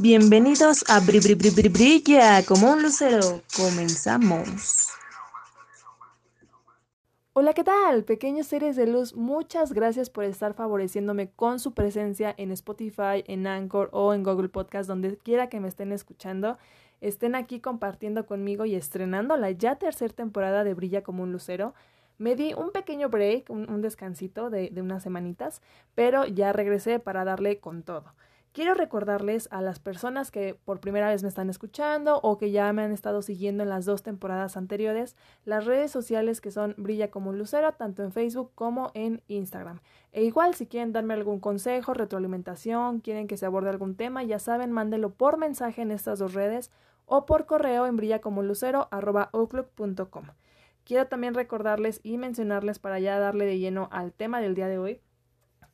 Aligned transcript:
Bienvenidos 0.00 0.84
a 0.88 0.98
Bri 0.98 1.20
Bri 1.20 1.34
Bri 1.34 1.50
Bri 1.50 1.68
Brilla 1.68 2.44
como 2.44 2.72
un 2.72 2.82
lucero. 2.82 3.42
Comenzamos. 3.56 4.88
Hola, 7.32 7.52
¿qué 7.52 7.62
tal? 7.62 8.02
Pequeños 8.02 8.48
seres 8.48 8.74
de 8.74 8.88
luz, 8.88 9.14
muchas 9.14 9.72
gracias 9.72 10.10
por 10.10 10.24
estar 10.24 10.54
favoreciéndome 10.54 11.30
con 11.30 11.60
su 11.60 11.74
presencia 11.74 12.34
en 12.36 12.50
Spotify, 12.50 13.22
en 13.26 13.46
Anchor 13.46 13.88
o 13.92 14.14
en 14.14 14.24
Google 14.24 14.48
Podcast, 14.48 14.88
donde 14.88 15.16
quiera 15.16 15.48
que 15.48 15.60
me 15.60 15.68
estén 15.68 15.92
escuchando. 15.92 16.58
Estén 17.00 17.36
aquí 17.36 17.60
compartiendo 17.60 18.26
conmigo 18.26 18.64
y 18.64 18.74
estrenando 18.74 19.36
la 19.36 19.52
ya 19.52 19.76
tercera 19.76 20.12
temporada 20.12 20.64
de 20.64 20.74
Brilla 20.74 21.02
como 21.02 21.22
un 21.22 21.30
lucero. 21.30 21.72
Me 22.18 22.34
di 22.34 22.52
un 22.54 22.72
pequeño 22.72 23.10
break, 23.10 23.50
un, 23.50 23.80
descansito 23.80 24.50
de, 24.50 24.70
de 24.70 24.82
unas 24.82 25.04
semanitas, 25.04 25.62
pero 25.94 26.26
ya 26.26 26.52
regresé 26.52 26.98
para 26.98 27.24
darle 27.24 27.60
con 27.60 27.82
todo. 27.82 28.12
Quiero 28.54 28.74
recordarles 28.74 29.48
a 29.50 29.60
las 29.62 29.80
personas 29.80 30.30
que 30.30 30.54
por 30.54 30.78
primera 30.78 31.08
vez 31.08 31.24
me 31.24 31.28
están 31.28 31.50
escuchando 31.50 32.20
o 32.22 32.38
que 32.38 32.52
ya 32.52 32.72
me 32.72 32.82
han 32.82 32.92
estado 32.92 33.20
siguiendo 33.20 33.64
en 33.64 33.68
las 33.68 33.84
dos 33.84 34.04
temporadas 34.04 34.56
anteriores, 34.56 35.16
las 35.44 35.64
redes 35.64 35.90
sociales 35.90 36.40
que 36.40 36.52
son 36.52 36.76
Brilla 36.78 37.10
como 37.10 37.30
un 37.30 37.38
lucero, 37.38 37.72
tanto 37.72 38.04
en 38.04 38.12
Facebook 38.12 38.52
como 38.54 38.92
en 38.94 39.22
Instagram. 39.26 39.80
E 40.12 40.22
igual 40.22 40.54
si 40.54 40.68
quieren 40.68 40.92
darme 40.92 41.14
algún 41.14 41.40
consejo, 41.40 41.94
retroalimentación, 41.94 43.00
quieren 43.00 43.26
que 43.26 43.36
se 43.36 43.44
aborde 43.44 43.70
algún 43.70 43.96
tema, 43.96 44.22
ya 44.22 44.38
saben, 44.38 44.70
mándenlo 44.70 45.10
por 45.10 45.36
mensaje 45.36 45.82
en 45.82 45.90
estas 45.90 46.20
dos 46.20 46.32
redes 46.32 46.70
o 47.06 47.26
por 47.26 47.46
correo 47.46 47.86
en 47.86 47.96
brillacomunlucero.com. 47.96 50.24
Quiero 50.84 51.08
también 51.08 51.34
recordarles 51.34 51.98
y 52.04 52.18
mencionarles 52.18 52.78
para 52.78 53.00
ya 53.00 53.18
darle 53.18 53.46
de 53.46 53.58
lleno 53.58 53.88
al 53.90 54.12
tema 54.12 54.40
del 54.40 54.54
día 54.54 54.68
de 54.68 54.78
hoy 54.78 55.00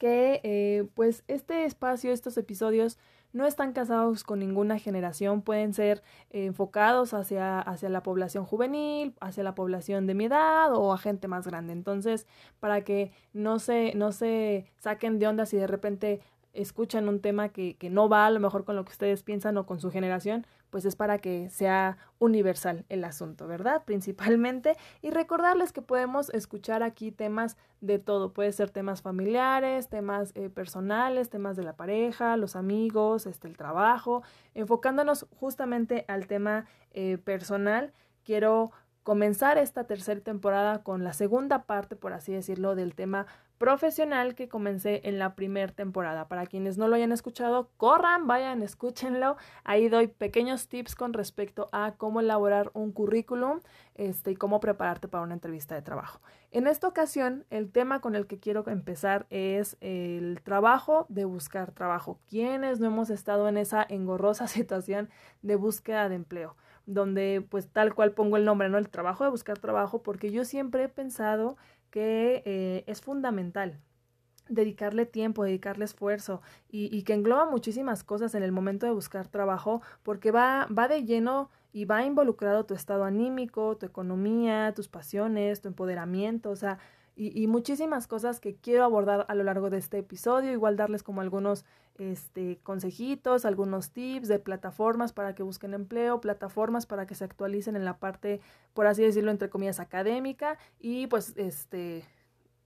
que 0.00 0.40
eh, 0.44 0.88
pues 0.94 1.24
este 1.28 1.66
espacio, 1.66 2.10
estos 2.10 2.38
episodios 2.38 2.98
no 3.34 3.46
están 3.46 3.74
casados 3.74 4.24
con 4.24 4.38
ninguna 4.38 4.78
generación, 4.78 5.42
pueden 5.42 5.74
ser 5.74 6.02
enfocados 6.30 7.12
hacia, 7.12 7.60
hacia 7.60 7.90
la 7.90 8.02
población 8.02 8.46
juvenil, 8.46 9.14
hacia 9.20 9.44
la 9.44 9.54
población 9.54 10.06
de 10.06 10.14
mi 10.14 10.24
edad 10.24 10.74
o 10.74 10.94
a 10.94 10.98
gente 10.98 11.28
más 11.28 11.46
grande. 11.46 11.74
Entonces, 11.74 12.26
para 12.60 12.80
que 12.82 13.12
no 13.34 13.58
se, 13.58 13.92
no 13.94 14.10
se 14.10 14.64
saquen 14.78 15.18
de 15.18 15.28
onda 15.28 15.44
si 15.44 15.58
de 15.58 15.66
repente 15.66 16.20
escuchan 16.52 17.08
un 17.08 17.20
tema 17.20 17.50
que, 17.50 17.76
que 17.76 17.90
no 17.90 18.08
va 18.08 18.26
a 18.26 18.30
lo 18.30 18.40
mejor 18.40 18.64
con 18.64 18.76
lo 18.76 18.84
que 18.84 18.92
ustedes 18.92 19.22
piensan 19.22 19.56
o 19.56 19.66
con 19.66 19.80
su 19.80 19.90
generación, 19.90 20.46
pues 20.70 20.84
es 20.84 20.96
para 20.96 21.18
que 21.18 21.50
sea 21.50 21.98
universal 22.18 22.84
el 22.88 23.04
asunto, 23.04 23.46
¿verdad? 23.46 23.82
Principalmente. 23.84 24.76
Y 25.02 25.10
recordarles 25.10 25.72
que 25.72 25.82
podemos 25.82 26.30
escuchar 26.30 26.82
aquí 26.82 27.10
temas 27.10 27.56
de 27.80 27.98
todo. 27.98 28.32
Puede 28.32 28.52
ser 28.52 28.70
temas 28.70 29.02
familiares, 29.02 29.88
temas 29.88 30.32
eh, 30.34 30.48
personales, 30.48 31.28
temas 31.28 31.56
de 31.56 31.64
la 31.64 31.76
pareja, 31.76 32.36
los 32.36 32.56
amigos, 32.56 33.26
este, 33.26 33.48
el 33.48 33.56
trabajo. 33.56 34.22
Enfocándonos 34.54 35.26
justamente 35.38 36.04
al 36.08 36.26
tema 36.26 36.66
eh, 36.92 37.18
personal, 37.18 37.92
quiero 38.24 38.70
comenzar 39.10 39.58
esta 39.58 39.88
tercera 39.88 40.20
temporada 40.20 40.84
con 40.84 41.02
la 41.02 41.12
segunda 41.12 41.64
parte, 41.64 41.96
por 41.96 42.12
así 42.12 42.32
decirlo, 42.32 42.76
del 42.76 42.94
tema 42.94 43.26
profesional 43.58 44.36
que 44.36 44.48
comencé 44.48 45.00
en 45.02 45.18
la 45.18 45.34
primera 45.34 45.72
temporada. 45.72 46.28
Para 46.28 46.46
quienes 46.46 46.78
no 46.78 46.86
lo 46.86 46.94
hayan 46.94 47.10
escuchado, 47.10 47.70
corran, 47.76 48.28
vayan, 48.28 48.62
escúchenlo. 48.62 49.36
Ahí 49.64 49.88
doy 49.88 50.06
pequeños 50.06 50.68
tips 50.68 50.94
con 50.94 51.12
respecto 51.12 51.68
a 51.72 51.94
cómo 51.96 52.20
elaborar 52.20 52.70
un 52.72 52.92
currículum 52.92 53.58
este, 53.96 54.30
y 54.30 54.36
cómo 54.36 54.60
prepararte 54.60 55.08
para 55.08 55.24
una 55.24 55.34
entrevista 55.34 55.74
de 55.74 55.82
trabajo. 55.82 56.20
En 56.52 56.68
esta 56.68 56.86
ocasión, 56.86 57.44
el 57.50 57.72
tema 57.72 58.00
con 58.00 58.14
el 58.14 58.28
que 58.28 58.38
quiero 58.38 58.62
empezar 58.68 59.26
es 59.28 59.76
el 59.80 60.40
trabajo 60.44 61.06
de 61.08 61.24
buscar 61.24 61.72
trabajo. 61.72 62.20
¿Quiénes 62.28 62.78
no 62.78 62.86
hemos 62.86 63.10
estado 63.10 63.48
en 63.48 63.56
esa 63.56 63.84
engorrosa 63.88 64.46
situación 64.46 65.10
de 65.42 65.56
búsqueda 65.56 66.08
de 66.08 66.14
empleo? 66.14 66.54
Donde 66.92 67.46
pues 67.48 67.68
tal 67.68 67.94
cual 67.94 68.12
pongo 68.12 68.36
el 68.36 68.44
nombre, 68.44 68.68
¿no? 68.68 68.78
El 68.78 68.88
trabajo 68.88 69.24
de 69.24 69.30
buscar 69.30 69.58
trabajo, 69.58 70.02
porque 70.02 70.30
yo 70.30 70.44
siempre 70.44 70.84
he 70.84 70.88
pensado 70.88 71.56
que 71.90 72.42
eh, 72.46 72.84
es 72.86 73.00
fundamental 73.00 73.80
dedicarle 74.48 75.06
tiempo, 75.06 75.44
dedicarle 75.44 75.84
esfuerzo 75.84 76.42
y, 76.68 76.94
y, 76.96 77.04
que 77.04 77.14
engloba 77.14 77.48
muchísimas 77.48 78.02
cosas 78.02 78.34
en 78.34 78.42
el 78.42 78.50
momento 78.50 78.84
de 78.84 78.92
buscar 78.92 79.28
trabajo 79.28 79.80
porque 80.02 80.32
va, 80.32 80.66
va 80.76 80.88
de 80.88 81.04
lleno 81.04 81.50
y 81.72 81.84
va 81.84 82.04
involucrado 82.04 82.66
tu 82.66 82.74
estado 82.74 83.04
anímico, 83.04 83.76
tu 83.76 83.86
economía, 83.86 84.72
tus 84.74 84.88
pasiones, 84.88 85.60
tu 85.60 85.68
empoderamiento, 85.68 86.50
o 86.50 86.56
sea, 86.56 86.78
y, 87.16 87.38
y, 87.38 87.46
muchísimas 87.46 88.06
cosas 88.06 88.40
que 88.40 88.54
quiero 88.56 88.84
abordar 88.84 89.26
a 89.28 89.34
lo 89.34 89.44
largo 89.44 89.68
de 89.68 89.78
este 89.78 89.98
episodio, 89.98 90.52
igual 90.52 90.76
darles 90.76 91.02
como 91.02 91.20
algunos 91.20 91.64
este, 92.00 92.58
consejitos, 92.62 93.44
algunos 93.44 93.90
tips 93.90 94.26
de 94.28 94.38
plataformas 94.38 95.12
para 95.12 95.34
que 95.34 95.42
busquen 95.42 95.74
empleo, 95.74 96.20
plataformas 96.20 96.86
para 96.86 97.06
que 97.06 97.14
se 97.14 97.24
actualicen 97.24 97.76
en 97.76 97.84
la 97.84 97.98
parte, 97.98 98.40
por 98.72 98.86
así 98.86 99.02
decirlo, 99.02 99.30
entre 99.30 99.50
comillas, 99.50 99.80
académica 99.80 100.56
y 100.78 101.08
pues 101.08 101.34
este, 101.36 101.98
eh, 101.98 102.04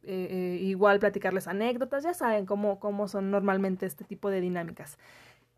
eh, 0.05 0.59
igual 0.61 1.01
platicarles 1.01 1.49
anécdotas, 1.49 2.05
ya 2.05 2.15
saben 2.15 2.47
cómo, 2.47 2.79
cómo 2.79 3.09
son 3.09 3.33
normalmente 3.33 3.87
este 3.87 4.05
tipo 4.05 4.31
de 4.31 4.41
dinámicas. 4.41 4.99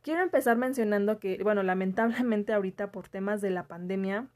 Quiero 0.00 0.22
empezar 0.22 0.56
mencionando 0.56 1.18
que, 1.18 1.38
bueno, 1.42 1.62
lamentablemente 1.62 2.54
ahorita 2.54 2.91
por 2.92 3.08
temas 3.08 3.42
de 3.42 3.50
la 3.50 3.64
pandemia, 3.64 4.28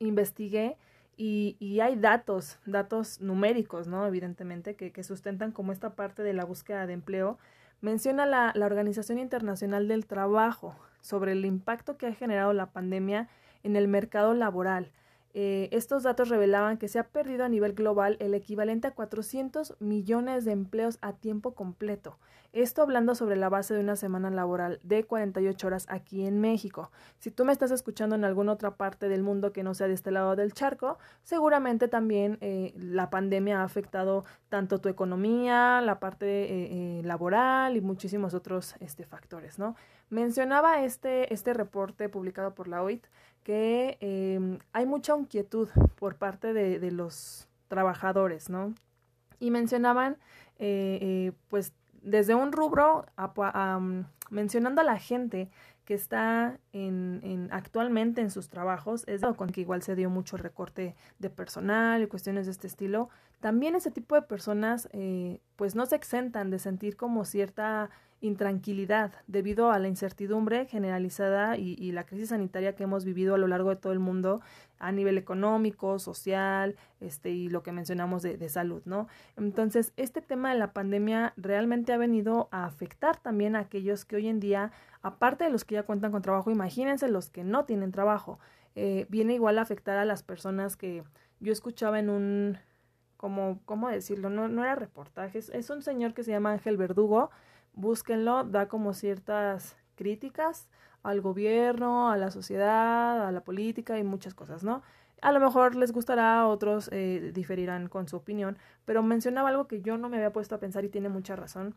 investigué 0.00 0.76
y, 1.16 1.56
y, 1.60 1.80
hay 1.80 1.96
datos, 1.96 2.58
datos 2.66 3.20
numéricos, 3.20 3.86
¿no? 3.86 4.06
Evidentemente, 4.06 4.74
que, 4.74 4.92
que, 4.92 5.02
sustentan 5.02 5.52
como 5.52 5.72
esta 5.72 5.94
parte 5.94 6.22
de 6.22 6.32
la 6.32 6.44
búsqueda 6.44 6.86
de 6.86 6.92
empleo. 6.92 7.38
Menciona 7.80 8.26
la, 8.26 8.52
la 8.54 8.66
Organización 8.66 9.18
Internacional 9.18 9.88
del 9.88 10.06
Trabajo 10.06 10.74
sobre 11.00 11.32
el 11.32 11.44
impacto 11.44 11.96
que 11.96 12.06
ha 12.06 12.14
generado 12.14 12.52
la 12.52 12.66
pandemia 12.66 13.28
en 13.62 13.76
el 13.76 13.88
mercado 13.88 14.34
laboral. 14.34 14.90
Eh, 15.36 15.68
estos 15.72 16.04
datos 16.04 16.28
revelaban 16.28 16.78
que 16.78 16.86
se 16.86 17.00
ha 17.00 17.08
perdido 17.08 17.44
a 17.44 17.48
nivel 17.48 17.72
global 17.72 18.16
el 18.20 18.34
equivalente 18.34 18.86
a 18.86 18.94
400 18.94 19.74
millones 19.80 20.44
de 20.44 20.52
empleos 20.52 20.98
a 21.02 21.12
tiempo 21.12 21.54
completo. 21.54 22.18
Esto 22.52 22.82
hablando 22.82 23.16
sobre 23.16 23.34
la 23.34 23.48
base 23.48 23.74
de 23.74 23.80
una 23.80 23.96
semana 23.96 24.30
laboral 24.30 24.78
de 24.84 25.02
48 25.02 25.66
horas 25.66 25.86
aquí 25.90 26.24
en 26.24 26.40
México. 26.40 26.92
Si 27.18 27.32
tú 27.32 27.44
me 27.44 27.50
estás 27.50 27.72
escuchando 27.72 28.14
en 28.14 28.24
alguna 28.24 28.52
otra 28.52 28.76
parte 28.76 29.08
del 29.08 29.24
mundo 29.24 29.52
que 29.52 29.64
no 29.64 29.74
sea 29.74 29.88
de 29.88 29.94
este 29.94 30.12
lado 30.12 30.36
del 30.36 30.52
charco, 30.52 30.98
seguramente 31.24 31.88
también 31.88 32.38
eh, 32.40 32.72
la 32.76 33.10
pandemia 33.10 33.60
ha 33.60 33.64
afectado 33.64 34.24
tanto 34.50 34.78
tu 34.78 34.88
economía, 34.88 35.80
la 35.80 35.98
parte 35.98 36.98
eh, 36.98 37.02
laboral 37.02 37.76
y 37.76 37.80
muchísimos 37.80 38.34
otros 38.34 38.76
este, 38.78 39.04
factores, 39.04 39.58
¿no? 39.58 39.74
Mencionaba 40.10 40.84
este, 40.84 41.34
este 41.34 41.54
reporte 41.54 42.08
publicado 42.08 42.54
por 42.54 42.68
la 42.68 42.84
OIT 42.84 43.04
que 43.44 43.98
eh, 44.00 44.58
hay 44.72 44.86
mucha 44.86 45.16
inquietud 45.16 45.68
por 45.96 46.16
parte 46.16 46.52
de, 46.52 46.90
los 46.90 47.46
trabajadores, 47.68 48.50
¿no? 48.50 48.74
Y 49.38 49.50
mencionaban, 49.50 50.16
eh, 50.58 50.98
eh, 51.00 51.32
pues, 51.48 51.72
desde 52.02 52.34
un 52.34 52.52
rubro, 52.52 53.06
um, 53.18 54.04
mencionando 54.30 54.80
a 54.80 54.84
la 54.84 54.98
gente 54.98 55.50
que 55.84 55.94
está 55.94 56.58
en, 56.72 57.48
actualmente 57.52 58.22
en 58.22 58.30
sus 58.30 58.48
trabajos, 58.48 59.04
es 59.06 59.20
con 59.36 59.50
que 59.50 59.60
igual 59.60 59.82
se 59.82 59.94
dio 59.94 60.08
mucho 60.08 60.36
recorte 60.36 60.94
de 61.18 61.30
personal 61.30 62.02
y 62.02 62.06
cuestiones 62.06 62.46
de 62.46 62.52
este 62.52 62.66
estilo, 62.66 63.10
también 63.40 63.74
ese 63.74 63.90
tipo 63.90 64.14
de 64.14 64.22
personas 64.22 64.88
eh, 64.92 65.40
pues 65.56 65.74
no 65.74 65.84
se 65.84 65.96
exentan 65.96 66.48
de 66.50 66.58
sentir 66.58 66.96
como 66.96 67.26
cierta 67.26 67.90
intranquilidad 68.20 69.12
debido 69.26 69.70
a 69.70 69.78
la 69.78 69.88
incertidumbre 69.88 70.66
generalizada 70.66 71.56
y, 71.56 71.92
la 71.92 72.04
crisis 72.04 72.30
sanitaria 72.30 72.74
que 72.74 72.84
hemos 72.84 73.04
vivido 73.04 73.34
a 73.34 73.38
lo 73.38 73.46
largo 73.46 73.70
de 73.70 73.76
todo 73.76 73.92
el 73.92 73.98
mundo 73.98 74.40
a 74.78 74.92
nivel 74.92 75.18
económico, 75.18 75.98
social, 75.98 76.76
este 77.00 77.30
y 77.30 77.48
lo 77.48 77.62
que 77.62 77.72
mencionamos 77.72 78.22
de, 78.22 78.36
de 78.36 78.48
salud, 78.48 78.82
¿no? 78.86 79.08
Entonces, 79.36 79.92
este 79.96 80.20
tema 80.20 80.52
de 80.52 80.58
la 80.58 80.72
pandemia 80.72 81.32
realmente 81.36 81.92
ha 81.92 81.98
venido 81.98 82.48
a 82.50 82.64
afectar 82.64 83.18
también 83.18 83.56
a 83.56 83.60
aquellos 83.60 84.04
que 84.04 84.16
hoy 84.16 84.28
en 84.28 84.40
día, 84.40 84.72
aparte 85.02 85.44
de 85.44 85.50
los 85.50 85.64
que 85.64 85.74
ya 85.74 85.84
cuentan 85.84 86.10
con 86.10 86.22
trabajo, 86.22 86.50
imagínense 86.50 87.08
los 87.08 87.30
que 87.30 87.44
no 87.44 87.64
tienen 87.64 87.92
trabajo, 87.92 88.38
eh, 88.74 89.06
viene 89.08 89.34
igual 89.34 89.58
a 89.58 89.62
afectar 89.62 89.98
a 89.98 90.04
las 90.04 90.22
personas 90.22 90.76
que 90.76 91.04
yo 91.40 91.52
escuchaba 91.52 91.98
en 91.98 92.10
un 92.10 92.58
como, 93.16 93.60
¿cómo 93.64 93.88
decirlo? 93.88 94.28
No, 94.28 94.48
no 94.48 94.64
era 94.64 94.74
reportaje, 94.74 95.38
es 95.38 95.70
un 95.70 95.80
señor 95.80 96.12
que 96.12 96.24
se 96.24 96.30
llama 96.30 96.52
Ángel 96.52 96.76
Verdugo, 96.76 97.30
búsquenlo, 97.74 98.44
da 98.44 98.68
como 98.68 98.94
ciertas 98.94 99.76
críticas 99.94 100.68
al 101.02 101.20
gobierno, 101.20 102.10
a 102.10 102.16
la 102.16 102.30
sociedad, 102.30 103.26
a 103.26 103.32
la 103.32 103.44
política 103.44 103.98
y 103.98 104.04
muchas 104.04 104.34
cosas, 104.34 104.64
¿no? 104.64 104.82
A 105.20 105.32
lo 105.32 105.40
mejor 105.40 105.74
les 105.74 105.92
gustará, 105.92 106.46
otros 106.46 106.88
eh, 106.92 107.30
diferirán 107.34 107.88
con 107.88 108.08
su 108.08 108.16
opinión, 108.16 108.58
pero 108.84 109.02
mencionaba 109.02 109.48
algo 109.50 109.68
que 109.68 109.80
yo 109.80 109.96
no 109.96 110.08
me 110.08 110.16
había 110.16 110.32
puesto 110.32 110.54
a 110.54 110.60
pensar 110.60 110.84
y 110.84 110.88
tiene 110.88 111.08
mucha 111.08 111.36
razón 111.36 111.74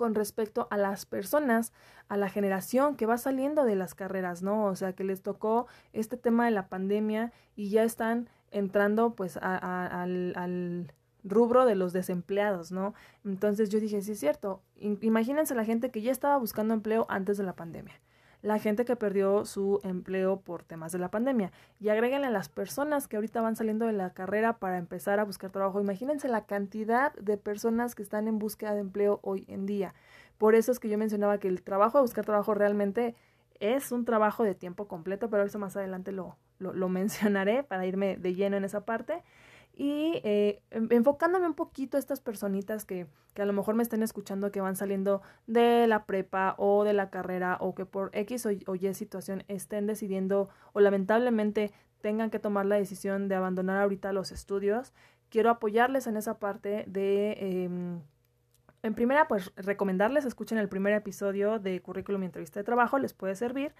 con 0.00 0.14
respecto 0.14 0.66
a 0.70 0.78
las 0.78 1.04
personas, 1.04 1.74
a 2.08 2.16
la 2.16 2.30
generación 2.30 2.96
que 2.96 3.04
va 3.04 3.18
saliendo 3.18 3.64
de 3.64 3.76
las 3.76 3.94
carreras, 3.94 4.42
¿no? 4.42 4.64
O 4.64 4.74
sea, 4.74 4.94
que 4.94 5.04
les 5.04 5.22
tocó 5.22 5.66
este 5.92 6.16
tema 6.16 6.46
de 6.46 6.52
la 6.52 6.68
pandemia 6.68 7.32
y 7.54 7.68
ya 7.68 7.82
están 7.82 8.30
entrando 8.50 9.14
pues 9.14 9.36
al, 9.36 10.32
al 10.36 10.92
rubro 11.24 11.64
de 11.64 11.74
los 11.74 11.92
desempleados, 11.92 12.72
¿no? 12.72 12.94
Entonces 13.24 13.68
yo 13.70 13.80
dije, 13.80 14.00
sí 14.02 14.12
es 14.12 14.20
cierto, 14.20 14.62
imagínense 14.76 15.54
la 15.54 15.64
gente 15.64 15.90
que 15.90 16.02
ya 16.02 16.12
estaba 16.12 16.36
buscando 16.36 16.74
empleo 16.74 17.06
antes 17.08 17.36
de 17.38 17.44
la 17.44 17.54
pandemia. 17.54 17.94
la 18.42 18.58
gente 18.58 18.86
que 18.86 18.96
perdió 18.96 19.44
su 19.44 19.80
empleo 19.84 20.40
por 20.40 20.64
temas 20.64 20.92
de 20.92 20.98
la 20.98 21.10
pandemia. 21.10 21.52
Y 21.78 21.90
agréguenle 21.90 22.28
a 22.28 22.30
las 22.30 22.48
personas 22.48 23.06
que 23.06 23.16
ahorita 23.16 23.42
van 23.42 23.54
saliendo 23.54 23.86
de 23.86 23.92
la 23.92 24.14
carrera 24.14 24.58
para 24.58 24.78
empezar 24.78 25.20
a 25.20 25.24
buscar 25.24 25.50
trabajo. 25.50 25.78
Imagínense 25.78 26.26
la 26.26 26.46
cantidad 26.46 27.12
de 27.16 27.36
personas 27.36 27.94
que 27.94 28.02
están 28.02 28.28
en 28.28 28.38
búsqueda 28.38 28.72
de 28.72 28.80
empleo 28.80 29.20
hoy 29.22 29.44
en 29.46 29.66
día. 29.66 29.94
Por 30.38 30.54
eso 30.54 30.72
es 30.72 30.80
que 30.80 30.88
yo 30.88 30.96
mencionaba 30.96 31.36
que 31.36 31.48
el 31.48 31.60
trabajo 31.62 31.98
de 31.98 32.02
buscar 32.02 32.24
trabajo 32.24 32.54
realmente 32.54 33.14
es 33.58 33.92
un 33.92 34.06
trabajo 34.06 34.42
de 34.42 34.54
tiempo 34.54 34.88
completo, 34.88 35.28
pero 35.28 35.44
eso 35.44 35.58
más 35.58 35.76
adelante 35.76 36.10
lo, 36.12 36.36
lo, 36.58 36.72
lo 36.72 36.88
mencionaré 37.00 37.62
para 37.62 37.84
irme 37.84 38.16
de 38.16 38.34
lleno 38.34 38.56
en 38.56 38.64
esa 38.64 38.86
parte 38.86 39.22
y 39.72 40.20
eh, 40.24 40.62
enfocándome 40.70 41.46
un 41.46 41.54
poquito 41.54 41.96
a 41.96 42.00
estas 42.00 42.20
personitas 42.20 42.84
que, 42.84 43.06
que, 43.34 43.42
a 43.42 43.46
lo 43.46 43.52
mejor 43.52 43.74
me 43.74 43.82
estén 43.82 44.02
escuchando 44.02 44.52
que 44.52 44.60
van 44.60 44.76
saliendo 44.76 45.22
de 45.46 45.86
la 45.86 46.04
prepa 46.04 46.54
o 46.58 46.84
de 46.84 46.92
la 46.92 47.10
carrera 47.10 47.56
o 47.60 47.74
que 47.74 47.86
por 47.86 48.10
X 48.12 48.46
o, 48.46 48.74
Y 48.74 48.94
situación 48.94 49.44
estén 49.48 49.86
decidiendo 49.86 50.48
o 50.72 50.80
lamentablemente 50.80 51.72
tengan 52.00 52.30
que 52.30 52.38
tomar 52.38 52.66
la 52.66 52.76
decisión 52.76 53.28
de 53.28 53.36
abandonar 53.36 53.78
ahorita 53.78 54.12
los 54.12 54.32
estudios, 54.32 54.92
quiero 55.28 55.50
apoyarles 55.50 56.06
en 56.06 56.16
esa 56.16 56.38
parte 56.38 56.84
de... 56.86 57.36
Eh, 57.38 58.00
en 58.82 58.94
primera, 58.94 59.28
pues 59.28 59.52
recomendarles, 59.56 60.24
escuchen 60.24 60.56
el 60.56 60.68
primer 60.68 60.94
episodio 60.94 61.58
de 61.58 61.82
currículum 61.82 62.22
y 62.22 62.26
entrevista 62.26 62.60
de 62.60 62.64
trabajo, 62.64 62.98
les 62.98 63.12
puede 63.12 63.34
servir. 63.36 63.74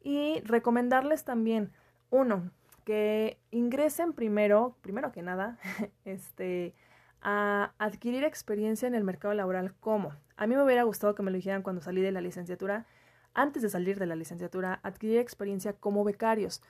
Y 0.00 0.40
recomendarles 0.42 1.24
también, 1.24 1.72
uno, 2.10 2.52
que 2.84 3.38
ingresen 3.50 4.12
primero, 4.12 4.76
primero 4.80 5.12
que 5.12 5.22
nada, 5.22 5.58
este, 6.04 6.74
a 7.20 7.72
adquirir 7.78 8.24
experiencia 8.24 8.86
en 8.86 8.94
el 8.94 9.04
mercado 9.04 9.34
laboral. 9.34 9.74
¿Cómo? 9.80 10.12
A 10.36 10.46
mí 10.46 10.54
me 10.54 10.62
hubiera 10.62 10.82
gustado 10.84 11.14
que 11.14 11.22
me 11.22 11.30
lo 11.30 11.36
dijeran 11.36 11.62
cuando 11.62 11.82
salí 11.82 12.02
de 12.02 12.12
la 12.12 12.20
licenciatura. 12.20 12.86
Antes 13.32 13.62
de 13.62 13.68
salir 13.68 13.98
de 13.98 14.06
la 14.06 14.14
licenciatura, 14.14 14.78
adquirir 14.82 15.18
experiencia 15.18 15.72
como 15.72 16.04
becarios. 16.04 16.62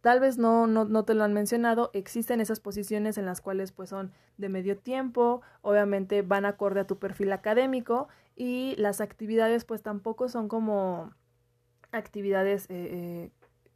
Tal 0.00 0.18
vez 0.18 0.36
no, 0.36 0.66
no, 0.66 0.84
no 0.84 1.04
te 1.04 1.14
lo 1.14 1.22
han 1.22 1.32
mencionado, 1.32 1.90
existen 1.92 2.40
esas 2.40 2.58
posiciones 2.58 3.18
en 3.18 3.24
las 3.24 3.40
cuales 3.40 3.70
pues 3.70 3.90
son 3.90 4.10
de 4.36 4.48
medio 4.48 4.76
tiempo, 4.76 5.42
obviamente 5.60 6.22
van 6.22 6.44
acorde 6.44 6.80
a 6.80 6.88
tu 6.88 6.98
perfil 6.98 7.32
académico 7.32 8.08
y 8.34 8.74
las 8.78 9.00
actividades 9.00 9.64
pues 9.64 9.80
tampoco 9.80 10.28
son 10.28 10.48
como 10.48 11.12
actividades 11.92 12.64
eh, 12.68 13.30
eh 13.30 13.30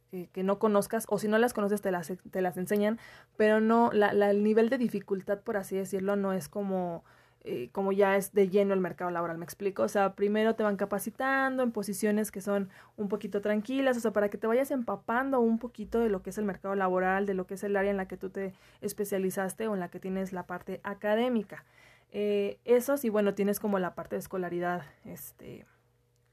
que, 0.09 0.43
no 0.43 0.59
conozcas 0.59 1.05
o 1.09 1.17
si 1.17 1.27
no 1.27 1.37
las 1.37 1.53
conoces 1.53 1.81
te 1.81 1.91
las, 1.91 2.11
te 2.31 2.41
las 2.41 2.57
enseñan, 2.57 2.99
pero 3.35 3.59
no, 3.59 3.91
la, 3.93 4.13
la, 4.13 4.31
el 4.31 4.43
nivel 4.43 4.69
de 4.69 4.77
dificultad, 4.77 5.39
por 5.41 5.57
así 5.57 5.75
decirlo, 5.75 6.15
no 6.15 6.33
es 6.33 6.49
como, 6.49 7.03
eh, 7.49 7.69
como 7.71 7.93
ya 7.93 8.17
es 8.17 8.33
de 8.33 8.49
lleno 8.49 8.73
el 8.73 8.81
mercado 8.81 9.09
laboral, 9.09 9.37
me 9.37 9.45
explico. 9.45 9.83
O 9.83 9.87
sea, 9.87 10.15
primero 10.15 10.55
te 10.55 10.63
van 10.63 10.75
capacitando 10.75 11.63
en 11.63 11.71
posiciones 11.71 12.29
que 12.29 12.41
son 12.41 12.69
un 12.97 13.07
poquito 13.07 13.41
tranquilas, 13.41 13.95
o 13.95 13.99
sea, 13.99 14.11
para 14.11 14.29
que 14.29 14.37
te 14.37 14.47
vayas 14.47 14.69
empapando 14.71 15.39
un 15.39 15.57
poquito 15.57 15.99
de 15.99 16.09
lo 16.09 16.21
que 16.21 16.31
es 16.31 16.37
el 16.37 16.45
mercado 16.45 16.75
laboral, 16.75 17.25
de 17.25 17.33
lo 17.33 17.47
que 17.47 17.53
es 17.53 17.63
el 17.63 17.75
área 17.77 17.91
en 17.91 17.97
la 17.97 18.07
que 18.07 18.17
tú 18.17 18.29
te 18.29 18.53
especializaste 18.81 19.67
o 19.67 19.75
en 19.75 19.79
la 19.79 19.89
que 19.89 19.99
tienes 19.99 20.33
la 20.33 20.45
parte 20.45 20.81
académica. 20.83 21.63
Eh, 22.11 22.59
eso 22.65 22.97
sí, 22.97 23.09
bueno, 23.09 23.33
tienes 23.33 23.59
como 23.59 23.79
la 23.79 23.95
parte 23.95 24.15
de 24.15 24.19
escolaridad, 24.19 24.83
este, 25.05 25.65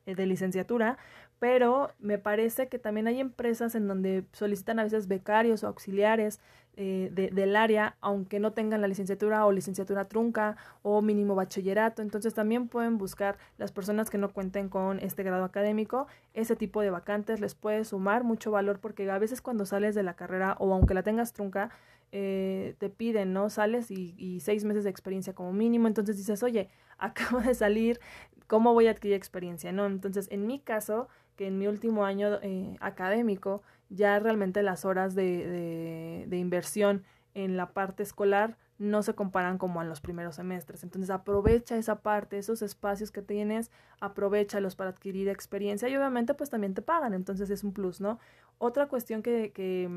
eh, 0.06 0.14
de 0.14 0.26
licenciatura, 0.26 0.98
pero 1.38 1.90
me 1.98 2.18
parece 2.18 2.68
que 2.68 2.78
también 2.78 3.06
hay 3.06 3.20
empresas 3.20 3.74
en 3.74 3.88
donde 3.88 4.24
solicitan 4.32 4.78
a 4.78 4.84
veces 4.84 5.08
becarios 5.08 5.64
o 5.64 5.68
auxiliares 5.68 6.40
eh, 6.76 7.10
de, 7.12 7.30
del 7.30 7.54
área, 7.54 7.96
aunque 8.00 8.40
no 8.40 8.52
tengan 8.52 8.80
la 8.80 8.88
licenciatura 8.88 9.46
o 9.46 9.52
licenciatura 9.52 10.04
trunca 10.06 10.56
o 10.82 11.02
mínimo 11.02 11.34
bachillerato. 11.34 12.02
Entonces 12.02 12.34
también 12.34 12.68
pueden 12.68 12.98
buscar 12.98 13.38
las 13.58 13.70
personas 13.70 14.10
que 14.10 14.18
no 14.18 14.32
cuenten 14.32 14.68
con 14.68 14.98
este 14.98 15.22
grado 15.22 15.44
académico. 15.44 16.06
Ese 16.32 16.56
tipo 16.56 16.80
de 16.80 16.90
vacantes 16.90 17.40
les 17.40 17.54
puede 17.54 17.84
sumar 17.84 18.24
mucho 18.24 18.50
valor 18.50 18.80
porque 18.80 19.08
a 19.08 19.18
veces 19.18 19.40
cuando 19.40 19.66
sales 19.66 19.94
de 19.94 20.02
la 20.02 20.14
carrera 20.14 20.56
o 20.58 20.74
aunque 20.74 20.94
la 20.94 21.04
tengas 21.04 21.32
trunca, 21.32 21.70
eh, 22.10 22.74
te 22.78 22.90
piden, 22.90 23.32
¿no? 23.32 23.50
Sales 23.50 23.90
y, 23.90 24.14
y 24.18 24.40
seis 24.40 24.64
meses 24.64 24.84
de 24.84 24.90
experiencia 24.90 25.32
como 25.32 25.52
mínimo. 25.52 25.86
Entonces 25.86 26.16
dices, 26.16 26.42
oye, 26.42 26.70
acabo 26.98 27.40
de 27.40 27.54
salir, 27.54 28.00
¿cómo 28.46 28.72
voy 28.72 28.88
a 28.88 28.90
adquirir 28.90 29.16
experiencia? 29.16 29.72
¿No? 29.72 29.86
Entonces, 29.86 30.28
en 30.30 30.46
mi 30.46 30.58
caso, 30.58 31.08
que 31.36 31.46
en 31.46 31.58
mi 31.58 31.66
último 31.66 32.04
año 32.04 32.38
eh, 32.42 32.76
académico 32.80 33.62
ya 33.94 34.18
realmente 34.18 34.62
las 34.62 34.84
horas 34.84 35.14
de, 35.14 36.26
inversión 36.30 37.04
en 37.34 37.56
la 37.56 37.72
parte 37.72 38.02
escolar 38.02 38.56
no 38.78 39.02
se 39.02 39.14
comparan 39.14 39.56
como 39.56 39.80
en 39.82 39.88
los 39.88 40.00
primeros 40.00 40.36
semestres. 40.36 40.82
Entonces 40.82 41.10
aprovecha 41.10 41.76
esa 41.76 42.00
parte, 42.00 42.38
esos 42.38 42.60
espacios 42.62 43.10
que 43.10 43.22
tienes, 43.22 43.70
aprovechalos 44.00 44.74
para 44.76 44.90
adquirir 44.90 45.28
experiencia 45.28 45.88
y 45.88 45.96
obviamente 45.96 46.34
pues 46.34 46.50
también 46.50 46.74
te 46.74 46.82
pagan, 46.82 47.14
entonces 47.14 47.50
es 47.50 47.62
un 47.64 47.72
plus, 47.72 48.00
¿no? 48.00 48.18
Otra 48.58 48.88
cuestión 48.88 49.22
que, 49.22 49.52
que, 49.52 49.88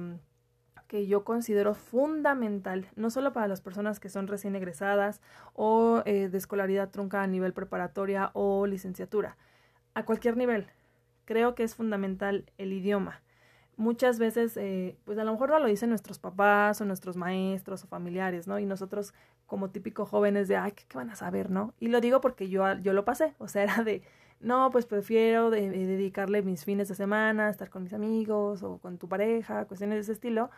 que 0.87 1.07
yo 1.07 1.23
considero 1.23 1.73
fundamental, 1.73 2.87
no 2.95 3.09
solo 3.09 3.33
para 3.33 3.47
las 3.47 3.61
personas 3.61 3.99
que 3.99 4.09
son 4.09 4.27
recién 4.27 4.55
egresadas 4.55 5.21
o 5.53 6.01
eh, 6.05 6.29
de 6.29 6.37
escolaridad 6.37 6.89
trunca 6.89 7.21
a 7.23 7.27
nivel 7.27 7.53
preparatoria 7.53 8.31
o 8.33 8.67
licenciatura, 8.67 9.37
a 9.93 10.05
cualquier 10.05 10.37
nivel, 10.37 10.67
creo 11.25 11.55
que 11.55 11.63
es 11.63 11.75
fundamental 11.75 12.45
el 12.57 12.73
idioma. 12.73 13.21
Muchas 13.77 14.17
veces, 14.17 14.57
eh, 14.57 14.97
pues 15.05 15.19
a 15.19 15.23
lo 15.23 15.31
mejor 15.31 15.51
no 15.51 15.59
lo 15.59 15.67
dicen 15.67 15.89
nuestros 15.89 16.17
papás 16.17 16.81
o 16.81 16.85
nuestros 16.85 17.15
maestros 17.15 17.83
o 17.83 17.87
familiares, 17.87 18.47
¿no? 18.47 18.57
Y 18.57 18.65
nosotros 18.65 19.13
como 19.45 19.69
típicos 19.69 20.09
jóvenes 20.09 20.47
de, 20.47 20.57
ay, 20.57 20.71
¿qué, 20.71 20.85
van 20.97 21.11
a 21.11 21.15
saber, 21.15 21.51
no? 21.51 21.75
Y 21.79 21.89
lo 21.89 22.01
digo 22.01 22.19
porque 22.19 22.49
yo, 22.49 22.73
yo 22.79 22.93
lo 22.93 23.05
pasé, 23.05 23.35
o 23.37 23.47
sea, 23.47 23.63
era 23.63 23.83
de, 23.83 24.01
no, 24.39 24.71
pues 24.71 24.87
prefiero 24.87 25.51
de, 25.51 25.69
dedicarle 25.69 26.41
mis 26.41 26.65
fines 26.65 26.87
de 26.87 26.95
semana, 26.95 27.49
estar 27.49 27.69
con 27.69 27.83
mis 27.83 27.93
amigos 27.93 28.63
o 28.63 28.79
con 28.79 28.97
tu 28.97 29.07
pareja, 29.07 29.65
cuestiones 29.65 29.97
de 29.97 30.01
ese 30.01 30.13
estilo, 30.13 30.49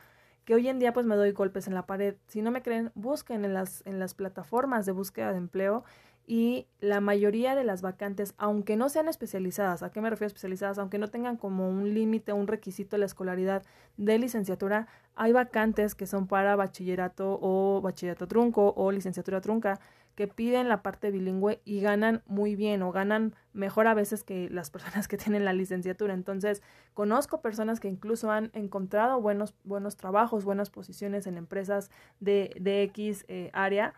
que 0.45 0.55
hoy 0.55 0.69
en 0.69 0.79
día 0.79 0.93
pues 0.93 1.05
me 1.05 1.15
doy 1.15 1.31
golpes 1.33 1.67
en 1.67 1.75
la 1.75 1.85
pared. 1.85 2.15
Si 2.27 2.41
no 2.41 2.51
me 2.51 2.61
creen, 2.61 2.91
busquen 2.95 3.43
en 3.43 3.53
las, 3.53 3.83
en 3.85 3.99
las 3.99 4.13
plataformas 4.13 4.85
de 4.85 4.93
búsqueda 4.93 5.31
de 5.31 5.37
empleo 5.39 5.83
y 6.29 6.67
la 6.79 7.01
mayoría 7.01 7.55
de 7.55 7.63
las 7.63 7.81
vacantes, 7.81 8.35
aunque 8.37 8.77
no 8.77 8.89
sean 8.89 9.07
especializadas, 9.07 9.81
¿a 9.81 9.91
qué 9.91 9.99
me 9.99 10.11
refiero 10.11 10.27
especializadas? 10.27 10.77
Aunque 10.77 10.99
no 10.99 11.07
tengan 11.07 11.37
como 11.37 11.67
un 11.67 11.95
límite, 11.95 12.33
un 12.33 12.45
requisito 12.45 12.99
la 12.99 13.07
escolaridad 13.07 13.63
de 13.97 14.19
licenciatura, 14.19 14.87
hay 15.15 15.31
vacantes 15.31 15.95
que 15.95 16.05
son 16.05 16.27
para 16.27 16.55
bachillerato 16.55 17.39
o 17.41 17.81
bachillerato 17.81 18.27
trunco 18.27 18.75
o 18.77 18.91
licenciatura 18.91 19.41
trunca 19.41 19.79
que 20.13 20.27
piden 20.27 20.69
la 20.69 20.83
parte 20.83 21.09
bilingüe 21.09 21.61
y 21.65 21.81
ganan 21.81 22.21
muy 22.27 22.55
bien 22.55 22.83
o 22.83 22.91
ganan 22.91 23.33
mejor 23.53 23.87
a 23.87 23.95
veces 23.95 24.23
que 24.23 24.51
las 24.51 24.69
personas 24.69 25.07
que 25.07 25.17
tienen 25.17 25.45
la 25.45 25.53
licenciatura. 25.53 26.13
Entonces, 26.13 26.61
conozco 26.93 27.41
personas 27.41 27.79
que 27.79 27.87
incluso 27.87 28.29
han 28.29 28.51
encontrado 28.53 29.19
buenos, 29.19 29.55
buenos 29.63 29.97
trabajos, 29.97 30.45
buenas 30.45 30.69
posiciones 30.69 31.25
en 31.25 31.37
empresas 31.37 31.89
de, 32.19 32.55
de 32.59 32.83
X 32.83 33.25
eh, 33.29 33.49
área 33.51 33.95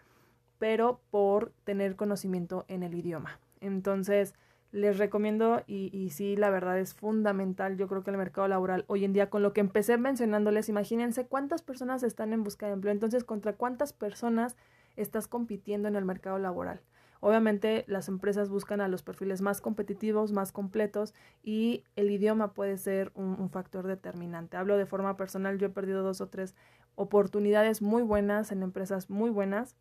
pero 0.61 1.01
por 1.09 1.53
tener 1.63 1.95
conocimiento 1.95 2.65
en 2.67 2.83
el 2.83 2.93
idioma. 2.93 3.39
Entonces, 3.61 4.35
les 4.71 4.99
recomiendo 4.99 5.63
y, 5.65 6.11
sí, 6.11 6.35
la 6.35 6.51
verdad 6.51 6.77
es 6.77 6.93
fundamental. 6.93 7.77
Yo 7.77 7.87
creo 7.87 8.03
que 8.03 8.11
el 8.11 8.17
mercado 8.17 8.47
laboral 8.47 8.85
hoy 8.85 9.03
en 9.03 9.11
día, 9.11 9.31
con 9.31 9.41
lo 9.41 9.53
que 9.53 9.59
empecé 9.59 9.97
mencionándoles, 9.97 10.69
imagínense 10.69 11.25
cuántas 11.25 11.63
personas 11.63 12.03
están 12.03 12.31
en 12.31 12.43
busca 12.43 12.67
de 12.67 12.73
empleo. 12.73 12.93
Entonces, 12.93 13.23
¿contra 13.23 13.53
cuántas 13.53 13.91
personas 13.91 14.55
estás 14.97 15.27
compitiendo 15.27 15.87
en 15.87 15.95
el 15.95 16.05
mercado 16.05 16.37
laboral? 16.37 16.81
Obviamente 17.21 17.83
las 17.87 18.07
empresas 18.07 18.49
buscan 18.49 18.81
a 18.81 18.87
los 18.87 19.01
perfiles 19.01 19.41
más 19.41 19.61
competitivos, 19.61 20.31
más 20.31 20.51
completos 20.51 21.15
y 21.41 21.85
el 21.95 22.11
idioma 22.11 22.53
puede 22.53 22.77
ser 22.77 23.11
un, 23.15 23.35
un, 23.39 23.49
factor 23.49 23.87
determinante. 23.87 24.57
Hablo 24.57 24.77
de 24.77 24.85
forma 24.85 25.17
personal, 25.17 25.57
yo 25.57 25.67
he 25.67 25.71
perdido 25.71 26.03
dos 26.03 26.21
o 26.21 26.29
tres 26.29 26.55
oportunidades 26.93 27.81
muy 27.81 28.03
buenas 28.03 28.51
en 28.51 28.61
empresas 28.61 29.09
muy 29.09 29.31
buenas 29.31 29.75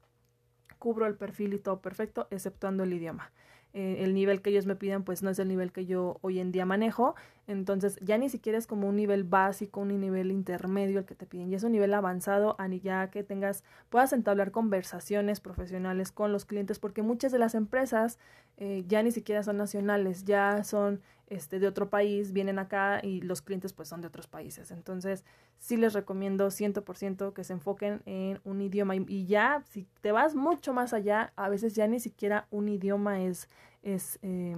cubro 0.81 1.07
el 1.07 1.15
perfil 1.15 1.55
y 1.55 1.61
todo 1.61 1.81
perfecto, 1.81 2.27
exceptuando 2.33 2.83
el 2.83 2.93
idioma. 2.93 3.31
Eh, 3.73 3.99
el 4.03 4.15
nivel 4.15 4.43
que 4.43 4.51
ellos 4.51 4.67
me 4.67 4.75
piden 4.75 5.05
pues 5.05 5.23
no 5.23 5.31
es 5.31 5.39
el 5.39 5.47
nivel 5.47 5.71
que 5.71 5.87
yo 5.87 6.19
hoy 6.23 6.41
en 6.41 6.51
día 6.51 6.67
manejo, 6.67 7.15
entonces 7.47 8.01
ya 8.03 8.19
ni 8.19 8.29
siquiera 8.29 8.59
es 8.59 8.67
como 8.67 8.89
un 8.89 8.97
nivel 8.97 9.23
básico, 9.23 9.81
un 9.81 10.01
nivel 10.01 10.33
intermedio 10.33 10.99
el 10.99 11.05
que 11.05 11.15
te 11.15 11.25
piden, 11.25 11.51
ya 11.51 11.57
es 11.57 11.63
un 11.63 11.71
nivel 11.71 11.95
avanzado, 11.95 12.57
ya 12.83 13.11
que 13.11 13.23
tengas, 13.23 13.63
puedas 13.89 14.13
entablar 14.13 14.51
conversaciones 14.51 15.39
profesionales 15.39 16.11
con 16.11 16.33
los 16.33 16.47
clientes, 16.47 16.81
porque 16.81 17.03
muchas 17.03 17.31
de 17.31 17.39
las 17.39 17.55
empresas 17.55 18.19
eh, 18.61 18.85
ya 18.87 19.03
ni 19.03 19.11
siquiera 19.11 19.43
son 19.43 19.57
nacionales, 19.57 20.27
ya 20.27 20.65
son 20.65 21.01
este, 21.29 21.59
de 21.61 21.67
otro 21.67 21.89
país, 21.89 22.35
vienen 22.35 22.59
acá 22.59 23.01
y 23.03 23.23
los 23.23 23.41
clientes 23.41 23.73
pues 23.73 23.89
son 23.89 24.03
de 24.03 24.09
otros 24.09 24.27
países, 24.27 24.71
entonces 24.71 25.25
sí 25.59 25.79
les 25.79 25.95
recomiendo 25.95 26.51
100% 26.51 27.33
que 27.33 27.43
se 27.43 27.55
enfoquen 27.55 28.03
en 28.05 28.39
un 28.45 28.61
idioma 28.61 28.97
y, 28.97 29.25
ya 29.25 29.63
si 29.71 29.87
te 30.03 30.13
vas 30.13 30.35
mucho 30.35 30.75
más 30.75 30.93
allá, 30.93 31.33
a 31.37 31.49
veces 31.49 31.75
ya 31.75 31.87
ni 31.87 32.01
siquiera 32.01 32.49
un 32.51 32.69
idioma 32.69 33.23
es, 33.23 33.49
es 33.83 34.19
eh, 34.21 34.57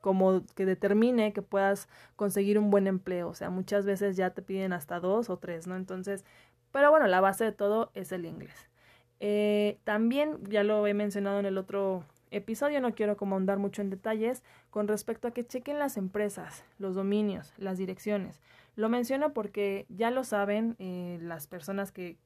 como 0.00 0.42
que 0.54 0.64
determine 0.64 1.34
que 1.34 1.42
puedas 1.42 1.90
conseguir 2.16 2.58
un 2.58 2.70
buen 2.70 2.86
empleo, 2.86 3.28
o 3.28 3.34
sea, 3.34 3.50
muchas 3.50 3.84
veces 3.84 4.16
ya 4.16 4.30
te 4.30 4.40
piden 4.40 4.72
hasta 4.72 4.98
dos 4.98 5.28
o 5.28 5.36
tres, 5.36 5.66
¿no? 5.66 5.76
Entonces, 5.76 6.24
pero 6.72 6.90
bueno, 6.90 7.06
la 7.06 7.20
base 7.20 7.44
de 7.44 7.52
todo 7.52 7.90
es 7.92 8.12
el 8.12 8.24
inglés. 8.24 8.70
Eh, 9.18 9.78
también, 9.84 10.38
ya 10.48 10.62
lo 10.64 10.86
he 10.86 10.94
mencionado 10.94 11.38
en 11.38 11.44
el 11.44 11.58
otro 11.58 12.04
episodio 12.30 12.80
no 12.80 12.94
quiero 12.94 13.16
como 13.16 13.34
ahondar 13.34 13.58
mucho 13.58 13.82
en 13.82 13.90
detalles 13.90 14.42
con 14.70 14.88
respecto 14.88 15.28
a 15.28 15.32
que 15.32 15.46
chequen 15.46 15.78
las 15.78 15.96
empresas, 15.96 16.64
los 16.78 16.94
dominios, 16.94 17.52
las 17.56 17.78
direcciones. 17.78 18.40
Lo 18.76 18.88
menciono 18.88 19.32
porque 19.32 19.86
ya 19.88 20.10
lo 20.10 20.24
saben 20.24 20.76
eh, 20.78 21.18
las 21.20 21.46
personas 21.46 21.92
que, 21.92 22.18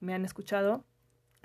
me 0.00 0.14
han 0.14 0.24
escuchado. 0.24 0.84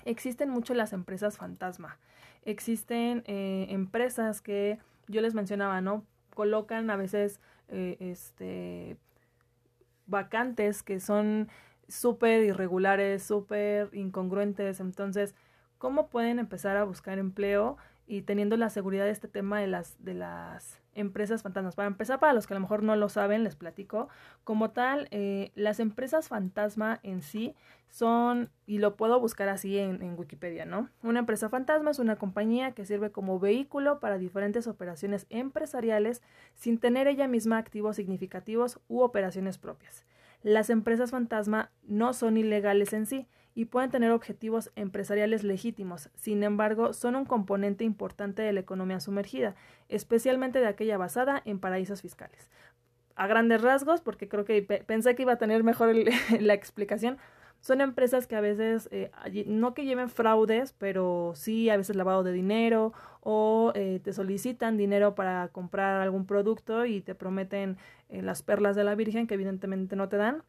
Existen 0.05 0.49
mucho 0.49 0.73
las 0.73 0.93
empresas 0.93 1.37
fantasma. 1.37 1.97
Existen 2.43 3.23
eh, 3.25 3.67
empresas 3.69 4.41
que 4.41 4.79
yo 5.07 5.21
les 5.21 5.33
mencionaba, 5.33 5.81
¿no? 5.81 6.05
Colocan 6.33 6.89
a 6.89 6.95
veces 6.95 7.39
eh, 7.67 7.97
este, 7.99 8.97
vacantes 10.05 10.83
que 10.83 10.99
son 10.99 11.49
súper 11.87 12.43
irregulares, 12.43 13.23
súper 13.23 13.89
incongruentes. 13.93 14.79
Entonces, 14.79 15.35
¿cómo 15.77 16.09
pueden 16.09 16.39
empezar 16.39 16.77
a 16.77 16.83
buscar 16.83 17.19
empleo 17.19 17.77
y 18.07 18.21
teniendo 18.21 18.55
la 18.55 18.69
seguridad 18.69 19.03
de 19.03 19.11
este 19.11 19.27
tema 19.27 19.59
de 19.59 19.67
las, 19.67 20.01
de 20.03 20.13
las 20.13 20.81
empresas 20.97 21.43
fantasmas. 21.43 21.75
Para 21.75 21.87
empezar, 21.87 22.19
para 22.19 22.33
los 22.33 22.47
que 22.47 22.53
a 22.53 22.55
lo 22.55 22.61
mejor 22.61 22.81
no 22.81 22.95
lo 22.95 23.09
saben, 23.09 23.43
les 23.43 23.55
platico. 23.55 24.07
Como 24.45 24.71
tal, 24.71 25.07
eh, 25.11 25.51
las 25.55 25.79
empresas 25.79 26.29
fantasma 26.29 26.99
en 27.03 27.21
sí 27.21 27.53
son, 27.89 28.49
y 28.65 28.79
lo 28.79 28.95
puedo 28.95 29.19
buscar 29.19 29.49
así 29.49 29.77
en, 29.77 30.01
en, 30.01 30.17
Wikipedia, 30.17 30.65
¿no? 30.65 30.89
Una 31.03 31.19
empresa 31.19 31.49
fantasma 31.49 31.91
es 31.91 31.99
una 31.99 32.15
compañía 32.15 32.71
que 32.71 32.85
sirve 32.85 33.11
como 33.11 33.39
vehículo 33.39 33.99
para 33.99 34.17
diferentes 34.17 34.67
operaciones 34.67 35.27
empresariales 35.29 36.21
sin 36.55 36.79
tener 36.79 37.07
ella 37.07 37.27
misma 37.27 37.57
activos 37.57 37.97
significativos 37.97 38.79
u 38.87 39.01
operaciones 39.01 39.57
propias. 39.57 40.05
Las 40.43 40.69
empresas 40.69 41.11
fantasma 41.11 41.71
no 41.83 42.13
son 42.13 42.37
ilegales 42.37 42.93
en 42.93 43.05
sí, 43.05 43.27
y 43.57 43.65
pueden 43.65 43.89
tener 43.89 44.11
objetivos 44.11 44.69
empresariales 44.75 45.43
legítimos. 45.43 46.11
Sin 46.13 46.43
embargo, 46.43 46.93
son 46.93 47.15
un 47.15 47.25
componente 47.25 47.83
importante 47.83 48.43
de 48.43 48.53
la 48.53 48.59
economía 48.59 48.99
sumergida, 48.99 49.55
especialmente 49.89 50.59
de 50.59 50.67
aquella 50.67 50.99
basada 50.99 51.41
en 51.43 51.57
paraísos 51.57 52.03
fiscales. 52.03 52.51
A 53.15 53.25
grandes 53.25 53.63
rasgos, 53.63 54.01
porque 54.01 54.29
creo 54.29 54.45
que 54.45 54.61
pensé 54.61 55.15
que 55.15 55.23
iba 55.23 55.33
a 55.33 55.37
tener 55.39 55.63
mejor 55.63 55.91
la 56.39 56.53
explicación, 56.53 57.17
son 57.59 57.81
empresas 57.81 58.27
que 58.27 58.35
a 58.35 58.41
veces, 58.41 58.89
eh, 58.91 59.09
no 59.47 59.73
que 59.73 59.85
lleven 59.85 60.09
fraudes, 60.09 60.73
pero 60.73 61.31
sí 61.33 61.71
a 61.71 61.77
veces 61.77 61.95
lavado 61.95 62.21
de 62.21 62.33
dinero 62.33 62.93
o 63.21 63.71
eh, 63.73 63.99
te 64.03 64.13
solicitan 64.13 64.77
dinero 64.77 65.15
para 65.15 65.47
comprar 65.47 65.99
algún 65.99 66.27
producto 66.27 66.85
y 66.85 67.01
te 67.01 67.15
prometen 67.15 67.77
eh, 68.09 68.21
las 68.21 68.43
perlas 68.43 68.75
de 68.75 68.83
la 68.83 68.93
Virgen 68.93 69.25
que 69.25 69.33
evidentemente 69.33 69.95
no 69.95 70.09
te 70.09 70.17
dan 70.17 70.43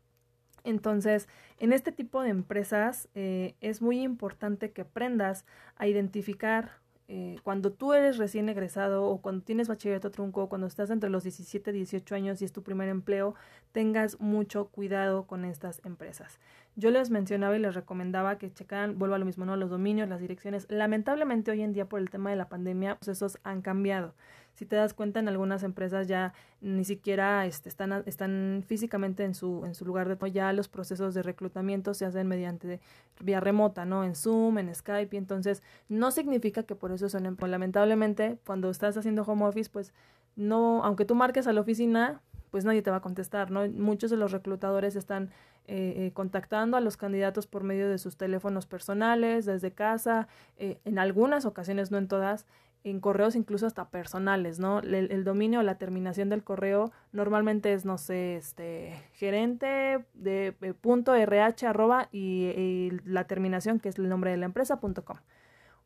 entonces, 0.64 1.28
en 1.58 1.72
este 1.72 1.92
tipo 1.92 2.22
de 2.22 2.30
empresas 2.30 3.08
eh, 3.14 3.54
es 3.60 3.82
muy 3.82 4.00
importante 4.00 4.70
que 4.72 4.82
aprendas 4.82 5.44
a 5.76 5.86
identificar 5.86 6.80
eh, 7.10 7.36
cuando 7.42 7.72
tú 7.72 7.94
eres 7.94 8.18
recién 8.18 8.50
egresado 8.50 9.06
o 9.06 9.22
cuando 9.22 9.42
tienes 9.42 9.66
bachillerato 9.66 10.10
trunco, 10.10 10.50
cuando 10.50 10.66
estás 10.66 10.90
entre 10.90 11.08
los 11.08 11.22
17 11.22 11.70
y 11.70 11.74
18 11.74 12.14
años 12.14 12.42
y 12.42 12.44
es 12.44 12.52
tu 12.52 12.62
primer 12.62 12.90
empleo, 12.90 13.34
tengas 13.72 14.20
mucho 14.20 14.68
cuidado 14.68 15.26
con 15.26 15.46
estas 15.46 15.80
empresas. 15.86 16.38
Yo 16.78 16.92
les 16.92 17.10
mencionaba 17.10 17.56
y 17.56 17.58
les 17.58 17.74
recomendaba 17.74 18.38
que 18.38 18.52
checaran, 18.52 19.00
vuelvo 19.00 19.16
a 19.16 19.18
lo 19.18 19.24
mismo, 19.24 19.44
¿no? 19.44 19.56
Los 19.56 19.68
dominios, 19.68 20.08
las 20.08 20.20
direcciones. 20.20 20.64
Lamentablemente 20.70 21.50
hoy 21.50 21.62
en 21.62 21.72
día 21.72 21.88
por 21.88 21.98
el 21.98 22.08
tema 22.08 22.30
de 22.30 22.36
la 22.36 22.48
pandemia, 22.48 22.94
pues 22.94 23.08
esos 23.08 23.40
han 23.42 23.62
cambiado. 23.62 24.14
Si 24.54 24.64
te 24.64 24.76
das 24.76 24.94
cuenta, 24.94 25.18
en 25.18 25.26
algunas 25.26 25.64
empresas 25.64 26.06
ya 26.06 26.34
ni 26.60 26.84
siquiera 26.84 27.46
este, 27.46 27.68
están, 27.68 28.04
están 28.06 28.62
físicamente 28.64 29.24
en 29.24 29.34
su, 29.34 29.64
en 29.64 29.74
su 29.74 29.84
lugar 29.84 30.16
de 30.16 30.30
ya 30.30 30.52
los 30.52 30.68
procesos 30.68 31.14
de 31.14 31.22
reclutamiento 31.24 31.94
se 31.94 32.04
hacen 32.04 32.28
mediante 32.28 32.78
vía 33.18 33.40
remota, 33.40 33.84
¿no? 33.84 34.04
En 34.04 34.14
Zoom, 34.14 34.58
en 34.58 34.72
Skype, 34.72 35.16
y 35.16 35.18
entonces 35.18 35.64
no 35.88 36.12
significa 36.12 36.62
que 36.62 36.76
por 36.76 36.92
eso 36.92 37.08
son 37.08 37.26
em-, 37.26 37.36
lamentablemente 37.40 38.38
cuando 38.46 38.70
estás 38.70 38.96
haciendo 38.96 39.22
home 39.24 39.46
office, 39.46 39.68
pues 39.68 39.92
no, 40.36 40.84
aunque 40.84 41.04
tú 41.04 41.16
marques 41.16 41.48
a 41.48 41.52
la 41.52 41.60
oficina, 41.60 42.22
pues 42.50 42.64
nadie 42.64 42.82
te 42.82 42.90
va 42.90 42.96
a 42.96 43.00
contestar, 43.02 43.50
¿no? 43.50 43.66
Muchos 43.68 44.10
de 44.10 44.16
los 44.16 44.32
reclutadores 44.32 44.96
están 44.96 45.30
eh, 45.66 45.94
eh, 45.96 46.12
contactando 46.14 46.76
a 46.76 46.80
los 46.80 46.96
candidatos 46.96 47.46
por 47.46 47.62
medio 47.62 47.88
de 47.88 47.98
sus 47.98 48.16
teléfonos 48.16 48.66
personales, 48.66 49.44
desde 49.46 49.72
casa, 49.72 50.28
eh, 50.56 50.78
en 50.84 50.98
algunas 50.98 51.44
ocasiones, 51.44 51.90
no 51.90 51.98
en 51.98 52.08
todas, 52.08 52.46
en 52.84 53.00
correos 53.00 53.36
incluso 53.36 53.66
hasta 53.66 53.90
personales, 53.90 54.58
¿no? 54.58 54.80
El, 54.80 55.24
dominio 55.24 55.60
o 55.60 55.62
la 55.62 55.78
terminación 55.78 56.28
del 56.28 56.44
correo 56.44 56.92
normalmente 57.12 57.72
es, 57.72 57.84
no 57.84 57.98
sé, 57.98 58.36
este, 58.36 58.94
gerente 59.12 60.04
de 60.14 60.54
eh, 60.60 60.74
punto 60.74 61.14
RH 61.14 61.66
arroba 61.66 62.08
y, 62.12 62.90
la 63.04 63.24
terminación 63.24 63.80
que 63.80 63.88
es 63.88 63.98
el 63.98 64.08
nombre 64.08 64.30
de 64.30 64.36
la 64.36 64.46
empresa 64.46 64.80
punto 64.80 65.04
com. 65.04 65.18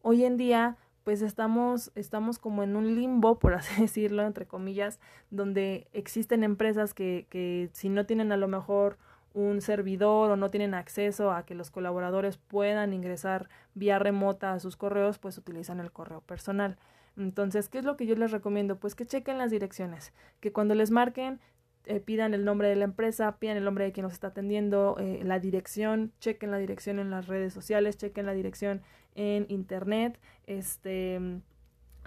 Hoy 0.03 0.25
en 0.25 0.37
día, 0.37 0.77
pues 1.05 1.23
estamos, 1.23 1.91
estamos 1.95 2.39
como 2.39 2.63
en 2.63 2.77
un 2.77 2.95
limbo, 2.95 3.39
por 3.39 3.55
así 3.55 3.81
decirlo, 3.81 4.27
entre 4.27 4.47
comillas, 4.47 5.01
donde 5.31 5.89
existen 5.93 6.45
empresas 6.45 6.95
que, 6.95 7.27
que 7.31 7.71
si 7.73 7.89
no 7.89 8.07
tienen 8.07 8.33
a 8.33 8.37
lo 8.37 8.49
mejor 8.49 8.99
un 9.35 9.61
servidor 9.61 10.31
o 10.31 10.37
no 10.37 10.51
tienen 10.51 10.75
acceso 10.75 11.33
a 11.33 11.45
que 11.45 11.55
los 11.55 11.71
colaboradores 11.71 12.37
puedan 12.37 12.93
ingresar 12.93 13.49
vía 13.75 13.99
remota 13.99 14.53
a 14.53 14.61
sus 14.61 14.77
correos, 14.77 15.19
pues 15.19 15.39
utilizan 15.39 15.81
el 15.81 15.91
correo 15.91 16.21
personal. 16.21 16.77
Entonces, 17.17 17.69
¿qué 17.69 17.79
es 17.79 17.85
lo 17.85 17.97
que 17.97 18.07
yo 18.07 18.15
les 18.15 18.31
recomiendo? 18.31 18.77
Pues 18.77 18.95
que 18.95 19.07
chequen 19.07 19.39
las 19.39 19.51
direcciones, 19.51 20.13
que 20.41 20.53
cuando 20.53 20.75
les 20.75 20.91
marquen 20.91 21.41
eh, 21.87 22.01
pidan 22.01 22.35
el 22.35 22.45
nombre 22.45 22.69
de 22.69 22.77
la 22.77 22.85
empresa, 22.85 23.39
pidan 23.39 23.57
el 23.57 23.65
nombre 23.65 23.85
de 23.85 23.93
quien 23.93 24.05
nos 24.05 24.13
está 24.13 24.29
atendiendo, 24.29 24.97
eh, 24.99 25.21
la 25.25 25.39
dirección, 25.39 26.13
chequen 26.21 26.51
la 26.51 26.59
dirección 26.59 26.99
en 26.99 27.11
las 27.11 27.27
redes 27.27 27.53
sociales, 27.53 27.97
chequen 27.97 28.27
la 28.27 28.35
dirección 28.35 28.83
en 29.15 29.47
internet, 29.49 30.19
este 30.47 31.43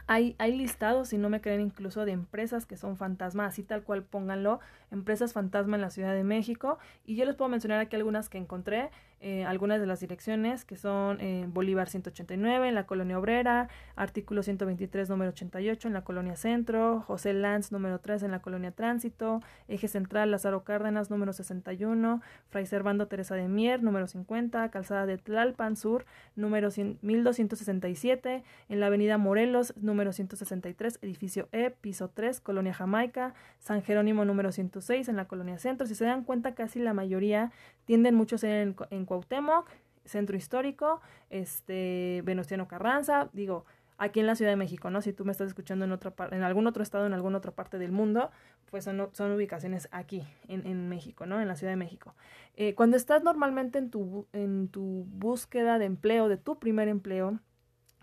hay, 0.08 0.36
hay 0.38 0.55
listados, 0.55 1.10
si 1.10 1.17
no 1.17 1.29
me 1.29 1.41
creen, 1.41 1.62
incluso 1.62 2.05
de 2.05 2.12
empresas 2.12 2.65
que 2.65 2.77
son 2.77 2.96
fantasmas, 2.96 3.53
así 3.53 3.63
tal 3.63 3.84
cual 3.84 4.03
pónganlo, 4.03 4.60
empresas 4.91 5.34
fantasma 5.34 5.77
en 5.77 5.82
la 5.82 5.89
Ciudad 5.89 6.13
de 6.13 6.24
México. 6.24 6.77
Y 7.05 7.15
yo 7.15 7.25
les 7.25 7.36
puedo 7.36 7.50
mencionar 7.50 7.79
aquí 7.79 7.96
algunas 7.96 8.29
que 8.29 8.38
encontré, 8.38 8.91
eh, 9.22 9.45
algunas 9.45 9.79
de 9.79 9.88
las 9.88 10.00
direcciones 10.00 10.65
que 10.65 10.75
son 10.75 11.19
eh, 11.22 11.45
Bolívar 11.48 11.89
189 11.89 12.67
en 12.67 12.75
la 12.75 12.86
Colonia 12.86 13.17
Obrera, 13.17 13.69
artículo 13.95 14.43
123 14.43 15.10
número 15.10 15.31
88 15.31 15.88
en 15.88 15.93
la 15.93 16.03
Colonia 16.03 16.36
Centro, 16.36 17.01
José 17.01 17.34
Lanz 17.34 17.72
número 17.72 18.00
3 18.00 18.24
en 18.24 18.31
la 18.31 18.41
Colonia 18.41 18.72
Tránsito, 18.72 19.41
Eje 19.67 19.88
Central 19.88 20.31
Lázaro 20.31 20.63
Cárdenas 20.63 21.10
número 21.10 21.34
61, 21.34 22.22
Fray 22.50 22.65
Servando 22.65 23.07
Teresa 23.07 23.36
de 23.36 23.48
Mier 23.48 23.81
número 23.81 24.07
50, 24.07 24.69
Calzada 24.69 25.05
de 25.05 25.17
Tlalpan 25.17 25.75
Sur 25.75 26.05
número 26.36 26.69
1267, 27.01 28.43
en 28.69 28.79
la 28.79 28.88
Avenida 28.88 29.17
Morelos 29.17 29.74
número 29.77 30.13
163, 30.13 31.00
edificio 31.01 31.48
E, 31.51 31.72
piso 31.72 32.10
3, 32.10 32.41
Colonia 32.41 32.74
Jamaica, 32.74 33.34
San 33.60 33.81
Jerónimo 33.81 34.25
número 34.25 34.51
106 34.51 35.10
en 35.10 35.15
la 35.15 35.25
Colonia 35.25 35.57
Centro. 35.57 35.88
Si 35.88 35.95
se 35.95 36.05
dan 36.05 36.24
cuenta, 36.24 36.53
casi 36.55 36.79
la 36.79 36.93
mayoría 36.93 37.51
tienden 37.86 38.15
mucho 38.15 38.36
a 38.36 38.39
ser 38.39 38.75
en, 38.89 39.04
Cuauhtémoc, 39.05 39.69
Centro 40.05 40.35
Histórico, 40.38 41.01
este, 41.29 42.21
Venustiano 42.24 42.67
Carranza, 42.67 43.29
digo, 43.33 43.65
aquí 43.97 44.19
en 44.19 44.27
la 44.27 44.35
Ciudad 44.35 44.51
de 44.51 44.57
México, 44.57 44.89
¿no? 44.89 45.01
Si 45.01 45.13
tú 45.13 45.25
me 45.25 45.31
estás 45.31 45.47
escuchando 45.47 45.85
en 45.85 45.91
otra 45.91 46.13
en 46.31 46.43
algún 46.43 46.67
otro 46.67 46.83
estado, 46.83 47.05
en 47.05 47.13
alguna 47.13 47.38
otra 47.38 47.51
parte 47.51 47.77
del 47.77 47.91
mundo, 47.91 48.31
pues 48.69 48.83
son, 48.83 49.31
ubicaciones 49.31 49.88
aquí, 49.91 50.24
en, 50.47 50.89
México, 50.89 51.25
¿no? 51.25 51.41
En 51.41 51.47
la 51.47 51.55
Ciudad 51.55 51.71
de 51.71 51.77
México. 51.77 52.13
Eh, 52.55 52.75
cuando 52.75 52.97
estás 52.97 53.24
normalmente 53.24 53.79
en 53.79 53.89
tu, 53.89 54.27
en 54.33 54.67
tu 54.67 55.05
búsqueda 55.07 55.79
de 55.79 55.85
empleo, 55.85 56.27
de 56.27 56.38
tu 56.38 56.59
primer 56.59 56.88
empleo, 56.88 57.39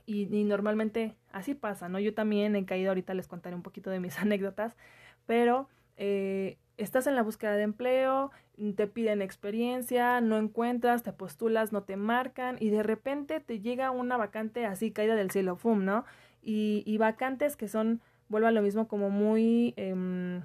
y, 0.07 0.35
y, 0.35 0.45
normalmente 0.45 1.17
así 1.31 1.55
pasa, 1.55 1.89
¿no? 1.89 2.01
Yo 2.01 2.15
también 2.15 2.57
he 2.57 2.65
caído, 2.65 2.91
ahorita 2.91 3.15
les 3.15 3.29
contaré 3.29 3.55
un 3.55 3.63
poquito 3.63 3.91
de 3.91 4.01
mis 4.01 4.19
anécdotas, 4.19 4.77
pero 5.27 5.69
eh, 5.97 6.59
estás 6.77 7.07
en 7.07 7.15
la 7.15 7.23
búsqueda 7.23 7.57
de 7.57 7.63
empleo, 7.63 8.31
te 8.77 8.87
piden 8.87 9.23
experiencia, 9.23 10.21
no 10.21 10.39
encuentras, 10.39 11.03
te 11.03 11.13
postulas, 11.13 11.73
no 11.73 11.83
te 11.83 11.97
marcan 11.97 12.57
y 12.61 12.71
de 12.71 12.83
repente 12.83 13.41
te 13.41 13.61
llega 13.61 13.91
una 13.91 14.17
vacante 14.17 14.67
así 14.67 14.91
caída 14.91 15.15
del 15.15 15.31
cielo, 15.31 15.57
¡fum! 15.57 15.85
¿no? 15.85 16.05
Y, 16.43 16.83
y 16.87 16.99
vacantes 16.99 17.57
que 17.57 17.69
son, 17.69 18.01
vuelvo 18.29 18.49
a 18.49 18.53
lo 18.53 18.63
mismo, 18.63 18.89
como 18.89 19.11
muy, 19.11 19.75
eh, 19.77 20.41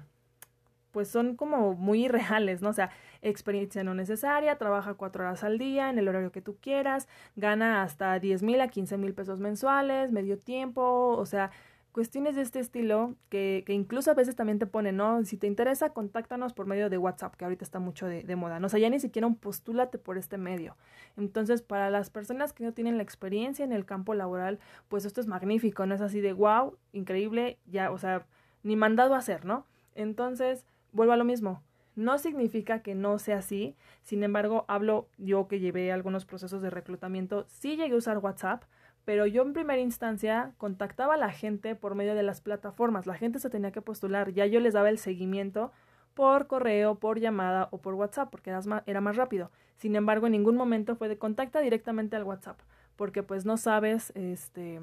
pues 0.92 1.08
son 1.08 1.36
como 1.36 1.74
muy 1.74 2.06
irreales, 2.06 2.62
¿no? 2.62 2.70
O 2.70 2.72
sea, 2.72 2.90
experiencia 3.22 3.84
no 3.84 3.94
necesaria, 3.94 4.56
trabaja 4.56 4.94
cuatro 4.94 5.24
horas 5.24 5.44
al 5.44 5.58
día 5.58 5.90
en 5.90 5.98
el 5.98 6.08
horario 6.08 6.32
que 6.32 6.40
tú 6.40 6.56
quieras, 6.60 7.08
gana 7.36 7.82
hasta 7.82 8.18
10 8.18 8.42
mil 8.42 8.60
a 8.60 8.68
15 8.68 8.96
mil 8.96 9.14
pesos 9.14 9.38
mensuales, 9.40 10.12
medio 10.12 10.38
tiempo, 10.38 11.16
o 11.16 11.26
sea, 11.26 11.50
cuestiones 11.92 12.36
de 12.36 12.42
este 12.42 12.60
estilo 12.60 13.14
que, 13.28 13.64
que, 13.66 13.72
incluso 13.72 14.10
a 14.10 14.14
veces 14.14 14.36
también 14.36 14.58
te 14.58 14.66
ponen, 14.66 14.96
¿no? 14.96 15.24
Si 15.24 15.36
te 15.36 15.46
interesa, 15.46 15.90
contáctanos 15.90 16.52
por 16.52 16.66
medio 16.66 16.90
de 16.90 16.98
WhatsApp, 16.98 17.34
que 17.36 17.44
ahorita 17.44 17.64
está 17.64 17.78
mucho 17.78 18.06
de, 18.06 18.22
de, 18.22 18.36
moda, 18.36 18.60
¿no? 18.60 18.66
O 18.66 18.68
sea, 18.68 18.78
ya 18.78 18.90
ni 18.90 19.00
siquiera 19.00 19.26
un 19.26 19.36
postúlate 19.36 19.98
por 19.98 20.18
este 20.18 20.38
medio. 20.38 20.76
Entonces, 21.16 21.62
para 21.62 21.90
las 21.90 22.10
personas 22.10 22.52
que 22.52 22.64
no 22.64 22.72
tienen 22.72 22.96
la 22.96 23.02
experiencia 23.02 23.64
en 23.64 23.72
el 23.72 23.84
campo 23.84 24.14
laboral, 24.14 24.58
pues 24.88 25.04
esto 25.04 25.20
es 25.20 25.26
magnífico, 25.26 25.86
¿no? 25.86 25.94
Es 25.94 26.00
así 26.00 26.20
de 26.20 26.32
wow, 26.32 26.76
increíble, 26.92 27.58
ya, 27.66 27.90
o 27.90 27.98
sea, 27.98 28.26
ni 28.62 28.76
mandado 28.76 29.14
a 29.14 29.18
hacer, 29.18 29.44
¿no? 29.44 29.66
Entonces, 29.94 30.66
vuelvo 30.92 31.12
a 31.12 31.16
lo 31.16 31.24
mismo. 31.24 31.62
No 31.96 32.18
significa 32.18 32.80
que 32.80 32.94
no 32.94 33.18
sea 33.18 33.38
así, 33.38 33.74
sin 34.02 34.22
embargo, 34.22 34.64
hablo 34.68 35.08
yo 35.18 35.48
que 35.48 35.58
llevé 35.58 35.90
algunos 35.90 36.24
procesos 36.26 36.62
de 36.62 36.70
reclutamiento, 36.70 37.44
sí 37.48 37.76
llegué 37.76 37.94
a 37.94 37.98
usar 37.98 38.18
WhatsApp, 38.18 38.62
pero 39.08 39.24
yo 39.24 39.40
en 39.40 39.54
primera 39.54 39.80
instancia 39.80 40.52
contactaba 40.58 41.14
a 41.14 41.16
la 41.16 41.30
gente 41.30 41.74
por 41.74 41.94
medio 41.94 42.14
de 42.14 42.22
las 42.22 42.42
plataformas. 42.42 43.06
La 43.06 43.14
gente 43.14 43.38
se 43.38 43.48
tenía 43.48 43.72
que 43.72 43.80
postular, 43.80 44.34
ya 44.34 44.44
yo 44.44 44.60
les 44.60 44.74
daba 44.74 44.90
el 44.90 44.98
seguimiento 44.98 45.72
por 46.12 46.46
correo, 46.46 46.96
por 46.96 47.18
llamada 47.18 47.68
o 47.70 47.78
por 47.78 47.94
WhatsApp, 47.94 48.28
porque 48.30 48.50
era 48.50 48.60
más, 48.66 48.82
era 48.84 49.00
más 49.00 49.16
rápido. 49.16 49.50
Sin 49.76 49.96
embargo, 49.96 50.26
en 50.26 50.32
ningún 50.32 50.56
momento 50.56 50.94
fue 50.94 51.08
de 51.08 51.16
contacta 51.16 51.60
directamente 51.60 52.16
al 52.16 52.24
WhatsApp, 52.24 52.60
porque 52.96 53.22
pues 53.22 53.46
no 53.46 53.56
sabes, 53.56 54.12
este, 54.14 54.82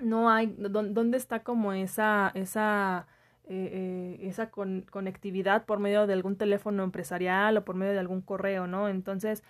no 0.00 0.30
hay, 0.30 0.54
dónde 0.56 1.18
está 1.18 1.42
como 1.42 1.72
esa, 1.72 2.30
esa, 2.34 3.08
eh, 3.48 4.18
eh, 4.20 4.28
esa 4.28 4.52
conectividad 4.52 5.64
por 5.64 5.80
medio 5.80 6.06
de 6.06 6.12
algún 6.12 6.36
teléfono 6.36 6.84
empresarial 6.84 7.56
o 7.56 7.64
por 7.64 7.74
medio 7.74 7.92
de 7.92 7.98
algún 7.98 8.20
correo, 8.20 8.68
¿no? 8.68 8.88
Entonces, 8.88 9.42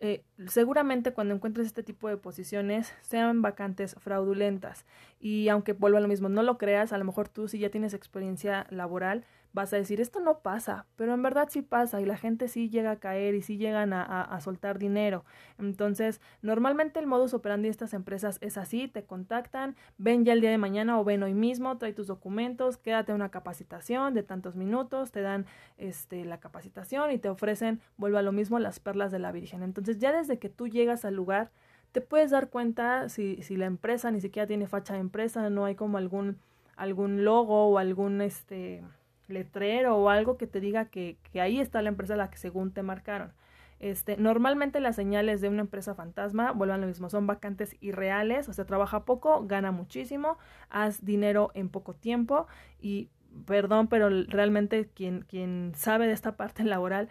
eh, 0.00 0.22
seguramente 0.48 1.12
cuando 1.12 1.34
encuentres 1.34 1.66
este 1.66 1.82
tipo 1.82 2.08
de 2.08 2.16
posiciones 2.16 2.92
sean 3.00 3.42
vacantes 3.42 3.96
fraudulentas. 3.98 4.84
Y 5.20 5.48
aunque 5.48 5.72
vuelva 5.72 5.98
a 5.98 6.02
lo 6.02 6.08
mismo, 6.08 6.28
no 6.28 6.42
lo 6.42 6.58
creas, 6.58 6.92
a 6.92 6.98
lo 6.98 7.04
mejor 7.04 7.28
tú 7.28 7.48
si 7.48 7.58
ya 7.58 7.70
tienes 7.70 7.94
experiencia 7.94 8.66
laboral, 8.70 9.24
vas 9.54 9.72
a 9.72 9.76
decir, 9.76 10.00
esto 10.00 10.20
no 10.20 10.40
pasa, 10.40 10.84
pero 10.96 11.14
en 11.14 11.22
verdad 11.22 11.48
sí 11.48 11.62
pasa 11.62 12.00
y 12.00 12.04
la 12.04 12.18
gente 12.18 12.48
sí 12.48 12.68
llega 12.68 12.90
a 12.90 12.96
caer 12.96 13.36
y 13.36 13.40
sí 13.40 13.56
llegan 13.56 13.92
a, 13.92 14.02
a, 14.02 14.40
soltar 14.40 14.80
dinero. 14.80 15.24
Entonces, 15.58 16.20
normalmente 16.42 16.98
el 16.98 17.06
modus 17.06 17.34
operandi 17.34 17.68
de 17.68 17.70
estas 17.70 17.94
empresas 17.94 18.38
es 18.40 18.58
así, 18.58 18.88
te 18.88 19.04
contactan, 19.04 19.76
ven 19.96 20.24
ya 20.24 20.32
el 20.32 20.40
día 20.40 20.50
de 20.50 20.58
mañana 20.58 20.98
o 21.00 21.04
ven 21.04 21.22
hoy 21.22 21.34
mismo, 21.34 21.78
trae 21.78 21.92
tus 21.92 22.08
documentos, 22.08 22.76
quédate 22.76 23.12
a 23.12 23.14
una 23.14 23.30
capacitación 23.30 24.12
de 24.12 24.24
tantos 24.24 24.56
minutos, 24.56 25.12
te 25.12 25.22
dan 25.22 25.46
este, 25.78 26.24
la 26.24 26.40
capacitación 26.40 27.12
y 27.12 27.18
te 27.18 27.28
ofrecen, 27.28 27.80
vuelvo 27.96 28.18
a 28.18 28.22
lo 28.22 28.32
mismo, 28.32 28.58
las 28.58 28.80
perlas 28.80 29.12
de 29.12 29.20
la 29.20 29.30
Virgen. 29.30 29.62
Entonces, 29.62 29.98
ya 30.00 30.12
desde 30.12 30.40
que 30.40 30.48
tú 30.48 30.66
llegas 30.66 31.04
al 31.04 31.14
lugar, 31.14 31.52
te 31.92 32.00
puedes 32.00 32.32
dar 32.32 32.50
cuenta 32.50 33.08
si, 33.08 33.40
si 33.42 33.56
la 33.56 33.66
empresa 33.66 34.10
ni 34.10 34.20
siquiera 34.20 34.48
tiene 34.48 34.66
facha 34.66 34.94
de 34.94 35.00
empresa, 35.00 35.48
no 35.48 35.64
hay 35.64 35.76
como 35.76 35.96
algún 35.96 36.38
algún 36.76 37.24
logo 37.24 37.68
o 37.68 37.78
algún 37.78 38.20
este 38.20 38.82
letrero 39.28 39.96
o 39.96 40.08
algo 40.08 40.36
que 40.36 40.46
te 40.46 40.60
diga 40.60 40.86
que, 40.86 41.16
ahí 41.34 41.60
está 41.60 41.82
la 41.82 41.88
empresa 41.88 42.16
la 42.16 42.30
que 42.30 42.38
según 42.38 42.72
te 42.72 42.82
marcaron. 42.82 43.32
Este, 43.80 44.16
normalmente 44.16 44.80
las 44.80 44.96
señales 44.96 45.40
de 45.40 45.48
una 45.48 45.62
empresa 45.62 45.94
fantasma, 45.94 46.52
vuelvan 46.52 46.80
lo 46.80 46.86
mismo, 46.86 47.10
son 47.10 47.26
vacantes 47.26 47.76
irreales, 47.80 48.48
o 48.48 48.52
sea, 48.52 48.64
trabaja 48.64 49.04
poco, 49.04 49.46
gana 49.46 49.72
muchísimo, 49.72 50.38
haz 50.70 51.04
dinero 51.04 51.50
en 51.54 51.68
poco 51.68 51.94
tiempo 51.94 52.46
y 52.80 53.10
perdón, 53.46 53.88
pero 53.88 54.08
realmente 54.28 54.88
quien, 54.94 55.22
quien 55.22 55.72
sabe 55.74 56.06
de 56.06 56.12
esta 56.12 56.32
parte 56.36 56.64
laboral 56.64 57.08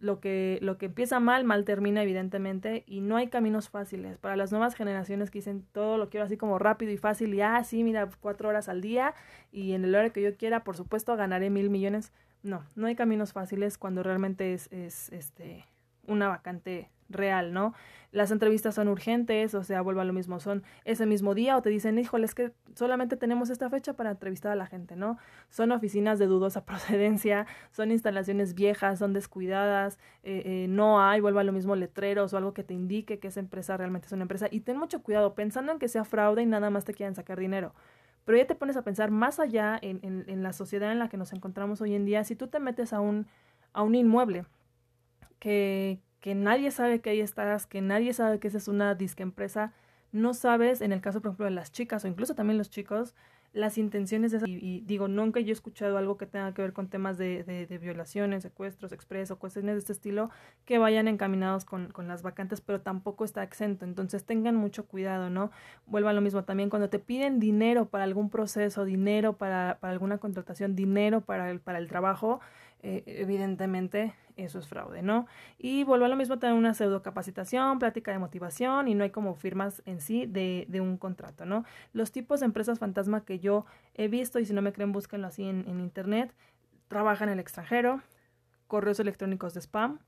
lo 0.00 0.20
que, 0.20 0.58
lo 0.62 0.78
que 0.78 0.86
empieza 0.86 1.20
mal, 1.20 1.44
mal 1.44 1.64
termina 1.64 2.02
evidentemente 2.02 2.84
y 2.86 3.00
no 3.00 3.16
hay 3.16 3.28
caminos 3.28 3.68
fáciles. 3.68 4.18
Para 4.18 4.36
las 4.36 4.52
nuevas 4.52 4.74
generaciones 4.74 5.30
que 5.30 5.38
dicen 5.38 5.66
todo 5.72 5.98
lo 5.98 6.08
quiero 6.08 6.26
así 6.26 6.36
como 6.36 6.58
rápido 6.58 6.92
y 6.92 6.96
fácil 6.96 7.34
y 7.34 7.40
ah, 7.40 7.62
sí, 7.64 7.82
mira, 7.84 8.08
cuatro 8.20 8.48
horas 8.48 8.68
al 8.68 8.80
día 8.80 9.14
y 9.50 9.72
en 9.72 9.84
el 9.84 9.94
hora 9.94 10.10
que 10.10 10.22
yo 10.22 10.36
quiera, 10.36 10.64
por 10.64 10.76
supuesto, 10.76 11.16
ganaré 11.16 11.50
mil 11.50 11.70
millones. 11.70 12.12
No, 12.42 12.64
no 12.76 12.86
hay 12.86 12.94
caminos 12.94 13.32
fáciles 13.32 13.78
cuando 13.78 14.02
realmente 14.02 14.54
es, 14.54 14.70
es 14.72 15.10
este, 15.10 15.64
una 16.06 16.28
vacante 16.28 16.90
real, 17.08 17.52
¿no? 17.52 17.74
Las 18.10 18.30
entrevistas 18.30 18.74
son 18.74 18.88
urgentes, 18.88 19.54
o 19.54 19.62
sea, 19.62 19.82
vuelvo 19.82 20.00
a 20.00 20.04
lo 20.04 20.14
mismo, 20.14 20.40
son 20.40 20.62
ese 20.84 21.04
mismo 21.04 21.34
día 21.34 21.58
o 21.58 21.62
te 21.62 21.68
dicen, 21.68 21.98
híjole, 21.98 22.24
es 22.24 22.34
que 22.34 22.52
solamente 22.74 23.18
tenemos 23.18 23.50
esta 23.50 23.68
fecha 23.68 23.92
para 23.92 24.12
entrevistar 24.12 24.50
a 24.50 24.54
la 24.56 24.66
gente, 24.66 24.96
¿no? 24.96 25.18
Son 25.50 25.72
oficinas 25.72 26.18
de 26.18 26.26
dudosa 26.26 26.64
procedencia, 26.66 27.46
son 27.70 27.90
instalaciones 27.90 28.54
viejas, 28.54 28.98
son 28.98 29.12
descuidadas, 29.12 29.98
eh, 30.22 30.42
eh, 30.44 30.66
no 30.70 31.02
hay, 31.02 31.20
vuelvo 31.20 31.40
a 31.40 31.44
lo 31.44 31.52
mismo, 31.52 31.76
letreros 31.76 32.32
o 32.32 32.38
algo 32.38 32.54
que 32.54 32.64
te 32.64 32.72
indique 32.72 33.18
que 33.18 33.28
esa 33.28 33.40
empresa 33.40 33.76
realmente 33.76 34.06
es 34.06 34.12
una 34.12 34.22
empresa. 34.22 34.48
Y 34.50 34.60
ten 34.60 34.78
mucho 34.78 35.02
cuidado 35.02 35.34
pensando 35.34 35.72
en 35.72 35.78
que 35.78 35.88
sea 35.88 36.04
fraude 36.04 36.42
y 36.42 36.46
nada 36.46 36.70
más 36.70 36.86
te 36.86 36.94
quieran 36.94 37.14
sacar 37.14 37.38
dinero. 37.38 37.74
Pero 38.24 38.38
ya 38.38 38.46
te 38.46 38.54
pones 38.54 38.76
a 38.78 38.82
pensar 38.82 39.10
más 39.10 39.38
allá 39.38 39.78
en, 39.80 40.00
en, 40.02 40.24
en 40.28 40.42
la 40.42 40.54
sociedad 40.54 40.92
en 40.92 40.98
la 40.98 41.08
que 41.08 41.16
nos 41.18 41.32
encontramos 41.34 41.80
hoy 41.82 41.94
en 41.94 42.06
día, 42.06 42.24
si 42.24 42.36
tú 42.36 42.48
te 42.48 42.58
metes 42.58 42.94
a 42.94 43.00
un, 43.00 43.26
a 43.74 43.82
un 43.82 43.94
inmueble 43.94 44.46
que, 45.38 46.00
que 46.20 46.34
nadie 46.34 46.70
sabe 46.70 47.00
que 47.00 47.10
ahí 47.10 47.20
estás, 47.20 47.66
que 47.66 47.80
nadie 47.80 48.12
sabe 48.12 48.38
que 48.38 48.48
esa 48.48 48.58
es 48.58 48.68
una 48.68 48.94
disque 48.94 49.22
empresa, 49.22 49.72
no 50.12 50.34
sabes, 50.34 50.80
en 50.80 50.92
el 50.92 51.00
caso, 51.00 51.20
por 51.20 51.30
ejemplo, 51.30 51.44
de 51.46 51.52
las 51.52 51.70
chicas 51.72 52.04
o 52.04 52.08
incluso 52.08 52.34
también 52.34 52.58
los 52.58 52.70
chicos, 52.70 53.14
las 53.52 53.78
intenciones 53.78 54.30
de 54.30 54.38
esa, 54.38 54.48
y, 54.48 54.82
digo, 54.82 55.08
nunca 55.08 55.40
yo 55.40 55.48
he 55.48 55.52
escuchado 55.52 55.96
algo 55.96 56.18
que 56.18 56.26
tenga 56.26 56.52
que 56.52 56.62
ver 56.62 56.72
con 56.72 56.88
temas 56.88 57.16
de, 57.16 57.44
de, 57.44 57.78
violaciones, 57.78 58.42
secuestros, 58.42 58.92
expreso, 58.92 59.38
cuestiones 59.38 59.74
de 59.74 59.78
este 59.78 59.92
estilo, 59.92 60.30
que 60.64 60.78
vayan 60.78 61.08
encaminados 61.08 61.64
con, 61.64 61.92
las 62.06 62.22
vacantes, 62.22 62.60
pero 62.60 62.80
tampoco 62.80 63.24
está 63.24 63.42
exento. 63.42 63.84
Entonces 63.84 64.24
tengan 64.24 64.54
mucho 64.54 64.86
cuidado, 64.86 65.30
¿no? 65.30 65.50
Vuelva 65.86 66.12
lo 66.12 66.20
mismo 66.20 66.44
también 66.44 66.68
cuando 66.68 66.90
te 66.90 66.98
piden 66.98 67.40
dinero 67.40 67.88
para 67.88 68.04
algún 68.04 68.28
proceso, 68.28 68.84
dinero 68.84 69.34
para, 69.34 69.78
para 69.80 69.92
alguna 69.92 70.18
contratación, 70.18 70.76
dinero 70.76 71.22
para 71.22 71.50
el, 71.50 71.60
para 71.60 71.78
el 71.78 71.88
trabajo, 71.88 72.40
eh, 72.82 73.02
evidentemente 73.06 74.14
eso 74.36 74.58
es 74.60 74.68
fraude, 74.68 75.02
¿no? 75.02 75.26
Y 75.58 75.82
vuelvo 75.84 76.04
a 76.04 76.08
lo 76.08 76.16
mismo, 76.16 76.38
tener 76.38 76.54
una 76.54 76.74
pseudo 76.74 77.02
capacitación, 77.02 77.78
plática 77.78 78.12
de 78.12 78.18
motivación 78.18 78.86
y 78.86 78.94
no 78.94 79.02
hay 79.02 79.10
como 79.10 79.34
firmas 79.34 79.82
en 79.84 80.00
sí 80.00 80.26
de, 80.26 80.66
un 80.80 80.96
contrato, 80.96 81.44
¿no? 81.44 81.64
Los 81.92 82.12
tipos 82.12 82.40
de 82.40 82.46
empresas 82.46 82.78
fantasma 82.78 83.24
que 83.24 83.40
yo 83.40 83.66
he 83.94 84.06
visto, 84.06 84.38
y 84.38 84.44
si 84.44 84.52
no 84.52 84.62
me 84.62 84.72
creen, 84.72 84.92
búsquenlo 84.92 85.26
así 85.26 85.44
en, 85.44 85.68
en 85.68 85.80
internet, 85.80 86.32
trabajan 86.86 87.28
en 87.28 87.34
el 87.34 87.40
extranjero, 87.40 88.00
correos 88.68 89.00
electrónicos 89.00 89.54
de 89.54 89.60
spam, 89.60 89.98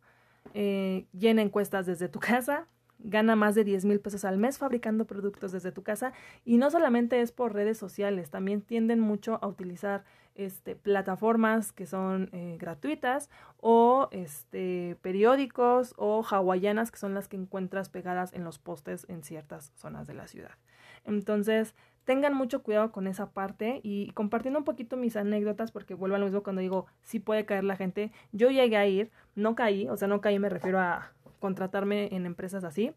eh, 0.55 1.07
llena 1.13 1.43
encuestas 1.43 1.87
desde 1.87 2.09
tu 2.09 2.21
casa, 2.21 2.67
gana 2.99 3.37
más 3.37 3.55
de 3.55 3.65
10 3.65 3.85
mil 3.85 4.01
pesos 4.01 4.25
al 4.25 4.37
mes 4.37 4.59
fabricando 4.59 5.07
productos 5.07 5.53
desde 5.53 5.73
tu 5.73 5.83
casa 5.83 6.13
y 6.45 6.59
no 6.59 6.71
solamente 6.71 7.21
es 7.21 7.33
por 7.33 7.55
redes 7.55 7.79
sociales, 7.79 8.31
también 8.31 8.61
tienden 8.61 9.01
mucho 9.01 9.39
a 9.43 9.47
utilizar 9.47 10.05
este, 10.41 10.77
plataformas 10.77 11.73
que 11.73 11.87
son 11.87 12.31
eh, 12.33 12.57
gratuitas 12.59 13.29
o 13.59 14.09
este, 14.11 14.97
periódicos 15.03 15.95
o 15.97 16.25
hawaianas 16.29 16.91
que 16.91 16.99
son 16.99 17.15
las 17.15 17.29
que 17.29 17.37
encuentras 17.37 17.89
pegadas 17.89 18.33
en 18.33 18.45
los 18.45 18.59
postes 18.59 19.07
en 19.09 19.23
ciertas 19.23 19.73
zonas 19.77 20.07
de 20.07 20.15
la 20.15 20.27
ciudad. 20.27 20.53
Entonces, 21.05 21.75
tengan 22.05 22.35
mucho 22.35 22.63
cuidado 22.63 22.91
con 22.93 23.07
esa 23.07 23.31
parte 23.31 23.81
y 23.83 24.11
compartiendo 24.13 24.59
un 24.59 24.65
poquito 24.65 24.97
mis 24.97 25.17
anécdotas, 25.17 25.71
porque 25.73 25.95
vuelvo 25.95 26.17
a 26.17 26.19
lo 26.19 26.27
mismo 26.27 26.43
cuando 26.43 26.61
digo, 26.61 26.87
sí 27.03 27.21
puede 27.21 27.45
caer 27.45 27.65
la 27.65 27.77
gente. 27.77 28.13
Yo 28.33 28.51
llegué 28.51 28.77
a 28.77 28.87
ir, 28.87 29.11
no 29.35 29.55
caí, 29.55 29.89
o 29.89 29.97
sea, 29.97 30.09
no 30.09 30.21
caí, 30.21 30.39
me 30.39 30.49
refiero 30.49 30.81
a 30.81 31.13
contratarme 31.39 32.15
en 32.15 32.27
empresas 32.27 32.65
así, 32.65 32.93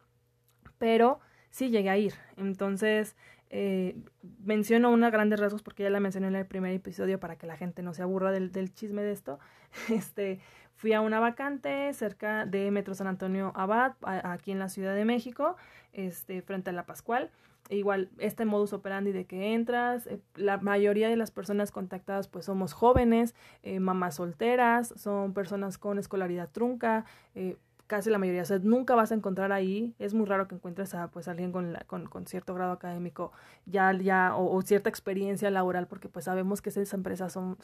pero 0.78 1.20
sí 1.50 1.70
llegué 1.70 1.90
a 1.90 1.98
ir. 1.98 2.14
Entonces, 2.38 3.16
eh, 3.56 3.96
menciono 4.44 4.90
una 4.90 5.12
grandes 5.12 5.40
rasgos 5.40 5.62
porque 5.62 5.84
ya 5.84 5.92
la 5.92 6.00
mencioné 6.00 6.28
en 6.28 6.36
el 6.36 6.48
primer 6.48 6.74
episodio 6.74 7.20
para 7.20 7.36
que 7.36 7.46
la 7.46 7.56
gente 7.56 7.84
no 7.84 7.94
se 7.94 8.02
aburra 8.02 8.32
del, 8.32 8.74
chisme 8.74 9.04
de 9.04 9.12
esto. 9.12 9.40
Este, 9.90 10.40
fui 10.76 10.94
a 10.94 11.02
una 11.02 11.20
vacante 11.20 11.94
cerca 11.94 12.48
de 12.48 12.72
Metro 12.72 12.96
San 12.96 13.06
Antonio 13.06 13.52
Abad, 13.56 13.94
aquí 14.02 14.52
en 14.52 14.58
la 14.58 14.70
Ciudad 14.70 14.96
de 14.96 15.06
México, 15.06 15.56
este, 15.94 16.42
frente 16.42 16.72
a 16.72 16.74
la 16.74 16.88
Pascual. 16.88 17.30
E 17.70 17.78
igual, 17.78 18.10
este 18.18 18.44
modus 18.44 18.74
operandi 18.74 19.12
de 19.12 19.26
que 19.26 19.54
entras, 19.54 20.08
eh, 20.08 20.20
la 20.34 20.58
mayoría 20.58 21.08
de 21.08 21.16
las 21.16 21.30
personas 21.30 21.72
contactadas 21.72 22.28
pues 22.28 22.46
somos 22.46 22.74
jóvenes, 22.74 23.36
eh, 23.62 23.80
mamás 23.80 24.16
solteras, 24.16 24.94
son 24.98 25.34
personas 25.34 25.78
con 25.78 26.00
escolaridad 26.00 26.50
trunca, 26.52 27.06
eh, 27.36 27.56
casi 27.94 28.10
la 28.10 28.18
mayoría, 28.18 28.42
o 28.42 28.46
sea, 28.46 28.58
nunca 28.58 28.96
vas 28.96 29.12
a 29.12 29.16
encontrar 29.16 29.52
ahí, 29.52 29.94
es 30.00 30.16
muy 30.16 30.26
raro 30.26 30.48
que 30.48 30.56
encuentres 30.56 30.96
a 30.96 31.12
pues 31.12 31.28
alguien 31.28 31.52
con, 31.52 31.78
con, 31.86 32.08
con 32.08 32.26
cierto 32.26 32.56
grado 32.56 32.72
académico 32.72 33.32
ya, 33.68 33.94
ya 33.94 34.36
o, 34.36 34.60
cierta 34.64 34.90
experiencia 34.90 35.52
laboral, 35.52 35.86
porque 35.86 36.10
pues 36.10 36.26
sabemos 36.26 36.64
que 36.64 36.70
esas 36.70 36.92
empresas 36.96 37.32
son, 37.32 37.60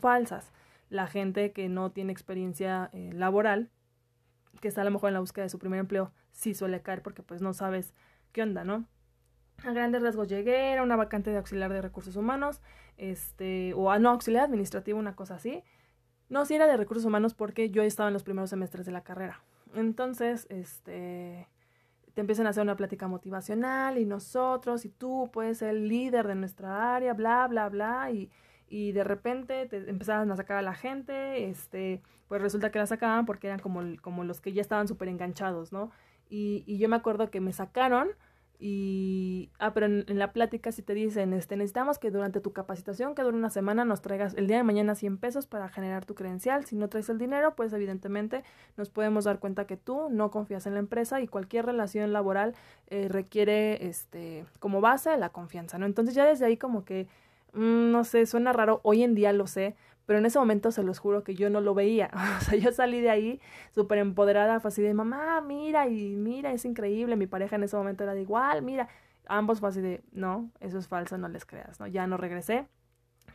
falsas. 0.00 0.50
La 0.88 1.06
gente 1.06 1.52
que 1.52 1.68
no 1.68 1.92
tiene 1.92 2.10
experiencia 2.10 2.90
eh, 2.92 3.12
laboral, 3.12 3.70
que 4.60 4.66
está 4.66 4.80
a 4.80 4.84
lo 4.84 4.90
mejor 4.90 5.10
en 5.10 5.14
la 5.14 5.20
búsqueda 5.20 5.44
de 5.44 5.50
su 5.50 5.60
primer 5.60 5.78
empleo, 5.78 6.10
sí 6.32 6.52
suele 6.52 6.82
caer 6.82 7.00
porque 7.00 7.22
pues 7.22 7.40
no 7.40 7.52
sabes 7.52 7.94
qué 8.32 8.42
onda, 8.42 8.64
¿no? 8.64 8.86
A 9.64 9.70
grandes 9.70 10.02
rasgos 10.02 10.26
llegué, 10.26 10.72
era 10.72 10.82
una 10.82 10.96
vacante 10.96 11.30
de 11.30 11.36
auxiliar 11.36 11.72
de 11.72 11.80
recursos 11.80 12.16
humanos, 12.16 12.60
este, 12.96 13.72
o 13.74 13.96
no, 14.00 14.10
auxiliar 14.10 14.46
administrativo, 14.46 14.98
una 14.98 15.14
cosa 15.14 15.36
así. 15.36 15.62
No, 16.28 16.44
sí 16.44 16.56
era 16.56 16.66
de 16.66 16.76
recursos 16.76 17.04
humanos 17.04 17.34
porque 17.34 17.70
yo 17.70 17.84
estaba 17.84 18.08
en 18.08 18.14
los 18.14 18.24
primeros 18.24 18.50
semestres 18.50 18.84
de 18.84 18.90
la 18.90 19.04
carrera. 19.04 19.44
Entonces, 19.74 20.46
este, 20.50 21.48
te 22.14 22.20
empiezan 22.20 22.46
a 22.46 22.50
hacer 22.50 22.62
una 22.62 22.76
plática 22.76 23.08
motivacional 23.08 23.98
y 23.98 24.04
nosotros 24.04 24.84
y 24.84 24.88
tú 24.88 25.30
puedes 25.32 25.58
ser 25.58 25.70
el 25.70 25.88
líder 25.88 26.26
de 26.26 26.34
nuestra 26.34 26.94
área, 26.94 27.14
bla, 27.14 27.46
bla, 27.46 27.68
bla, 27.68 28.10
y, 28.10 28.30
y 28.68 28.92
de 28.92 29.04
repente 29.04 29.66
te 29.66 29.88
empezaban 29.88 30.30
a 30.30 30.36
sacar 30.36 30.56
a 30.56 30.62
la 30.62 30.74
gente, 30.74 31.48
este, 31.48 32.02
pues 32.28 32.42
resulta 32.42 32.70
que 32.70 32.78
la 32.78 32.86
sacaban 32.86 33.26
porque 33.26 33.48
eran 33.48 33.60
como, 33.60 33.82
como 34.00 34.24
los 34.24 34.40
que 34.40 34.52
ya 34.52 34.62
estaban 34.62 34.88
súper 34.88 35.08
enganchados, 35.08 35.72
¿no? 35.72 35.90
Y, 36.28 36.64
y 36.66 36.78
yo 36.78 36.88
me 36.88 36.96
acuerdo 36.96 37.30
que 37.30 37.40
me 37.40 37.52
sacaron 37.52 38.10
y, 38.62 39.50
ah, 39.58 39.72
pero 39.72 39.86
en, 39.86 40.04
la 40.18 40.34
plática 40.34 40.70
si 40.70 40.82
te 40.82 40.92
dicen, 40.92 41.32
este, 41.32 41.56
necesitamos 41.56 41.98
que 41.98 42.10
durante 42.10 42.42
tu 42.42 42.52
capacitación, 42.52 43.14
que 43.14 43.22
dure 43.22 43.34
una 43.34 43.48
semana, 43.48 43.86
nos 43.86 44.02
traigas 44.02 44.34
el 44.34 44.46
día 44.46 44.58
de 44.58 44.64
mañana 44.64 44.94
100 44.94 45.16
pesos 45.16 45.46
para 45.46 45.70
generar 45.70 46.04
tu 46.04 46.14
credencial. 46.14 46.66
Si 46.66 46.76
no 46.76 46.88
traes 46.88 47.08
el 47.08 47.16
dinero, 47.16 47.56
pues 47.56 47.72
evidentemente 47.72 48.44
nos 48.76 48.90
podemos 48.90 49.24
dar 49.24 49.38
cuenta 49.38 49.66
que 49.66 49.78
tú 49.78 50.10
no 50.10 50.30
confías 50.30 50.66
en 50.66 50.74
la 50.74 50.80
empresa 50.80 51.22
y 51.22 51.26
cualquier 51.26 51.64
relación 51.64 52.12
laboral 52.12 52.54
eh, 52.88 53.08
requiere, 53.08 53.86
este, 53.86 54.44
como 54.58 54.82
base 54.82 55.16
la 55.16 55.30
confianza, 55.30 55.78
¿no? 55.78 55.86
Entonces 55.86 56.14
ya 56.14 56.26
desde 56.26 56.44
ahí 56.44 56.58
como 56.58 56.84
que, 56.84 57.08
mm, 57.54 57.90
no 57.90 58.04
sé, 58.04 58.26
suena 58.26 58.52
raro, 58.52 58.80
hoy 58.82 59.02
en 59.02 59.14
día 59.14 59.32
lo 59.32 59.46
sé, 59.46 59.74
pero 60.10 60.18
en 60.18 60.26
ese 60.26 60.40
momento 60.40 60.72
se 60.72 60.82
los 60.82 60.98
juro 60.98 61.22
que 61.22 61.36
yo 61.36 61.50
no 61.50 61.60
lo 61.60 61.72
veía. 61.72 62.10
O 62.38 62.40
sea, 62.40 62.58
yo 62.58 62.72
salí 62.72 63.00
de 63.00 63.10
ahí 63.10 63.40
súper 63.72 63.98
empoderada, 63.98 64.56
así 64.56 64.82
de 64.82 64.92
mamá, 64.92 65.40
mira, 65.40 65.86
y 65.86 66.16
mira, 66.16 66.50
es 66.50 66.64
increíble. 66.64 67.14
Mi 67.14 67.28
pareja 67.28 67.54
en 67.54 67.62
ese 67.62 67.76
momento 67.76 68.02
era 68.02 68.12
de 68.14 68.22
igual, 68.22 68.60
mira. 68.62 68.88
Ambos 69.28 69.60
fue 69.60 69.68
así 69.68 69.80
de 69.80 70.02
no, 70.10 70.50
eso 70.58 70.78
es 70.78 70.88
falso, 70.88 71.16
no 71.16 71.28
les 71.28 71.46
creas, 71.46 71.78
¿no? 71.78 71.86
Ya 71.86 72.08
no 72.08 72.16
regresé. 72.16 72.66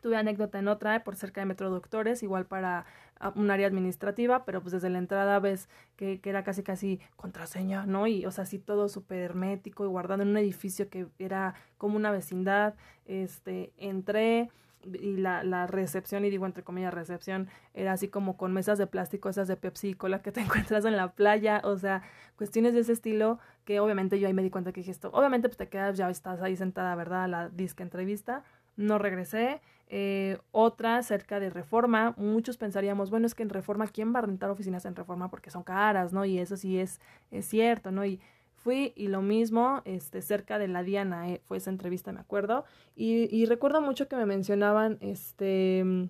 Tuve 0.02 0.18
anécdota 0.18 0.60
en 0.60 0.68
otra 0.68 1.02
por 1.06 1.16
cerca 1.16 1.40
de 1.40 1.46
Metroductores, 1.46 2.24
igual 2.24 2.46
para 2.46 2.86
ah, 3.22 3.32
un 3.38 3.50
área 3.52 3.68
administrativa, 3.68 4.44
pero 4.44 4.60
pues 4.60 4.74
desde 4.74 4.90
la 4.90 4.98
entrada 4.98 5.40
ves 5.40 5.70
que, 5.96 6.20
que 6.20 6.30
era 6.30 6.44
casi 6.44 6.62
casi 6.62 7.00
contraseña, 7.16 7.86
¿no? 7.86 8.06
Y 8.06 8.26
o 8.26 8.32
sea, 8.32 8.44
así 8.44 8.60
todo 8.60 8.90
súper 8.90 9.20
hermético 9.20 9.86
y 9.86 9.88
guardado 9.88 10.24
en 10.24 10.28
un 10.28 10.38
edificio 10.38 10.90
que 10.90 11.08
era 11.20 11.56
como 11.78 11.96
una 11.96 12.12
vecindad. 12.12 12.76
Este, 13.06 13.72
entré, 13.78 14.50
y 14.94 15.18
la, 15.18 15.44
la 15.44 15.68
recepción, 15.68 16.26
y 16.26 16.30
digo 16.30 16.46
entre 16.46 16.64
comillas 16.64 16.94
recepción, 16.94 17.48
era 17.74 17.94
así 17.94 18.08
como 18.08 18.38
con 18.38 18.54
mesas 18.54 18.78
de 18.78 18.88
plástico, 18.88 19.30
esas 19.30 19.48
de 19.48 19.58
Pepsi 19.58 19.90
y 19.90 19.94
cola 19.94 20.22
que 20.22 20.32
te 20.32 20.42
encuentras 20.42 20.86
en 20.86 20.98
la 20.98 21.12
playa, 21.14 21.62
o 21.64 21.78
sea, 21.78 22.04
cuestiones 22.36 22.74
de 22.74 22.82
ese 22.82 22.94
estilo 22.94 23.40
que 23.66 23.80
obviamente 23.80 24.20
yo 24.20 24.28
ahí 24.28 24.34
me 24.34 24.44
di 24.44 24.50
cuenta 24.50 24.72
que 24.72 24.82
dije 24.82 24.92
esto, 24.92 25.10
obviamente 25.14 25.50
pues 25.50 25.58
te 25.58 25.68
quedas, 25.68 25.98
ya 25.98 26.10
estás 26.10 26.42
ahí 26.42 26.56
sentada, 26.56 26.96
¿verdad? 26.96 27.24
A 27.24 27.28
la 27.28 27.50
disque 27.50 27.84
entrevista, 27.84 28.44
no 28.76 28.98
regresé. 28.98 29.62
Eh, 29.88 30.40
otra 30.52 31.02
cerca 31.04 31.40
de 31.40 31.52
Reforma, 31.52 32.16
muchos 32.18 32.58
pensaríamos, 32.58 33.12
bueno, 33.12 33.28
es 33.28 33.36
que 33.36 33.44
en 33.44 33.50
Reforma, 33.50 33.86
¿quién 33.88 34.14
va 34.14 34.20
a 34.20 34.22
rentar 34.24 34.50
oficinas 34.50 34.86
en 34.86 34.96
Reforma? 34.96 35.30
Porque 35.30 35.52
son 35.52 35.64
caras, 35.64 36.12
¿no? 36.12 36.26
Y 36.26 36.40
eso 36.40 36.58
sí 36.58 36.80
es, 36.80 37.00
es 37.30 37.46
cierto, 37.46 37.92
¿no? 37.92 38.04
Y 38.04 38.20
fui 38.66 38.94
y 38.96 39.10
lo 39.10 39.22
mismo, 39.22 39.84
este, 39.86 40.24
cerca 40.24 40.58
de 40.58 40.68
la 40.68 40.82
Diana, 40.82 41.30
eh, 41.30 41.40
fue 41.46 41.58
esa 41.58 41.70
entrevista, 41.70 42.12
me 42.12 42.20
acuerdo, 42.20 42.66
y, 42.96 43.30
y, 43.30 43.46
recuerdo 43.46 43.80
mucho 43.80 44.08
que 44.08 44.16
me 44.16 44.26
mencionaban, 44.26 44.98
este, 45.02 46.10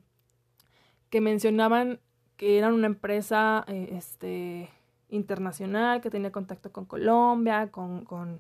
que 1.10 1.20
mencionaban 1.20 2.00
que 2.38 2.58
eran 2.58 2.74
una 2.74 2.88
empresa, 2.88 3.66
eh, 3.68 3.90
este, 3.92 4.70
internacional, 5.10 6.00
que 6.00 6.10
tenía 6.10 6.32
contacto 6.32 6.72
con 6.72 6.86
Colombia, 6.86 7.72
con, 7.72 8.06
con, 8.06 8.40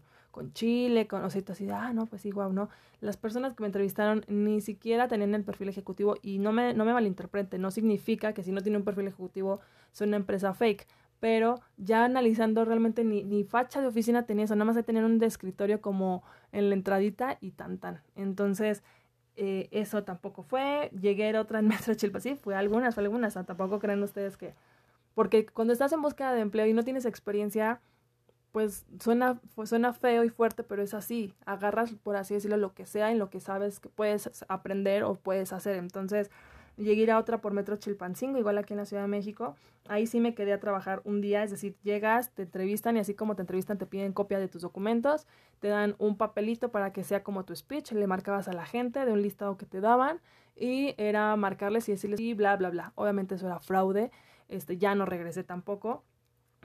Chile, 0.54 1.08
con, 1.08 1.23
o 1.23 1.30
sea, 1.30 1.41
así, 1.49 1.69
ah, 1.69 1.91
no, 1.93 2.06
pues 2.08 2.21
sí, 2.21 2.32
guau, 2.32 2.51
no. 2.54 2.69
Las 3.01 3.17
personas 3.17 3.54
que 3.54 3.63
me 3.63 3.67
entrevistaron 3.67 4.23
ni 4.28 4.62
siquiera 4.62 5.08
tenían 5.10 5.34
el 5.34 5.43
perfil 5.43 5.69
ejecutivo 5.69 6.15
y 6.21 6.39
no 6.39 6.51
me, 6.54 6.73
no 6.73 6.86
me 6.86 6.93
malinterprete, 6.93 7.58
no 7.58 7.71
significa 7.71 8.34
que 8.34 8.43
si 8.43 8.51
no 8.51 8.62
tiene 8.62 8.78
un 8.78 8.84
perfil 8.84 9.08
ejecutivo 9.08 9.60
son 9.93 10.10
una 10.10 10.17
empresa 10.17 10.54
fake 10.54 10.88
pero 11.19 11.62
ya 11.78 12.06
analizando 12.06 12.65
realmente 12.65 13.04
ni, 13.04 13.23
ni 13.23 13.43
facha 13.43 13.82
de 13.82 13.88
oficina 13.88 14.25
tenía 14.25 14.45
eso, 14.45 14.56
nada 14.56 14.65
más 14.65 14.75
de 14.75 14.84
tener 14.84 15.04
un 15.04 15.21
escritorio 15.23 15.82
como 15.82 16.23
en 16.51 16.69
la 16.69 16.75
entradita 16.75 17.38
y 17.41 17.51
tan 17.51 17.78
tan. 17.78 18.01
Entonces, 18.15 18.84
eh, 19.38 19.67
eso 19.71 20.04
tampoco 20.04 20.43
fue. 20.43 20.89
Llegué 20.99 21.36
a 21.36 21.41
otra 21.41 21.60
en 21.60 21.67
Metro 21.67 21.93
Chilpa, 21.93 22.19
sí, 22.19 22.36
fue 22.36 22.56
algunas, 22.56 22.95
fue 22.95 23.04
algunas, 23.04 23.34
tampoco 23.34 23.80
creen 23.80 24.04
ustedes 24.04 24.38
que... 24.38 24.54
Porque 25.13 25.45
cuando 25.45 25.71
estás 25.71 25.93
en 25.93 26.01
búsqueda 26.01 26.34
de 26.34 26.41
empleo 26.41 26.65
y 26.65 26.73
no 26.73 26.84
tienes 26.84 27.06
experiencia, 27.06 27.80
pues 28.51 28.86
suena, 28.99 29.39
pues 29.56 29.69
suena 29.69 29.93
feo 29.93 30.25
y 30.25 30.30
fuerte, 30.30 30.63
pero 30.63 30.82
es 30.82 30.93
así. 30.93 31.34
Agarras, 31.45 31.93
por 32.04 32.17
así 32.17 32.34
decirlo, 32.34 32.58
lo 32.58 32.73
que 32.73 32.86
sea 32.86 33.12
en 33.12 33.19
lo 33.19 33.30
que 33.30 33.39
sabes 33.39 33.80
que 33.80 33.88
puedes 33.88 34.45
aprender 34.49 35.04
o 35.04 35.15
puedes 35.15 35.54
hacer. 35.54 35.78
Entonces, 35.78 36.30
Llegué 36.77 37.09
a 37.09 37.17
otra 37.17 37.39
por 37.39 37.53
Metro 37.53 37.77
Chilpancingo, 37.77 38.38
igual 38.38 38.57
aquí 38.57 38.73
en 38.73 38.77
la 38.77 38.85
Ciudad 38.85 39.03
de 39.03 39.07
México. 39.07 39.55
Ahí 39.88 40.07
sí 40.07 40.19
me 40.19 40.35
quedé 40.35 40.51
a 40.51 40.59
trabajar 40.59 41.01
un 41.05 41.21
día, 41.21 41.41
es 41.43 41.51
decir, 41.51 41.77
llegas, 41.83 42.31
te 42.31 42.43
entrevistan 42.43 42.97
y 42.97 42.99
así 42.99 43.13
como 43.13 43.35
te 43.35 43.43
entrevistan 43.43 43.77
te 43.77 43.85
piden 43.85 44.11
copia 44.11 44.39
de 44.39 44.49
tus 44.49 44.61
documentos, 44.61 45.25
te 45.59 45.69
dan 45.69 45.95
un 45.99 46.17
papelito 46.17 46.71
para 46.71 46.91
que 46.91 47.03
sea 47.03 47.23
como 47.23 47.45
tu 47.45 47.55
speech, 47.55 47.93
le 47.93 48.07
marcabas 48.07 48.49
a 48.49 48.53
la 48.53 48.65
gente 48.65 49.05
de 49.05 49.11
un 49.13 49.21
listado 49.21 49.57
que 49.57 49.65
te 49.65 49.79
daban 49.79 50.19
y 50.55 50.95
era 50.97 51.35
marcarles 51.38 51.88
y 51.88 51.93
decirles 51.93 52.17
sí, 52.17 52.33
bla, 52.33 52.57
bla, 52.57 52.69
bla. 52.69 52.91
Obviamente 52.95 53.35
eso 53.35 53.45
era 53.45 53.59
fraude, 53.59 54.11
este, 54.49 54.77
ya 54.77 54.95
no 54.95 55.05
regresé 55.05 55.45
tampoco. 55.45 56.03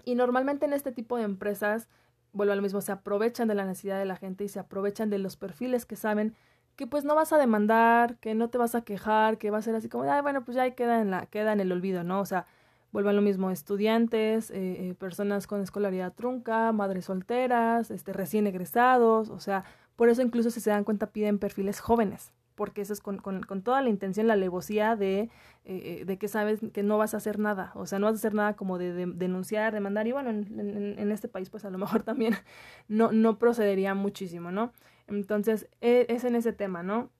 Y 0.04 0.16
normalmente 0.16 0.66
en 0.66 0.72
este 0.72 0.90
tipo 0.90 1.18
de 1.18 1.22
empresas, 1.24 1.88
vuelvo 2.32 2.52
a 2.52 2.56
lo 2.56 2.62
mismo, 2.62 2.80
se 2.80 2.90
aprovechan 2.90 3.46
de 3.46 3.54
la 3.54 3.64
necesidad 3.64 3.98
de 3.98 4.06
la 4.06 4.16
gente 4.16 4.42
y 4.42 4.48
se 4.48 4.58
aprovechan 4.58 5.08
de 5.08 5.18
los 5.18 5.36
perfiles 5.36 5.86
que 5.86 5.94
saben 5.94 6.34
que 6.80 6.86
pues 6.86 7.04
no 7.04 7.14
vas 7.14 7.30
a 7.34 7.36
demandar, 7.36 8.16
que 8.20 8.34
no 8.34 8.48
te 8.48 8.56
vas 8.56 8.74
a 8.74 8.80
quejar, 8.80 9.36
que 9.36 9.50
va 9.50 9.58
a 9.58 9.62
ser 9.62 9.74
así 9.74 9.90
como, 9.90 10.04
ay, 10.10 10.22
bueno, 10.22 10.46
pues 10.46 10.54
ya 10.54 10.70
queda 10.70 11.02
en, 11.02 11.10
la, 11.10 11.26
queda 11.26 11.52
en 11.52 11.60
el 11.60 11.70
olvido, 11.72 12.04
¿no? 12.04 12.20
O 12.20 12.24
sea, 12.24 12.46
vuelvan 12.90 13.16
lo 13.16 13.20
mismo, 13.20 13.50
estudiantes, 13.50 14.50
eh, 14.50 14.88
eh, 14.88 14.94
personas 14.94 15.46
con 15.46 15.60
escolaridad 15.60 16.14
trunca, 16.14 16.72
madres 16.72 17.04
solteras, 17.04 17.90
este, 17.90 18.14
recién 18.14 18.46
egresados, 18.46 19.28
o 19.28 19.40
sea, 19.40 19.64
por 19.94 20.08
eso 20.08 20.22
incluso 20.22 20.50
si 20.50 20.60
se 20.60 20.70
dan 20.70 20.84
cuenta 20.84 21.08
piden 21.08 21.38
perfiles 21.38 21.80
jóvenes, 21.80 22.32
porque 22.54 22.80
eso 22.80 22.94
es 22.94 23.02
con, 23.02 23.18
con, 23.18 23.62
toda 23.62 23.82
la 23.82 23.90
intención, 23.90 24.26
la 24.26 24.32
alevosía 24.32 24.96
de, 24.96 25.28
eh, 25.66 26.04
de 26.06 26.16
que 26.16 26.28
sabes 26.28 26.60
que 26.72 26.82
no 26.82 26.96
vas 26.96 27.12
a 27.12 27.18
hacer 27.18 27.38
nada, 27.38 27.72
o 27.74 27.84
sea, 27.84 27.98
no 27.98 28.06
vas 28.06 28.14
a 28.14 28.16
hacer 28.16 28.32
nada 28.32 28.56
como 28.56 28.78
de, 28.78 29.04
denunciar, 29.04 29.74
demandar, 29.74 30.06
y 30.06 30.12
bueno, 30.12 30.30
en, 30.30 30.58
en, 30.58 30.98
en, 30.98 31.12
este 31.12 31.28
país 31.28 31.50
pues 31.50 31.66
a 31.66 31.70
lo 31.70 31.76
mejor 31.76 32.04
también 32.04 32.36
no, 32.88 33.12
no 33.12 33.38
procedería 33.38 33.92
muchísimo, 33.92 34.50
¿no? 34.50 34.72
Entonces, 35.10 35.68
e, 35.80 36.06
es 36.08 36.24
en 36.24 36.36
ese 36.36 36.52
tema, 36.52 36.82
¿no? 36.82 37.10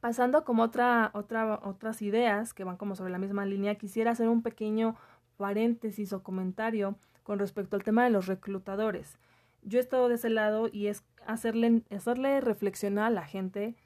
Pasando 0.00 0.44
como 0.44 0.64
otra, 0.64 1.10
otra, 1.14 1.60
otras 1.64 2.02
ideas 2.02 2.54
que 2.54 2.64
van 2.64 2.76
como 2.76 2.94
sobre 2.94 3.12
la 3.12 3.18
misma 3.18 3.46
línea, 3.46 3.76
quisiera 3.76 4.10
hacer 4.10 4.28
un 4.28 4.42
pequeño 4.42 4.96
paréntesis 5.36 6.12
o 6.12 6.22
comentario 6.22 6.96
con 7.22 7.38
respecto 7.38 7.76
al 7.76 7.84
tema 7.84 8.04
de 8.04 8.10
los 8.10 8.26
reclutadores. 8.26 9.18
Yo 9.62 9.78
he 9.78 9.82
estado 9.82 10.08
de 10.08 10.16
ese 10.16 10.28
lado 10.28 10.68
y 10.70 10.88
es 10.88 11.04
hacerle, 11.26 11.82
hacerle 11.90 12.40
reflexionar 12.40 13.06
a 13.06 13.10
la 13.10 13.24
gente 13.24 13.76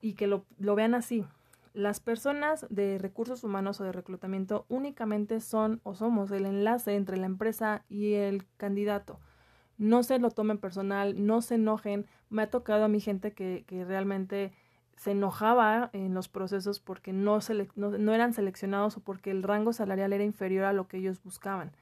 y 0.00 0.14
que 0.14 0.26
lo, 0.26 0.44
lo 0.58 0.74
vean 0.74 0.94
así. 0.94 1.24
Las 1.72 2.00
personas 2.00 2.66
de 2.68 2.98
recursos 2.98 3.44
humanos 3.44 3.80
o 3.80 3.84
de 3.84 3.92
reclutamiento 3.92 4.66
únicamente 4.68 5.40
son 5.40 5.80
o 5.84 5.94
somos 5.94 6.30
el 6.32 6.46
enlace 6.46 6.94
entre 6.94 7.16
la 7.16 7.26
empresa 7.26 7.84
y 7.88 8.14
el 8.14 8.44
candidato 8.56 9.20
no 9.78 10.02
se 10.02 10.18
lo 10.18 10.30
tomen 10.30 10.58
personal, 10.58 11.26
no 11.26 11.42
se 11.42 11.56
enojen. 11.56 12.06
Me 12.30 12.42
ha 12.42 12.50
tocado 12.50 12.84
a 12.84 12.88
mi 12.88 13.00
gente 13.00 13.32
que, 13.32 13.64
que 13.66 13.84
realmente 13.84 14.52
se 14.96 15.10
enojaba 15.10 15.90
en 15.92 16.14
los 16.14 16.28
procesos 16.28 16.80
porque 16.80 17.12
no, 17.12 17.40
no, 17.76 18.14
eran 18.14 18.32
seleccionados 18.32 18.96
o 18.96 19.00
porque 19.00 19.30
el 19.30 19.42
rango 19.42 19.72
salarial 19.72 20.12
era 20.12 20.24
inferior 20.24 20.64
a 20.64 20.72
lo 20.72 20.86
que 20.86 20.98
ellos 20.98 21.22
buscaban. 21.22 21.72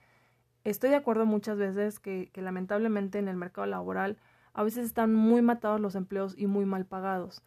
Estoy 0.65 0.91
de 0.91 0.97
acuerdo 0.97 1.27
muchas 1.27 1.59
veces 1.59 1.99
que, 1.99 2.31
que 2.33 2.41
lamentablemente 2.41 3.19
en 3.19 3.29
el 3.29 3.37
mercado 3.37 3.67
laboral 3.67 4.17
a 4.55 4.63
veces 4.63 4.87
están 4.87 5.15
muy 5.15 5.43
matados 5.43 5.81
los 5.81 5.95
empleos 5.95 6.35
y 6.37 6.47
muy 6.47 6.65
mal 6.65 6.87
pagados. 6.87 7.43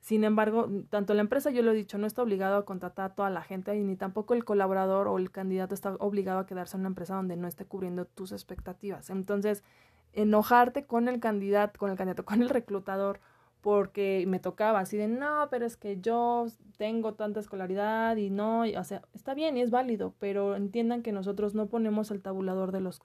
Sin 0.00 0.24
embargo, 0.24 0.68
tanto 0.88 1.12
la 1.12 1.20
empresa, 1.20 1.50
yo 1.50 1.62
lo 1.62 1.72
he 1.72 1.74
dicho, 1.74 1.98
no 1.98 2.06
está 2.06 2.22
obligado 2.22 2.56
a 2.56 2.64
contratar 2.64 3.10
a 3.10 3.14
toda 3.14 3.28
la 3.28 3.42
gente 3.42 3.76
y 3.76 3.82
ni 3.82 3.96
tampoco 3.96 4.32
el 4.32 4.44
colaborador 4.44 5.08
o 5.08 5.18
el 5.18 5.30
candidato 5.30 5.74
está 5.74 5.94
obligado 5.96 6.38
a 6.38 6.46
quedarse 6.46 6.76
en 6.76 6.80
una 6.80 6.88
empresa 6.88 7.14
donde 7.14 7.36
no 7.36 7.46
esté 7.46 7.66
cubriendo 7.66 8.06
tus 8.06 8.32
expectativas. 8.32 9.10
Entonces, 9.10 9.62
enojarte 10.12 10.86
con 10.86 11.08
el 11.08 11.20
candidato, 11.20 11.78
con 11.78 11.90
el 11.90 11.96
candidato, 11.96 12.24
con 12.24 12.42
el 12.42 12.48
reclutador, 12.48 13.20
porque 13.60 14.24
me 14.26 14.38
tocaba 14.38 14.80
así 14.80 14.96
de, 14.96 15.08
no, 15.08 15.48
pero 15.50 15.66
es 15.66 15.76
que 15.76 16.00
yo 16.00 16.46
tengo 16.78 17.14
tanta 17.14 17.40
escolaridad 17.40 18.16
y 18.16 18.30
no, 18.30 18.62
o 18.62 18.84
sea, 18.84 19.02
está 19.12 19.34
bien 19.34 19.56
y 19.56 19.62
es 19.62 19.70
válido, 19.70 20.14
pero 20.18 20.56
entiendan 20.56 21.02
que 21.02 21.12
nosotros 21.12 21.54
no 21.54 21.66
ponemos 21.66 22.10
el 22.10 22.22
tabulador 22.22 22.72
de 22.72 22.80
los 22.80 23.02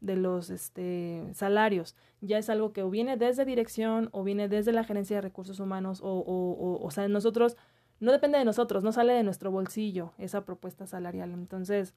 de 0.00 0.16
los 0.16 0.50
este, 0.50 1.28
salarios. 1.32 1.96
Ya 2.20 2.38
es 2.38 2.48
algo 2.50 2.72
que 2.72 2.82
o 2.82 2.90
viene 2.90 3.16
desde 3.16 3.44
dirección 3.44 4.08
o 4.12 4.22
viene 4.22 4.48
desde 4.48 4.72
la 4.72 4.84
gerencia 4.84 5.16
de 5.16 5.22
recursos 5.22 5.60
humanos 5.60 6.00
o, 6.02 6.06
o, 6.06 6.52
o, 6.52 6.84
o 6.84 6.90
sea, 6.90 7.08
nosotros, 7.08 7.56
no 8.00 8.12
depende 8.12 8.38
de 8.38 8.44
nosotros, 8.44 8.84
no 8.84 8.92
sale 8.92 9.12
de 9.12 9.24
nuestro 9.24 9.50
bolsillo 9.50 10.12
esa 10.18 10.44
propuesta 10.44 10.86
salarial. 10.86 11.32
Entonces, 11.32 11.94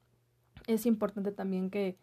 es 0.66 0.86
importante 0.86 1.32
también 1.32 1.70
que, 1.70 1.96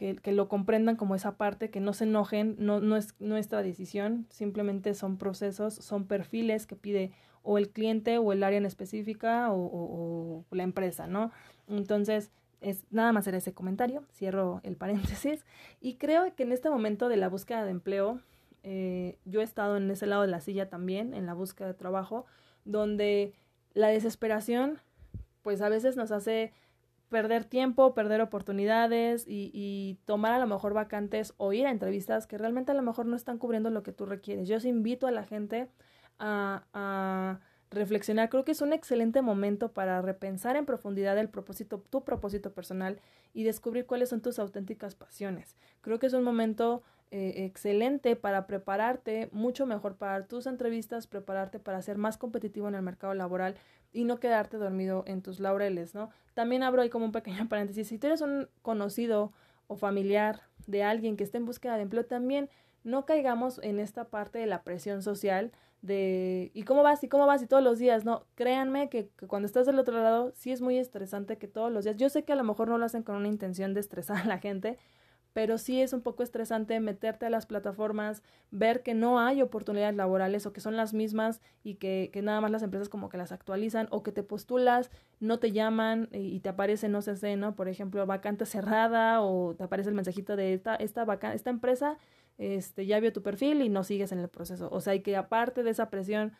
que, 0.00 0.32
lo 0.32 0.48
comprendan 0.48 0.96
como 0.96 1.14
esa 1.14 1.36
parte, 1.36 1.68
que 1.68 1.80
no 1.80 1.92
se 1.92 2.04
enojen, 2.04 2.56
no, 2.58 2.80
no 2.80 2.96
es 2.96 3.14
nuestra 3.20 3.62
decisión, 3.62 4.26
simplemente 4.30 4.94
son 4.94 5.18
procesos, 5.18 5.74
son 5.74 6.06
perfiles 6.06 6.66
que 6.66 6.74
pide 6.74 7.12
o 7.42 7.58
el 7.58 7.68
cliente 7.68 8.16
o 8.16 8.32
el 8.32 8.42
área 8.42 8.56
en 8.56 8.64
específica 8.64 9.48
o, 9.52 10.44
la 10.52 10.62
empresa, 10.62 11.06
¿no? 11.06 11.32
Entonces, 11.68 12.30
es 12.62 12.84
nada 12.90 13.12
más 13.12 13.26
era 13.26 13.36
ese 13.36 13.52
comentario, 13.52 14.04
cierro 14.10 14.60
el 14.62 14.76
paréntesis, 14.76 15.44
y 15.82 15.96
creo 15.96 16.34
que 16.34 16.44
en 16.44 16.52
este 16.52 16.70
momento 16.70 17.10
de 17.10 17.18
la 17.18 17.28
búsqueda 17.28 17.64
de 17.64 17.70
empleo, 17.70 18.20
eh, 18.62 19.18
yo 19.26 19.42
he 19.42 19.44
estado 19.44 19.76
en 19.76 19.90
ese 19.90 20.06
lado 20.06 20.22
de 20.22 20.28
la 20.28 20.40
silla 20.40 20.70
también, 20.70 21.12
en 21.12 21.26
la 21.26 21.34
búsqueda 21.34 21.68
de 21.68 21.74
trabajo, 21.74 22.24
donde 22.64 23.34
la 23.74 23.88
desesperación, 23.88 24.78
pues 25.42 25.60
a 25.60 25.68
veces 25.68 25.96
nos 25.96 26.10
hace 26.10 26.54
perder 27.10 27.44
tiempo, 27.44 27.92
perder 27.92 28.22
oportunidades 28.22 29.26
y, 29.28 29.50
y, 29.52 29.98
tomar 30.06 30.32
a 30.32 30.38
lo 30.38 30.46
mejor 30.46 30.72
vacantes 30.72 31.34
o 31.36 31.52
ir 31.52 31.66
a 31.66 31.70
entrevistas 31.70 32.26
que 32.26 32.38
realmente 32.38 32.72
a 32.72 32.74
lo 32.74 32.82
mejor 32.82 33.04
no 33.06 33.16
están 33.16 33.36
cubriendo 33.36 33.68
lo 33.68 33.82
que 33.82 33.92
tú 33.92 34.06
requieres. 34.06 34.48
Yo 34.48 34.56
os 34.56 34.64
invito 34.64 35.06
a 35.06 35.10
la 35.10 35.24
gente 35.24 35.68
a, 36.18 36.64
a 36.72 37.40
reflexionar. 37.70 38.30
Creo 38.30 38.44
que 38.44 38.52
es 38.52 38.62
un 38.62 38.72
excelente 38.72 39.22
momento 39.22 39.72
para 39.72 40.00
repensar 40.02 40.56
en 40.56 40.66
profundidad 40.66 41.18
el 41.18 41.28
propósito, 41.28 41.84
tu 41.90 42.04
propósito 42.04 42.52
personal 42.52 43.00
y 43.32 43.44
descubrir 43.44 43.86
cuáles 43.86 44.08
son 44.08 44.20
tus 44.20 44.38
auténticas 44.38 44.94
pasiones. 44.94 45.56
Creo 45.80 45.98
que 45.98 46.06
es 46.06 46.12
un 46.12 46.24
momento 46.24 46.82
eh, 47.12 47.44
excelente 47.44 48.14
para 48.14 48.46
prepararte 48.46 49.28
mucho 49.32 49.66
mejor 49.66 49.96
para 49.96 50.26
tus 50.26 50.46
entrevistas, 50.46 51.08
prepararte 51.08 51.58
para 51.58 51.82
ser 51.82 51.98
más 51.98 52.16
competitivo 52.16 52.68
en 52.68 52.76
el 52.76 52.82
mercado 52.82 53.14
laboral 53.14 53.56
y 53.92 54.04
no 54.04 54.20
quedarte 54.20 54.58
dormido 54.58 55.02
en 55.08 55.20
tus 55.20 55.40
laureles, 55.40 55.92
¿no? 55.92 56.10
También 56.34 56.62
abro 56.62 56.82
ahí 56.82 56.88
como 56.88 57.06
un 57.06 57.10
pequeño 57.10 57.48
paréntesis, 57.48 57.88
si 57.88 57.98
tú 57.98 58.06
eres 58.06 58.20
un 58.20 58.48
conocido 58.62 59.32
o 59.66 59.74
familiar 59.74 60.42
de 60.68 60.84
alguien 60.84 61.16
que 61.16 61.24
esté 61.24 61.38
en 61.38 61.46
búsqueda 61.46 61.74
de 61.74 61.82
empleo, 61.82 62.06
también 62.06 62.48
no 62.84 63.06
caigamos 63.06 63.58
en 63.64 63.80
esta 63.80 64.04
parte 64.04 64.38
de 64.38 64.46
la 64.46 64.62
presión 64.62 65.02
social 65.02 65.50
de 65.82 66.52
¿y 66.54 66.62
cómo 66.62 66.84
vas? 66.84 67.02
¿y 67.02 67.08
cómo 67.08 67.26
vas? 67.26 67.42
y 67.42 67.48
todos 67.48 67.64
los 67.64 67.80
días, 67.80 68.04
no, 68.04 68.24
créanme 68.36 68.88
que, 68.88 69.08
que, 69.16 69.26
cuando 69.26 69.46
estás 69.46 69.66
del 69.66 69.80
otro 69.80 70.00
lado 70.00 70.30
sí 70.36 70.52
es 70.52 70.60
muy 70.60 70.78
estresante 70.78 71.38
que 71.38 71.48
todos 71.48 71.72
los 71.72 71.82
días, 71.82 71.96
yo 71.96 72.08
sé 72.08 72.22
que 72.22 72.34
a 72.34 72.36
lo 72.36 72.44
mejor 72.44 72.68
no 72.68 72.78
lo 72.78 72.84
hacen 72.84 73.02
con 73.02 73.16
una 73.16 73.26
intención 73.26 73.74
de 73.74 73.80
estresar 73.80 74.18
a 74.18 74.26
la 74.26 74.38
gente, 74.38 74.78
pero 75.32 75.58
sí 75.58 75.80
es 75.80 75.92
un 75.92 76.02
poco 76.02 76.22
estresante 76.22 76.78
meterte 76.80 77.26
a 77.26 77.30
las 77.30 77.46
plataformas, 77.46 78.22
ver 78.50 78.82
que 78.82 78.94
no 78.94 79.20
hay 79.20 79.42
oportunidades 79.42 79.96
laborales 79.96 80.46
o 80.46 80.52
que 80.52 80.60
son 80.60 80.76
las 80.76 80.92
mismas 80.94 81.40
y 81.62 81.74
que, 81.74 82.10
que 82.12 82.22
nada 82.22 82.40
más 82.40 82.50
las 82.50 82.62
empresas 82.62 82.88
como 82.88 83.08
que 83.08 83.18
las 83.18 83.32
actualizan 83.32 83.86
o 83.90 84.02
que 84.02 84.12
te 84.12 84.22
postulas, 84.22 84.90
no 85.20 85.38
te 85.38 85.52
llaman 85.52 86.08
y 86.12 86.40
te 86.40 86.48
aparece, 86.48 86.88
no 86.88 87.02
sé, 87.02 87.36
¿no? 87.36 87.54
Por 87.54 87.68
ejemplo, 87.68 88.04
vacante 88.06 88.46
cerrada 88.46 89.22
o 89.22 89.54
te 89.54 89.64
aparece 89.64 89.90
el 89.90 89.94
mensajito 89.94 90.36
de 90.36 90.54
esta, 90.54 90.74
esta, 90.76 91.04
vaca 91.04 91.34
esta 91.34 91.50
empresa 91.50 91.98
este, 92.40 92.86
ya 92.86 92.98
vio 93.00 93.12
tu 93.12 93.22
perfil 93.22 93.60
y 93.60 93.68
no 93.68 93.84
sigues 93.84 94.12
en 94.12 94.18
el 94.18 94.28
proceso. 94.28 94.70
O 94.72 94.80
sea, 94.80 94.94
y 94.94 95.00
que 95.00 95.14
aparte 95.14 95.62
de 95.62 95.70
esa 95.70 95.90
presión 95.90 96.32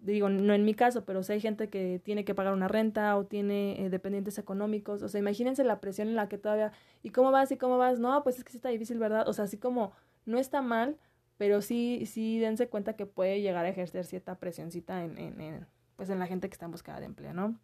digo, 0.00 0.28
no 0.28 0.54
en 0.54 0.64
mi 0.64 0.74
caso, 0.74 1.04
pero 1.04 1.22
si 1.22 1.32
hay 1.32 1.40
gente 1.40 1.68
que 1.68 2.00
tiene 2.04 2.24
que 2.24 2.34
pagar 2.34 2.52
una 2.52 2.68
renta 2.68 3.16
o 3.16 3.24
tiene 3.24 3.84
eh, 3.84 3.90
dependientes 3.90 4.38
económicos, 4.38 5.02
o 5.02 5.08
sea, 5.08 5.18
imagínense 5.18 5.64
la 5.64 5.80
presión 5.80 6.08
en 6.08 6.16
la 6.16 6.28
que 6.28 6.38
todavía, 6.38 6.72
¿y 7.02 7.10
cómo 7.10 7.30
vas? 7.30 7.50
¿y 7.52 7.56
cómo 7.56 7.78
vas? 7.78 7.98
No, 7.98 8.22
pues 8.22 8.38
es 8.38 8.44
que 8.44 8.52
sí 8.52 8.58
está 8.58 8.68
difícil, 8.68 8.98
¿verdad? 8.98 9.28
O 9.28 9.32
sea, 9.32 9.44
así 9.44 9.58
como 9.58 9.92
no 10.24 10.38
está 10.38 10.62
mal, 10.62 10.96
pero 11.36 11.62
sí, 11.62 12.04
sí 12.06 12.38
dense 12.38 12.68
cuenta 12.68 12.94
que 12.94 13.06
puede 13.06 13.40
llegar 13.40 13.64
a 13.64 13.68
ejercer 13.68 14.04
cierta 14.04 14.36
presioncita 14.36 15.04
en, 15.04 15.18
en, 15.18 15.40
en, 15.40 15.66
pues 15.96 16.10
en 16.10 16.18
la 16.18 16.26
gente 16.26 16.48
que 16.48 16.54
está 16.54 16.66
en 16.66 16.72
búsqueda 16.72 17.00
de 17.00 17.06
empleo, 17.06 17.34
¿no? 17.34 17.58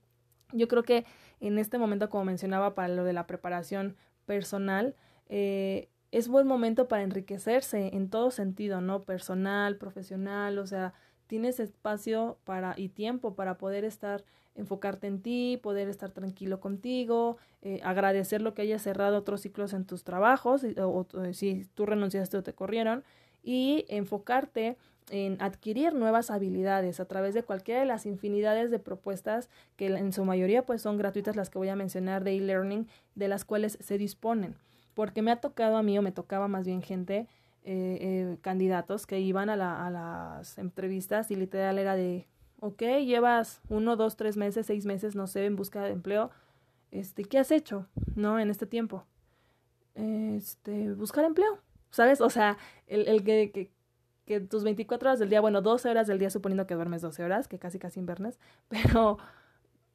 Yo 0.53 0.69
creo 0.69 0.83
que 0.83 1.07
en 1.41 1.59
este 1.59 1.79
momento, 1.79 2.11
como 2.11 2.25
mencionaba, 2.25 2.75
para 2.75 2.88
lo 2.88 3.05
de 3.05 3.12
la 3.12 3.27
preparación 3.27 3.97
personal, 4.27 4.95
eh, 5.29 5.88
es 6.11 6.29
buen 6.29 6.47
momento 6.47 6.88
para 6.88 7.03
enriquecerse 7.03 7.97
en 7.97 8.11
todo 8.11 8.31
sentido, 8.31 8.81
¿no? 8.81 9.03
Personal, 9.03 9.77
profesional, 9.77 10.59
o 10.59 10.67
sea, 10.67 10.93
tienes 11.33 11.61
espacio 11.61 12.37
para 12.45 12.75
y 12.77 12.90
tiempo 12.90 13.35
para 13.35 13.57
poder 13.57 13.87
estar 13.87 14.23
enfocarte 14.55 15.07
en 15.07 15.23
ti, 15.23 15.59
poder 15.62 15.88
estar 15.88 16.11
tranquilo 16.11 16.61
contigo, 16.61 17.38
eh, 17.62 17.81
agradecer 17.85 18.42
lo 18.42 18.53
que 18.53 18.61
hayas 18.61 18.83
cerrado 18.83 19.16
otros 19.16 19.40
ciclos 19.40 19.73
en 19.73 19.87
tus 19.87 20.05
trabajos, 20.05 20.62
o, 20.77 21.07
o, 21.11 21.33
si 21.33 21.66
tú 21.73 21.87
renunciaste 21.87 22.37
o 22.37 22.42
te 22.42 22.53
corrieron, 22.53 23.03
y 23.42 23.87
enfocarte 23.88 24.77
en 25.11 25.40
adquirir 25.40 25.95
nuevas 25.95 26.31
habilidades 26.31 27.01
a 27.01 27.07
través 27.07 27.33
de 27.33 27.45
cualquiera 27.45 27.81
de 27.81 27.87
las 27.87 28.05
infinidades 28.05 28.71
de 28.71 28.79
propuestas 28.79 29.49
que 29.77 29.87
en 29.87 30.12
su 30.12 30.27
mayoría 30.27 30.66
pues 30.66 30.83
son 30.83 30.99
gratuitas 30.99 31.35
las 31.35 31.49
que 31.49 31.57
voy 31.57 31.71
a 31.71 31.77
mencionar 31.77 32.25
de 32.25 32.37
e-learning 32.37 32.88
de 33.14 33.29
las 33.29 33.47
cuales 33.47 33.79
se 33.81 33.97
disponen. 33.97 34.55
Porque 34.92 35.23
me 35.23 35.31
ha 35.31 35.37
tocado 35.37 35.79
a 35.79 35.83
mí 35.83 35.99
o 35.99 36.03
me 36.03 36.12
tocaba 36.12 36.47
más 36.47 36.66
bien 36.66 36.83
gente 36.83 37.27
eh, 37.64 37.98
eh, 38.01 38.38
candidatos 38.40 39.07
que 39.07 39.20
iban 39.20 39.48
a, 39.48 39.57
la, 39.57 39.87
a 39.87 39.90
las 39.90 40.59
entrevistas 40.59 41.31
y 41.31 41.37
literal 41.37 41.79
era 41.79 41.94
de, 41.94 42.27
ok, 42.61 42.83
llevas 43.05 43.61
uno, 43.68 43.96
dos, 43.96 44.16
tres 44.16 44.37
meses, 44.37 44.66
seis 44.66 44.85
meses, 44.85 45.14
no 45.14 45.27
sé, 45.27 45.46
en 45.46 45.57
busca 45.57 45.83
de 45.83 45.92
empleo, 45.92 46.31
este, 46.90 47.25
¿qué 47.25 47.38
has 47.38 47.51
hecho, 47.51 47.87
no, 48.16 48.38
en 48.38 48.51
este 48.51 48.66
tiempo? 48.66 49.05
Este, 49.94 50.92
buscar 50.92 51.25
empleo, 51.25 51.59
¿sabes? 51.90 52.20
O 52.20 52.31
sea, 52.31 52.59
el, 52.87 53.07
el 53.09 53.25
que, 53.25 53.51
que, 53.53 53.70
que 54.27 54.40
tus 54.40 54.64
24 54.64 55.11
horas 55.11 55.18
del 55.18 55.29
día, 55.29 55.40
bueno, 55.40 55.62
12 55.62 55.88
horas 55.88 56.07
del 56.07 56.18
día, 56.18 56.31
suponiendo 56.31 56.66
que 56.66 56.75
duermes 56.75 57.03
12 57.03 57.25
horas, 57.25 57.48
que 57.48 57.59
casi 57.59 57.79
casi 57.79 58.01
invernes, 58.01 58.38
pero 58.68 59.18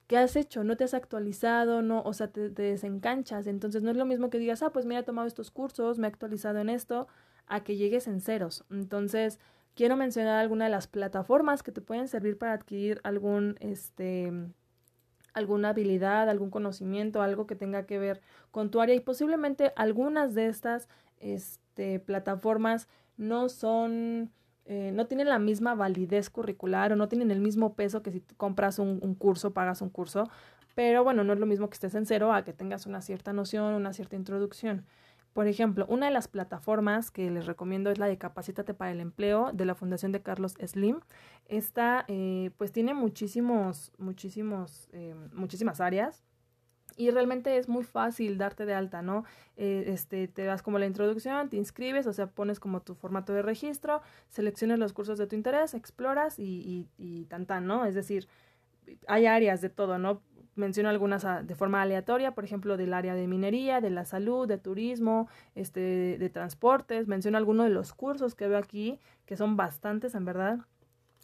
¿qué 0.07 0.17
has 0.17 0.35
hecho? 0.35 0.63
No 0.63 0.77
te 0.77 0.85
has 0.85 0.93
actualizado, 0.93 1.81
no, 1.81 2.01
o 2.01 2.13
sea, 2.13 2.27
te, 2.29 2.49
te, 2.49 2.63
desencanchas. 2.63 3.47
Entonces 3.47 3.83
no 3.83 3.91
es 3.91 3.97
lo 3.97 4.05
mismo 4.05 4.29
que 4.29 4.39
digas, 4.39 4.63
ah, 4.63 4.71
pues 4.71 4.85
mira, 4.85 5.01
he 5.01 5.03
tomado 5.03 5.27
estos 5.27 5.51
cursos, 5.51 5.99
me 5.99 6.07
he 6.07 6.09
actualizado 6.09 6.59
en 6.59 6.69
esto, 6.69 7.07
a 7.47 7.63
que 7.63 7.75
llegues 7.75 8.07
en 8.07 8.21
ceros. 8.21 8.65
Entonces, 8.69 9.39
quiero 9.75 9.95
mencionar 9.95 10.37
alguna 10.37 10.65
de 10.65 10.71
las 10.71 10.87
plataformas 10.87 11.63
que 11.63 11.71
te 11.71 11.81
pueden 11.81 12.07
servir 12.07 12.37
para 12.37 12.53
adquirir 12.53 12.99
algún, 13.03 13.55
este, 13.59 14.31
alguna 15.33 15.69
habilidad, 15.69 16.29
algún 16.29 16.49
conocimiento, 16.49 17.21
algo 17.21 17.47
que 17.47 17.55
tenga 17.55 17.85
que 17.85 17.99
ver 17.99 18.21
con 18.51 18.71
tu 18.71 18.81
área 18.81 18.95
y 18.95 18.99
posiblemente 18.99 19.73
algunas 19.75 20.33
de 20.33 20.47
estas, 20.47 20.89
este, 21.19 21.99
plataformas 21.99 22.87
no 23.17 23.49
son 23.49 24.31
eh, 24.69 24.91
no 24.93 25.07
tienen 25.07 25.29
la 25.29 25.39
misma 25.39 25.75
validez 25.75 26.29
curricular 26.29 26.91
o 26.91 26.97
no 26.97 27.07
tienen 27.07 27.31
el 27.31 27.39
mismo 27.39 27.75
peso 27.75 28.03
que 28.03 28.11
si 28.11 28.19
compras 28.35 28.79
un, 28.79 28.99
un, 29.01 29.15
curso, 29.15 29.53
pagas 29.53 29.81
un 29.81 29.89
curso, 29.89 30.29
pero 30.75 31.05
bueno, 31.05 31.23
no 31.23 31.31
es 31.31 31.39
lo 31.39 31.45
mismo 31.45 31.69
que 31.69 31.75
estés 31.75 31.95
en 31.95 32.05
cero 32.05 32.33
a 32.33 32.43
que 32.43 32.51
tengas 32.51 32.85
una 32.85 33.01
cierta 33.01 33.31
noción, 33.31 33.73
una 33.75 33.93
cierta 33.93 34.17
introducción. 34.17 34.85
Por 35.37 35.45
ejemplo, 35.45 35.85
una 35.87 36.07
de 36.07 36.11
las 36.11 36.27
plataformas 36.27 37.11
que 37.11 37.29
les 37.29 37.45
recomiendo 37.45 37.91
es 37.91 37.99
la 37.99 38.07
de 38.07 38.17
Capacítate 38.17 38.73
para 38.73 38.91
el 38.91 38.99
Empleo 38.99 39.51
de 39.53 39.65
la 39.65 39.75
Fundación 39.75 40.11
de 40.11 40.23
Carlos 40.23 40.55
Slim. 40.65 40.99
Esta 41.45 42.05
eh, 42.07 42.49
pues 42.57 42.71
tiene 42.71 42.95
muchísimos, 42.95 43.91
muchísimos, 43.99 44.89
eh, 44.93 45.13
muchísimas 45.33 45.79
áreas 45.79 46.23
y 46.95 47.11
realmente 47.11 47.55
es 47.57 47.69
muy 47.69 47.83
fácil 47.83 48.39
darte 48.39 48.65
de 48.65 48.73
alta, 48.73 49.03
¿no? 49.03 49.25
Eh, 49.57 49.83
este, 49.89 50.27
te 50.27 50.43
das 50.43 50.63
como 50.63 50.79
la 50.79 50.87
introducción, 50.87 51.49
te 51.49 51.57
inscribes, 51.57 52.07
o 52.07 52.13
sea, 52.13 52.25
pones 52.25 52.59
como 52.59 52.81
tu 52.81 52.95
formato 52.95 53.31
de 53.31 53.43
registro, 53.43 54.01
seleccionas 54.29 54.79
los 54.79 54.91
cursos 54.91 55.19
de 55.19 55.27
tu 55.27 55.35
interés, 55.35 55.75
exploras 55.75 56.39
y, 56.39 56.87
y, 56.97 57.21
y 57.21 57.25
tan 57.25 57.45
tan, 57.45 57.67
¿no? 57.67 57.85
Es 57.85 57.93
decir, 57.93 58.27
hay 59.07 59.27
áreas 59.27 59.61
de 59.61 59.69
todo, 59.69 59.99
¿no? 59.99 60.23
Menciono 60.57 60.89
algunas 60.89 61.25
ah, 61.25 61.43
de 61.43 61.55
forma 61.55 61.81
aleatoria, 61.81 62.33
por 62.33 62.43
ejemplo, 62.43 62.77
del 62.77 62.93
área 62.93 63.15
de 63.15 63.27
minería, 63.27 63.81
de 63.81 63.89
la 63.89 64.05
salud, 64.05 64.47
de 64.47 64.57
turismo, 64.57 65.27
este, 65.55 66.17
de, 66.17 66.29
transportes. 66.29 67.07
Menciono 67.07 67.37
algunos 67.37 67.67
de 67.67 67.73
los 67.73 67.93
cursos 67.93 68.35
que 68.35 68.47
veo 68.47 68.57
aquí, 68.57 68.99
que 69.25 69.37
son 69.37 69.55
bastantes 69.55 70.15
en 70.15 70.25
verdad. 70.25 70.59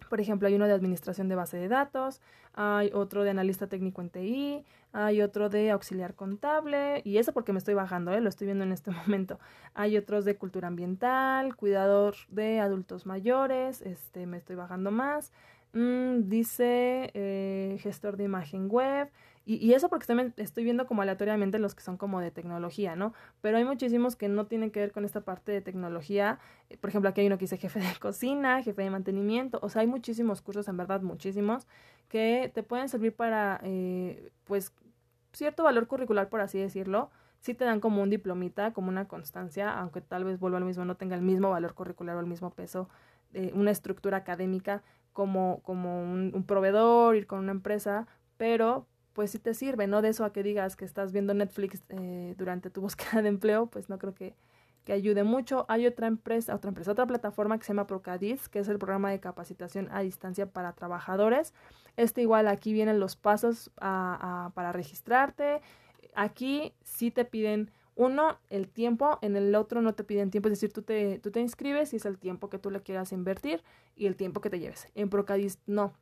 Por 0.10 0.22
ejemplo, 0.22 0.48
hay 0.48 0.56
uno 0.56 0.68
de 0.68 0.74
administración 0.74 1.30
de 1.30 1.36
base 1.36 1.58
de 1.58 1.68
datos, 1.68 2.22
hay 2.54 2.92
otro 2.94 3.24
de 3.24 3.32
analista 3.32 3.68
técnico 3.68 4.02
en 4.02 4.10
TI, 4.10 4.66
hay 4.92 5.22
otro 5.22 5.50
de 5.50 5.72
auxiliar 5.72 6.14
contable, 6.14 7.02
y 7.04 7.18
eso 7.18 7.34
porque 7.34 7.54
me 7.54 7.58
estoy 7.58 7.74
bajando, 7.74 8.12
¿eh? 8.12 8.22
lo 8.22 8.30
estoy 8.30 8.46
viendo 8.46 8.64
en 8.64 8.72
este 8.72 8.92
momento. 9.08 9.40
Hay 9.74 9.98
otros 9.98 10.26
de 10.26 10.36
cultura 10.36 10.68
ambiental, 10.68 11.56
cuidador 11.56 12.16
de 12.28 12.60
adultos 12.60 13.06
mayores, 13.06 13.82
este, 13.82 14.28
me 14.28 14.38
estoy 14.38 14.56
bajando 14.56 14.92
más. 14.92 15.32
Mm, 15.74 16.30
dice 16.30 17.10
eh, 17.16 17.78
gestor 17.82 18.16
de 18.18 18.26
imagen 18.26 18.70
web. 18.70 19.10
Y, 19.46 19.74
eso 19.74 19.90
porque 19.90 20.04
estoy, 20.04 20.34
estoy, 20.38 20.64
viendo 20.64 20.88
como 20.88 21.02
aleatoriamente 21.02 21.60
los 21.60 21.76
que 21.76 21.82
son 21.84 21.98
como 21.98 22.22
de 22.22 22.32
tecnología, 22.32 22.96
¿no? 22.96 23.14
Pero 23.42 23.58
hay 23.58 23.66
muchísimos 23.66 24.16
que 24.16 24.30
no 24.30 24.46
tienen 24.46 24.72
que 24.72 24.80
ver 24.80 24.94
con 24.94 25.04
esta 25.04 25.22
parte 25.22 25.52
de 25.52 25.60
tecnología. 25.62 26.40
Eh, 26.70 26.78
por 26.78 26.90
ejemplo, 26.90 27.10
aquí 27.10 27.22
hay 27.22 27.28
uno 27.28 27.38
que 27.38 27.44
dice 27.44 27.58
jefe 27.58 27.80
de 27.80 27.94
cocina, 28.00 28.64
jefe 28.64 28.84
de 28.84 28.90
mantenimiento. 28.90 29.60
O 29.62 29.68
sea, 29.68 29.82
hay 29.82 29.88
muchísimos 29.88 30.42
cursos, 30.42 30.70
en 30.70 30.78
verdad, 30.78 31.02
muchísimos, 31.02 31.68
que 32.08 32.52
te 32.54 32.64
pueden 32.64 32.88
servir 32.88 33.14
para, 33.16 33.60
eh, 33.64 34.32
pues, 34.46 34.74
cierto 35.34 35.64
valor 35.64 35.88
curricular, 35.88 36.30
por 36.30 36.40
así 36.42 36.60
decirlo. 36.60 37.10
Sí 37.42 37.54
te 37.54 37.66
dan 37.66 37.82
como 37.82 38.02
un 38.02 38.10
diplomita, 38.10 38.72
como 38.72 38.88
una 38.90 39.08
constancia, 39.10 39.78
aunque 39.78 40.00
tal 40.00 40.24
vez 40.24 40.40
vuelva 40.40 40.60
al 40.60 40.66
mismo, 40.66 40.86
no 40.86 40.96
tenga 40.96 41.16
el 41.16 41.22
mismo 41.22 41.50
valor 41.50 41.74
curricular 41.74 42.16
o 42.16 42.22
el 42.22 42.28
mismo 42.28 42.52
peso, 42.52 42.88
eh, 43.34 43.52
una 43.54 43.72
estructura 43.72 44.18
académica, 44.18 44.84
como, 45.14 45.62
como 45.64 46.02
un, 46.02 46.44
proveedor, 46.46 47.16
ir 47.16 47.28
con 47.28 47.40
una 47.40 47.52
empresa, 47.52 48.08
pero 48.38 48.88
pues 49.14 49.32
si 49.32 49.40
te 49.40 49.54
sirve, 49.54 49.88
¿no? 49.88 50.02
De 50.02 50.10
eso 50.10 50.26
a 50.26 50.34
que 50.34 50.44
digas 50.44 50.76
que 50.76 50.86
estás 50.86 51.12
viendo 51.14 51.34
Netflix 51.34 51.84
eh, 51.90 52.36
durante 52.38 52.70
tu 52.70 52.82
búsqueda 52.82 53.22
de 53.22 53.30
empleo, 53.30 53.68
pues 53.68 53.90
no 53.90 54.00
creo 54.00 54.14
que, 54.14 54.36
que 54.84 54.94
ayude 54.94 55.24
mucho. 55.24 55.66
Hay 55.70 55.86
otra 55.86 56.08
empresa, 56.08 56.56
otra 56.56 56.70
empresa, 56.70 56.92
otra 56.92 57.06
plataforma 57.06 57.58
que 57.58 57.64
se 57.64 57.70
llama 57.70 57.88
Procadis, 57.88 58.50
que 58.50 58.60
es 58.60 58.68
el 58.68 58.80
programa 58.80 59.12
de 59.12 59.20
capacitación 59.20 59.88
a 59.92 60.02
distancia 60.02 60.48
para 60.48 60.74
trabajadores. 60.74 61.54
Este 61.96 62.22
igual 62.22 62.48
aquí 62.48 62.74
vienen 62.74 63.00
los 63.00 63.16
pasos 63.16 63.72
para 63.76 64.72
registrarte. 64.72 65.62
Aquí 66.16 66.74
sí 66.84 67.12
te 67.12 67.24
piden 67.24 67.72
uno, 67.96 68.40
el 68.50 68.70
tiempo, 68.70 69.20
en 69.22 69.36
el 69.36 69.54
otro 69.56 69.82
no 69.82 69.94
te 69.94 70.04
piden 70.04 70.32
tiempo, 70.32 70.50
es 70.50 70.54
decir, 70.54 70.74
tú 70.74 70.82
te, 70.82 71.20
tú 71.20 71.32
te 71.32 71.40
inscribes 71.40 71.94
y 71.94 71.98
es 71.98 72.06
el 72.06 72.18
tiempo 72.18 72.50
que 72.50 72.60
tú 72.60 72.72
le 72.72 72.82
quieras 72.82 73.12
invertir 73.12 73.64
y 73.96 74.08
el 74.08 74.16
tiempo 74.16 74.42
que 74.42 74.50
te 74.50 74.60
lleves. 74.60 74.88
En 74.96 75.10
Procadis 75.10 75.60
no. 75.66 75.94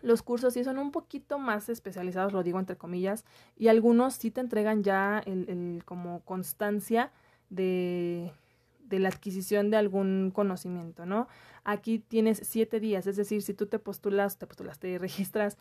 Los 0.00 0.22
cursos 0.22 0.54
sí 0.54 0.62
son 0.62 0.78
un 0.78 0.92
poquito 0.92 1.38
más 1.38 1.68
especializados, 1.68 2.32
lo 2.32 2.42
digo 2.42 2.58
entre 2.58 2.76
comillas, 2.76 3.24
y 3.56 3.68
algunos 3.68 4.14
sí 4.14 4.30
te 4.30 4.40
entregan 4.40 4.82
ya 4.82 5.20
el, 5.26 5.48
el 5.48 5.84
como 5.84 6.20
constancia 6.24 7.12
de, 7.50 8.32
de 8.80 8.98
la 8.98 9.08
adquisición 9.08 9.70
de 9.70 9.76
algún 9.76 10.30
conocimiento, 10.32 11.04
¿no? 11.06 11.28
Aquí 11.64 11.98
tienes 11.98 12.40
siete 12.44 12.80
días, 12.80 13.06
es 13.06 13.16
decir, 13.16 13.42
si 13.42 13.54
tú 13.54 13.66
te 13.66 13.78
postulas, 13.78 14.38
te 14.38 14.46
postulas, 14.46 14.78
te 14.78 14.98
registras 14.98 15.58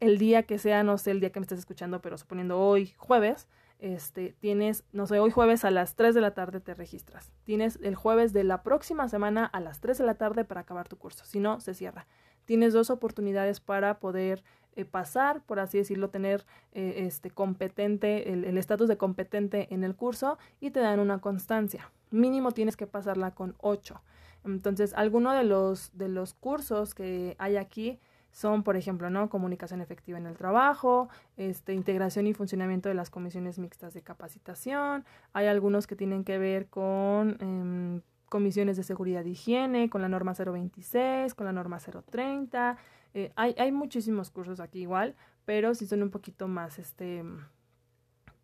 el 0.00 0.18
día 0.18 0.44
que 0.44 0.58
sea, 0.58 0.82
no 0.82 0.96
sé 0.98 1.10
el 1.10 1.20
día 1.20 1.30
que 1.30 1.40
me 1.40 1.44
estés 1.44 1.58
escuchando, 1.58 2.00
pero 2.00 2.16
suponiendo 2.16 2.58
hoy 2.58 2.94
jueves, 2.96 3.46
este, 3.80 4.34
tienes, 4.38 4.84
no 4.92 5.06
sé, 5.06 5.18
hoy 5.18 5.30
jueves 5.30 5.64
a 5.64 5.70
las 5.70 5.94
3 5.96 6.14
de 6.14 6.20
la 6.20 6.34
tarde 6.34 6.60
te 6.60 6.74
registras. 6.74 7.32
Tienes 7.44 7.78
el 7.82 7.94
jueves 7.94 8.32
de 8.32 8.44
la 8.44 8.62
próxima 8.62 9.08
semana 9.08 9.44
a 9.46 9.60
las 9.60 9.80
3 9.80 9.98
de 9.98 10.04
la 10.04 10.14
tarde 10.14 10.44
para 10.44 10.60
acabar 10.60 10.88
tu 10.88 10.96
curso, 10.96 11.24
si 11.24 11.40
no, 11.40 11.60
se 11.60 11.74
cierra. 11.74 12.06
Tienes 12.44 12.72
dos 12.72 12.90
oportunidades 12.90 13.60
para 13.60 13.98
poder 14.00 14.42
eh, 14.76 14.84
pasar, 14.84 15.42
por 15.42 15.58
así 15.60 15.78
decirlo, 15.78 16.10
tener 16.10 16.46
eh, 16.72 17.04
este 17.06 17.30
competente, 17.30 18.32
el 18.32 18.56
estatus 18.56 18.88
de 18.88 18.96
competente 18.96 19.72
en 19.72 19.84
el 19.84 19.96
curso 19.96 20.38
y 20.60 20.70
te 20.70 20.80
dan 20.80 21.00
una 21.00 21.20
constancia. 21.20 21.90
Mínimo 22.10 22.52
tienes 22.52 22.76
que 22.76 22.86
pasarla 22.86 23.34
con 23.34 23.54
8. 23.58 24.00
Entonces, 24.44 24.94
alguno 24.94 25.32
de 25.32 25.44
los, 25.44 25.90
de 25.96 26.08
los 26.08 26.34
cursos 26.34 26.94
que 26.94 27.36
hay 27.38 27.56
aquí 27.56 28.00
son, 28.32 28.62
por 28.62 28.76
ejemplo, 28.76 29.10
¿no? 29.10 29.28
Comunicación 29.28 29.80
efectiva 29.80 30.18
en 30.18 30.26
el 30.26 30.36
trabajo, 30.36 31.08
este, 31.36 31.74
integración 31.74 32.26
y 32.26 32.34
funcionamiento 32.34 32.88
de 32.88 32.94
las 32.94 33.10
comisiones 33.10 33.58
mixtas 33.58 33.94
de 33.94 34.02
capacitación. 34.02 35.04
Hay 35.32 35.46
algunos 35.46 35.86
que 35.86 35.96
tienen 35.96 36.24
que 36.24 36.38
ver 36.38 36.68
con 36.68 37.36
em, 37.40 38.02
comisiones 38.28 38.76
de 38.76 38.84
seguridad 38.84 39.24
y 39.24 39.30
higiene, 39.30 39.90
con 39.90 40.02
la 40.02 40.08
norma 40.08 40.34
026, 40.34 41.34
con 41.34 41.46
la 41.46 41.52
norma 41.52 41.78
030. 41.78 42.76
Eh, 43.14 43.32
hay, 43.34 43.54
hay 43.58 43.72
muchísimos 43.72 44.30
cursos 44.30 44.60
aquí 44.60 44.82
igual, 44.82 45.16
pero 45.44 45.74
sí 45.74 45.86
son 45.86 46.02
un 46.02 46.10
poquito 46.10 46.46
más, 46.46 46.78
este, 46.78 47.24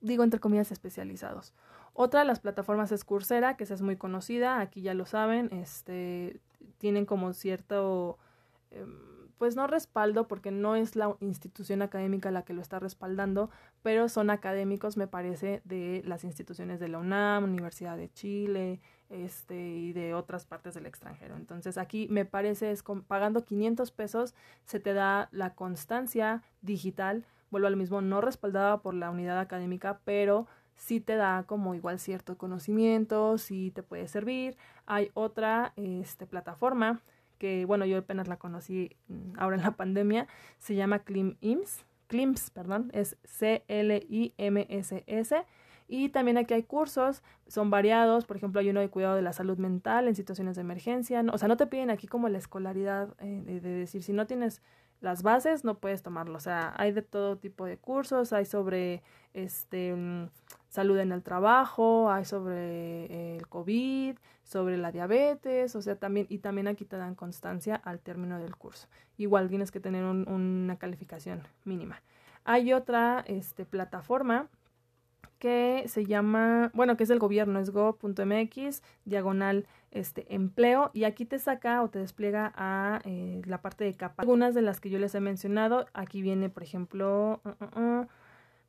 digo, 0.00 0.24
entre 0.24 0.40
comillas, 0.40 0.72
especializados. 0.72 1.54
Otra 1.92 2.20
de 2.20 2.26
las 2.26 2.40
plataformas 2.40 2.90
es 2.92 3.04
Coursera, 3.04 3.56
que 3.56 3.64
esa 3.64 3.74
es 3.74 3.82
muy 3.82 3.96
conocida, 3.96 4.60
aquí 4.60 4.82
ya 4.82 4.92
lo 4.92 5.06
saben, 5.06 5.48
este, 5.52 6.40
tienen 6.78 7.06
como 7.06 7.32
cierto... 7.32 8.18
Em, 8.72 9.15
pues 9.38 9.56
no 9.56 9.66
respaldo 9.66 10.28
porque 10.28 10.50
no 10.50 10.76
es 10.76 10.96
la 10.96 11.16
institución 11.20 11.82
académica 11.82 12.30
la 12.30 12.42
que 12.42 12.54
lo 12.54 12.62
está 12.62 12.78
respaldando, 12.78 13.50
pero 13.82 14.08
son 14.08 14.30
académicos, 14.30 14.96
me 14.96 15.06
parece, 15.06 15.60
de 15.64 16.02
las 16.04 16.24
instituciones 16.24 16.80
de 16.80 16.88
la 16.88 16.98
UNAM, 16.98 17.44
Universidad 17.44 17.96
de 17.96 18.10
Chile, 18.12 18.80
este, 19.08 19.56
y 19.56 19.92
de 19.92 20.14
otras 20.14 20.46
partes 20.46 20.74
del 20.74 20.86
extranjero. 20.86 21.36
Entonces 21.36 21.78
aquí 21.78 22.08
me 22.10 22.24
parece 22.24 22.72
es 22.72 22.82
pagando 23.06 23.44
500 23.44 23.90
pesos 23.90 24.34
se 24.64 24.80
te 24.80 24.94
da 24.94 25.28
la 25.32 25.54
constancia 25.54 26.42
digital, 26.62 27.24
vuelvo 27.50 27.68
al 27.68 27.76
mismo, 27.76 28.00
no 28.00 28.20
respaldada 28.20 28.80
por 28.82 28.94
la 28.94 29.10
unidad 29.10 29.38
académica, 29.38 30.00
pero 30.04 30.46
sí 30.74 31.00
te 31.00 31.16
da 31.16 31.44
como 31.46 31.74
igual 31.74 31.98
cierto 31.98 32.36
conocimiento, 32.36 33.38
sí 33.38 33.70
te 33.70 33.82
puede 33.82 34.08
servir. 34.08 34.56
Hay 34.86 35.10
otra 35.14 35.72
este, 35.76 36.26
plataforma 36.26 37.00
que 37.38 37.64
bueno, 37.64 37.84
yo 37.84 37.98
apenas 37.98 38.28
la 38.28 38.36
conocí 38.36 38.96
mm, 39.08 39.38
ahora 39.38 39.56
en 39.56 39.62
la 39.62 39.70
pandemia, 39.76 40.26
se 40.58 40.74
llama 40.74 41.00
ClimIMS, 41.00 41.84
CLIMS, 42.06 42.50
perdón, 42.50 42.90
es 42.92 43.16
C-L-I-M-S-S. 43.24 43.84
Y 45.88 46.08
también 46.08 46.36
aquí 46.36 46.52
hay 46.52 46.64
cursos, 46.64 47.22
son 47.46 47.70
variados, 47.70 48.26
por 48.26 48.36
ejemplo, 48.36 48.60
hay 48.60 48.70
uno 48.70 48.80
de 48.80 48.88
cuidado 48.88 49.14
de 49.14 49.22
la 49.22 49.32
salud 49.32 49.56
mental 49.56 50.08
en 50.08 50.16
situaciones 50.16 50.56
de 50.56 50.62
emergencia, 50.62 51.24
o 51.32 51.38
sea, 51.38 51.46
no 51.46 51.56
te 51.56 51.68
piden 51.68 51.90
aquí 51.90 52.08
como 52.08 52.28
la 52.28 52.38
escolaridad 52.38 53.14
eh, 53.20 53.60
de 53.62 53.70
decir, 53.70 54.02
si 54.02 54.12
no 54.12 54.26
tienes 54.26 54.62
las 55.00 55.22
bases, 55.22 55.64
no 55.64 55.78
puedes 55.78 56.02
tomarlo, 56.02 56.36
o 56.36 56.40
sea, 56.40 56.74
hay 56.76 56.92
de 56.92 57.02
todo 57.02 57.36
tipo 57.36 57.66
de 57.66 57.76
cursos, 57.76 58.32
hay 58.32 58.44
sobre 58.44 59.02
este 59.34 59.94
salud 60.68 60.98
en 60.98 61.12
el 61.12 61.22
trabajo, 61.22 62.10
hay 62.10 62.24
sobre 62.24 63.36
el 63.36 63.46
COVID, 63.48 64.16
sobre 64.44 64.76
la 64.76 64.92
diabetes, 64.92 65.74
o 65.74 65.82
sea, 65.82 65.96
también, 65.96 66.26
y 66.28 66.38
también 66.38 66.68
aquí 66.68 66.84
te 66.84 66.96
dan 66.96 67.14
constancia 67.14 67.76
al 67.76 68.00
término 68.00 68.38
del 68.38 68.56
curso. 68.56 68.88
Igual 69.16 69.48
tienes 69.48 69.70
que 69.70 69.80
tener 69.80 70.04
una 70.04 70.76
calificación 70.76 71.42
mínima. 71.64 72.02
Hay 72.44 72.72
otra 72.72 73.24
este, 73.26 73.64
plataforma 73.64 74.48
que 75.38 75.84
se 75.86 76.04
llama, 76.04 76.70
bueno, 76.74 76.96
que 76.96 77.02
es 77.04 77.08
del 77.08 77.18
gobierno, 77.18 77.58
es 77.58 77.70
go.mx, 77.70 78.82
diagonal 79.04 79.66
este 79.90 80.34
empleo, 80.34 80.90
y 80.92 81.04
aquí 81.04 81.24
te 81.24 81.38
saca 81.38 81.82
o 81.82 81.88
te 81.88 81.98
despliega 81.98 82.52
a 82.56 83.00
eh, 83.04 83.42
la 83.46 83.62
parte 83.62 83.84
de 83.84 83.94
capa. 83.94 84.22
Algunas 84.22 84.54
de 84.54 84.62
las 84.62 84.80
que 84.80 84.90
yo 84.90 84.98
les 84.98 85.14
he 85.14 85.20
mencionado, 85.20 85.86
aquí 85.94 86.22
viene, 86.22 86.50
por 86.50 86.62
ejemplo, 86.62 87.40
uh, 87.44 87.48
uh, 87.48 87.80
uh, 87.80 88.06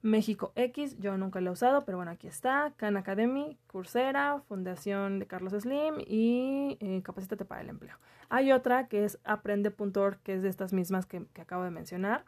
México 0.01 0.53
X, 0.55 0.97
yo 0.99 1.17
nunca 1.17 1.41
lo 1.41 1.49
he 1.49 1.53
usado, 1.53 1.83
pero 1.85 1.97
bueno, 1.97 2.11
aquí 2.11 2.27
está. 2.27 2.73
Khan 2.77 2.97
Academy, 2.97 3.57
Coursera, 3.67 4.41
Fundación 4.47 5.19
de 5.19 5.27
Carlos 5.27 5.53
Slim 5.53 5.95
y 6.05 6.77
eh, 6.79 7.01
Capacítate 7.03 7.45
para 7.45 7.61
el 7.61 7.69
Empleo. 7.69 7.95
Hay 8.29 8.51
otra 8.51 8.87
que 8.87 9.05
es 9.05 9.19
aprende.org, 9.23 10.19
que 10.21 10.35
es 10.35 10.43
de 10.43 10.49
estas 10.49 10.73
mismas 10.73 11.05
que, 11.05 11.25
acabo 11.39 11.63
de 11.63 11.71
mencionar. 11.71 12.25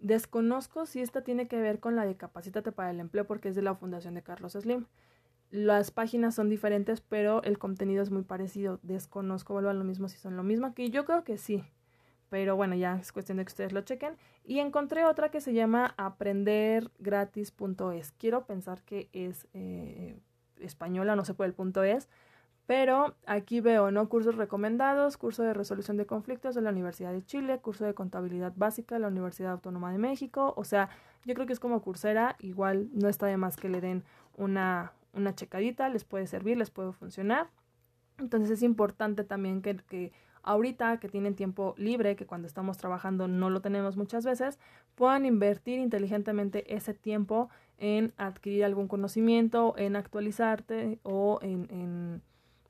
Desconozco 0.00 0.86
si 0.86 1.00
esta 1.00 1.22
tiene 1.22 1.48
que 1.48 1.60
ver 1.60 1.80
con 1.80 1.96
la 1.96 2.06
de 2.06 2.16
Capacítate 2.16 2.72
para 2.72 2.90
el 2.90 3.00
Empleo 3.00 3.26
porque 3.26 3.48
es 3.48 3.56
de 3.56 3.62
la 3.62 3.74
Fundación 3.74 4.14
de 4.14 4.22
Carlos 4.22 4.52
Slim. 4.52 4.86
Las 5.50 5.90
páginas 5.90 6.34
son 6.34 6.50
diferentes, 6.50 7.00
pero 7.00 7.42
el 7.42 7.58
contenido 7.58 8.02
es 8.02 8.10
muy 8.10 8.22
parecido. 8.22 8.80
Desconozco, 8.82 9.54
vuelvo 9.54 9.70
a 9.70 9.74
lo 9.74 9.84
mismo 9.84 10.08
si 10.08 10.18
son 10.18 10.36
lo 10.36 10.42
mismo. 10.42 10.74
Que 10.74 10.90
yo 10.90 11.04
creo 11.04 11.24
que 11.24 11.38
sí, 11.38 11.64
pero 12.28 12.54
bueno, 12.54 12.74
ya 12.74 12.98
es 12.98 13.12
cuestión 13.12 13.38
de 13.38 13.44
que 13.44 13.50
ustedes 13.50 13.72
lo 13.72 13.80
chequen. 13.80 14.16
Y 14.44 14.58
encontré 14.58 15.06
otra 15.06 15.30
que 15.30 15.40
se 15.40 15.54
llama 15.54 15.94
aprendergratis.es. 15.96 18.12
Quiero 18.12 18.46
pensar 18.46 18.82
que 18.82 19.08
es 19.12 19.48
eh, 19.54 20.20
española, 20.60 21.16
no 21.16 21.24
sé 21.24 21.34
por 21.34 21.46
el 21.46 21.54
punto 21.54 21.82
es, 21.82 22.08
pero 22.68 23.14
aquí 23.24 23.62
veo, 23.62 23.90
¿no? 23.90 24.10
Cursos 24.10 24.34
recomendados, 24.34 25.16
curso 25.16 25.42
de 25.42 25.54
resolución 25.54 25.96
de 25.96 26.04
conflictos 26.04 26.54
de 26.54 26.60
la 26.60 26.68
Universidad 26.68 27.14
de 27.14 27.24
Chile, 27.24 27.60
curso 27.60 27.86
de 27.86 27.94
contabilidad 27.94 28.52
básica 28.56 28.96
de 28.96 29.00
la 29.00 29.08
Universidad 29.08 29.52
Autónoma 29.52 29.90
de 29.90 29.96
México. 29.96 30.52
O 30.54 30.64
sea, 30.64 30.90
yo 31.24 31.32
creo 31.32 31.46
que 31.46 31.54
es 31.54 31.60
como 31.60 31.80
cursera, 31.80 32.36
igual 32.40 32.90
no 32.92 33.08
está 33.08 33.24
de 33.24 33.38
más 33.38 33.56
que 33.56 33.70
le 33.70 33.80
den 33.80 34.04
una, 34.36 34.92
una 35.14 35.34
checadita, 35.34 35.88
les 35.88 36.04
puede 36.04 36.26
servir, 36.26 36.58
les 36.58 36.68
puede 36.68 36.92
funcionar. 36.92 37.48
Entonces 38.18 38.50
es 38.50 38.62
importante 38.62 39.24
también 39.24 39.62
que, 39.62 39.76
que 39.76 40.12
ahorita 40.42 41.00
que 41.00 41.08
tienen 41.08 41.36
tiempo 41.36 41.74
libre, 41.78 42.16
que 42.16 42.26
cuando 42.26 42.46
estamos 42.46 42.76
trabajando 42.76 43.28
no 43.28 43.48
lo 43.48 43.62
tenemos 43.62 43.96
muchas 43.96 44.26
veces, 44.26 44.58
puedan 44.94 45.24
invertir 45.24 45.78
inteligentemente 45.78 46.74
ese 46.74 46.92
tiempo 46.92 47.48
en 47.78 48.12
adquirir 48.18 48.66
algún 48.66 48.88
conocimiento, 48.88 49.72
en 49.78 49.96
actualizarte 49.96 50.98
o 51.02 51.38
en, 51.40 51.66
en 51.70 52.22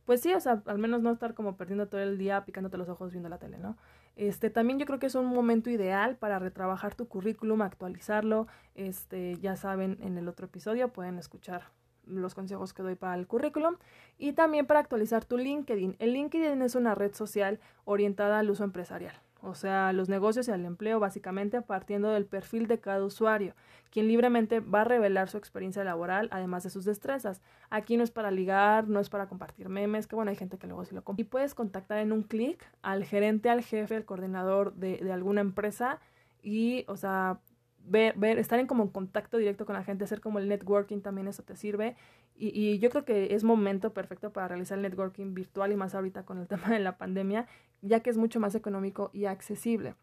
pues 0.09 0.23
sí, 0.23 0.33
o 0.33 0.41
sea, 0.41 0.63
al 0.65 0.79
menos 0.79 1.03
no 1.03 1.13
estar 1.13 1.35
como 1.35 1.59
perdiendo 1.59 1.87
todo 1.87 2.01
el 2.01 2.17
día 2.17 2.47
picándote 2.47 2.79
los 2.79 2.89
ojos 2.89 3.11
viendo 3.11 3.29
la 3.29 3.37
tele, 3.37 3.59
¿no? 3.59 3.77
Este, 4.17 4.49
también 4.49 4.79
yo 4.79 4.87
creo 4.87 4.99
que 4.99 5.05
es 5.05 5.15
un 5.15 5.27
momento 5.27 5.69
ideal 5.69 6.17
para 6.17 6.39
retrabajar 6.39 6.95
tu 6.95 7.09
currículum, 7.09 7.61
actualizarlo. 7.61 8.47
Este, 8.75 9.37
ya 9.37 9.55
saben, 9.57 9.99
en 10.01 10.17
el 10.17 10.27
otro 10.27 10.47
episodio 10.47 10.89
pueden 10.95 11.19
escuchar 11.19 11.65
los 12.07 12.35
consejos 12.35 12.73
que 12.73 12.83
doy 12.83 12.95
para 12.95 13.17
el 13.17 13.27
currículum 13.27 13.77
y 14.17 14.33
también 14.33 14.65
para 14.65 14.81
actualizar 14.81 15.27
tu 15.27 15.37
LinkedIn. 15.37 15.97
El 15.99 16.15
LinkedIn 16.15 16.63
es 16.63 16.75
una 16.75 16.95
red 16.95 17.15
social 17.15 17.61
orientada 17.85 18.39
al 18.39 18.49
uso 18.49 18.65
empresarial, 18.65 19.21
o 19.43 19.55
sea, 19.55 19.93
los 19.93 20.09
negocios 20.09 20.49
y 20.49 20.51
al 20.51 20.65
empleo 20.65 21.01
básicamente 21.01 21.63
partiendo 21.63 22.11
del 22.11 22.27
perfil 22.27 22.67
de 22.67 22.81
cada 22.81 23.05
usuario, 23.05 23.55
quien 23.91 24.09
libremente 24.09 24.61
va 24.61 24.83
a 24.83 24.85
revelar 24.85 25.29
su 25.29 25.39
experiencia 25.39 25.85
laboral 25.85 26.29
además 26.33 26.65
de 26.65 26.71
sus 26.71 26.85
destrezas. 26.85 27.41
Aquí 27.71 27.97
no 27.97 28.05
es 28.05 28.11
para 28.11 28.31
ligar, 28.31 28.89
no 28.89 29.01
es 29.01 29.09
para 29.09 29.29
compartir 29.29 29.69
memes, 29.69 30.07
que 30.07 30.17
bueno, 30.17 30.31
hay 30.31 30.37
gente 30.37 30.59
que 30.59 30.67
luego 30.67 30.85
sí 30.85 30.95
lo 30.95 31.05
compra. 31.05 31.23
Y 31.23 31.25
puedes 31.25 31.55
contactar 31.55 31.99
en 31.99 32.13
un 32.13 32.23
clic 32.23 32.65
al 32.83 33.05
gerente, 33.05 33.49
al 33.51 33.63
jefe, 33.63 33.97
al 33.97 34.05
coordinador 34.05 34.75
de, 34.75 34.99
de 34.99 35.13
alguna 35.13 35.41
empresa 35.41 36.01
y, 36.43 36.85
o 36.89 36.97
sea, 36.97 37.41
ver, 37.89 38.17
ver, 38.17 38.39
estar 38.39 38.59
en 38.59 38.67
como 38.67 38.93
contacto 38.93 39.37
directo 39.39 39.67
con 39.67 39.75
la 39.75 39.85
gente, 39.85 40.05
hacer 40.05 40.21
como 40.21 40.39
el 40.39 40.49
networking 40.49 41.01
también 41.01 41.29
eso 41.29 41.43
te 41.43 41.57
sirve. 41.57 41.97
Y, 42.37 42.49
y, 42.59 42.79
yo 42.79 42.91
creo 42.91 43.05
que 43.05 43.35
es 43.35 43.45
momento 43.45 43.93
perfecto 43.93 44.33
para 44.33 44.49
realizar 44.49 44.79
el 44.79 44.83
networking 44.83 45.35
virtual 45.35 45.73
y 45.73 45.77
más 45.77 45.95
ahorita 45.95 46.25
con 46.25 46.39
el 46.39 46.47
tema 46.49 46.69
de 46.71 46.79
la 46.79 46.99
pandemia, 46.99 47.47
ya 47.83 48.01
que 48.01 48.11
es 48.11 48.17
mucho 48.17 48.41
más 48.41 48.55
económico 48.55 49.11
y 49.13 49.27
accesible. 49.27 49.95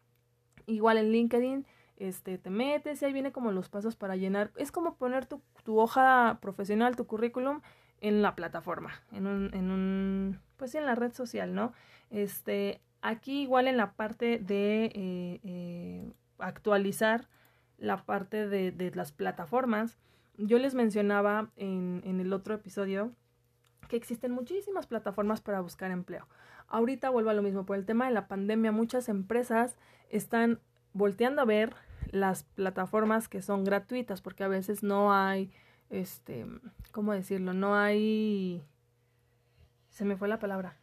Igual 0.66 0.98
en 0.98 1.12
LinkedIn, 1.12 1.66
este, 1.96 2.38
te 2.38 2.50
metes 2.50 3.00
y 3.00 3.04
ahí 3.04 3.12
viene 3.12 3.32
como 3.32 3.52
los 3.52 3.68
pasos 3.68 3.96
para 3.96 4.16
llenar. 4.16 4.52
Es 4.56 4.72
como 4.72 4.96
poner 4.96 5.26
tu, 5.26 5.40
tu 5.64 5.78
hoja 5.78 6.38
profesional, 6.42 6.96
tu 6.96 7.06
currículum 7.06 7.60
en 8.00 8.22
la 8.22 8.34
plataforma, 8.34 8.92
en 9.12 9.26
un, 9.26 9.54
en 9.54 9.70
un, 9.70 10.40
pues 10.56 10.74
en 10.74 10.84
la 10.84 10.94
red 10.94 11.12
social, 11.12 11.54
¿no? 11.54 11.72
Este, 12.10 12.80
aquí 13.00 13.42
igual 13.42 13.68
en 13.68 13.76
la 13.76 13.92
parte 13.92 14.38
de 14.38 14.86
eh, 14.86 15.40
eh, 15.44 16.12
actualizar 16.38 17.28
la 17.78 18.04
parte 18.04 18.48
de, 18.48 18.72
de 18.72 18.90
las 18.92 19.12
plataformas. 19.12 19.98
Yo 20.38 20.58
les 20.58 20.74
mencionaba 20.74 21.50
en, 21.56 22.02
en 22.04 22.20
el 22.20 22.32
otro 22.32 22.54
episodio 22.54 23.12
que 23.88 23.96
existen 23.96 24.32
muchísimas 24.32 24.86
plataformas 24.86 25.40
para 25.40 25.60
buscar 25.60 25.90
empleo. 25.90 26.26
Ahorita 26.68 27.10
vuelvo 27.10 27.30
a 27.30 27.34
lo 27.34 27.42
mismo, 27.42 27.64
por 27.64 27.76
el 27.76 27.86
tema 27.86 28.06
de 28.06 28.12
la 28.12 28.26
pandemia, 28.26 28.72
muchas 28.72 29.08
empresas 29.08 29.76
están 30.10 30.60
volteando 30.92 31.42
a 31.42 31.44
ver 31.44 31.74
las 32.10 32.44
plataformas 32.44 33.28
que 33.28 33.42
son 33.42 33.64
gratuitas, 33.64 34.20
porque 34.20 34.44
a 34.44 34.48
veces 34.48 34.82
no 34.82 35.14
hay, 35.14 35.50
este, 35.90 36.46
¿cómo 36.92 37.12
decirlo? 37.12 37.54
No 37.54 37.76
hay, 37.76 38.64
se 39.90 40.04
me 40.04 40.16
fue 40.16 40.28
la 40.28 40.38
palabra, 40.38 40.76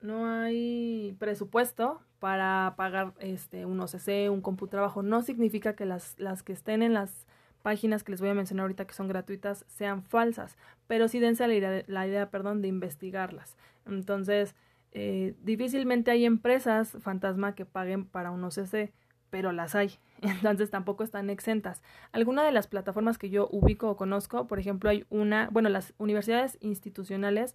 no 0.00 0.26
hay 0.26 1.16
presupuesto 1.18 2.00
para 2.24 2.72
pagar 2.78 3.12
este 3.18 3.66
un 3.66 3.78
OCC, 3.80 4.30
un 4.30 4.40
computrabajo. 4.40 5.02
No 5.02 5.20
significa 5.20 5.76
que 5.76 5.84
las, 5.84 6.18
las 6.18 6.42
que 6.42 6.54
estén 6.54 6.82
en 6.82 6.94
las 6.94 7.26
páginas 7.60 8.02
que 8.02 8.12
les 8.12 8.22
voy 8.22 8.30
a 8.30 8.34
mencionar 8.34 8.62
ahorita 8.62 8.86
que 8.86 8.94
son 8.94 9.08
gratuitas 9.08 9.66
sean 9.68 10.02
falsas, 10.02 10.56
pero 10.86 11.06
sí 11.08 11.18
dense 11.20 11.46
la 11.46 11.52
idea, 11.52 11.84
la 11.86 12.06
idea 12.06 12.30
perdón, 12.30 12.62
de 12.62 12.68
investigarlas. 12.68 13.58
Entonces, 13.84 14.54
eh, 14.92 15.34
difícilmente 15.42 16.12
hay 16.12 16.24
empresas 16.24 16.96
fantasma 16.98 17.54
que 17.54 17.66
paguen 17.66 18.06
para 18.06 18.30
un 18.30 18.42
OCC, 18.42 18.94
pero 19.28 19.52
las 19.52 19.74
hay. 19.74 19.90
Entonces 20.22 20.70
tampoco 20.70 21.04
están 21.04 21.28
exentas. 21.28 21.82
Alguna 22.10 22.42
de 22.42 22.52
las 22.52 22.68
plataformas 22.68 23.18
que 23.18 23.28
yo 23.28 23.50
ubico 23.52 23.90
o 23.90 23.96
conozco, 23.96 24.46
por 24.46 24.58
ejemplo, 24.58 24.88
hay 24.88 25.04
una, 25.10 25.50
bueno, 25.52 25.68
las 25.68 25.92
universidades 25.98 26.56
institucionales 26.62 27.54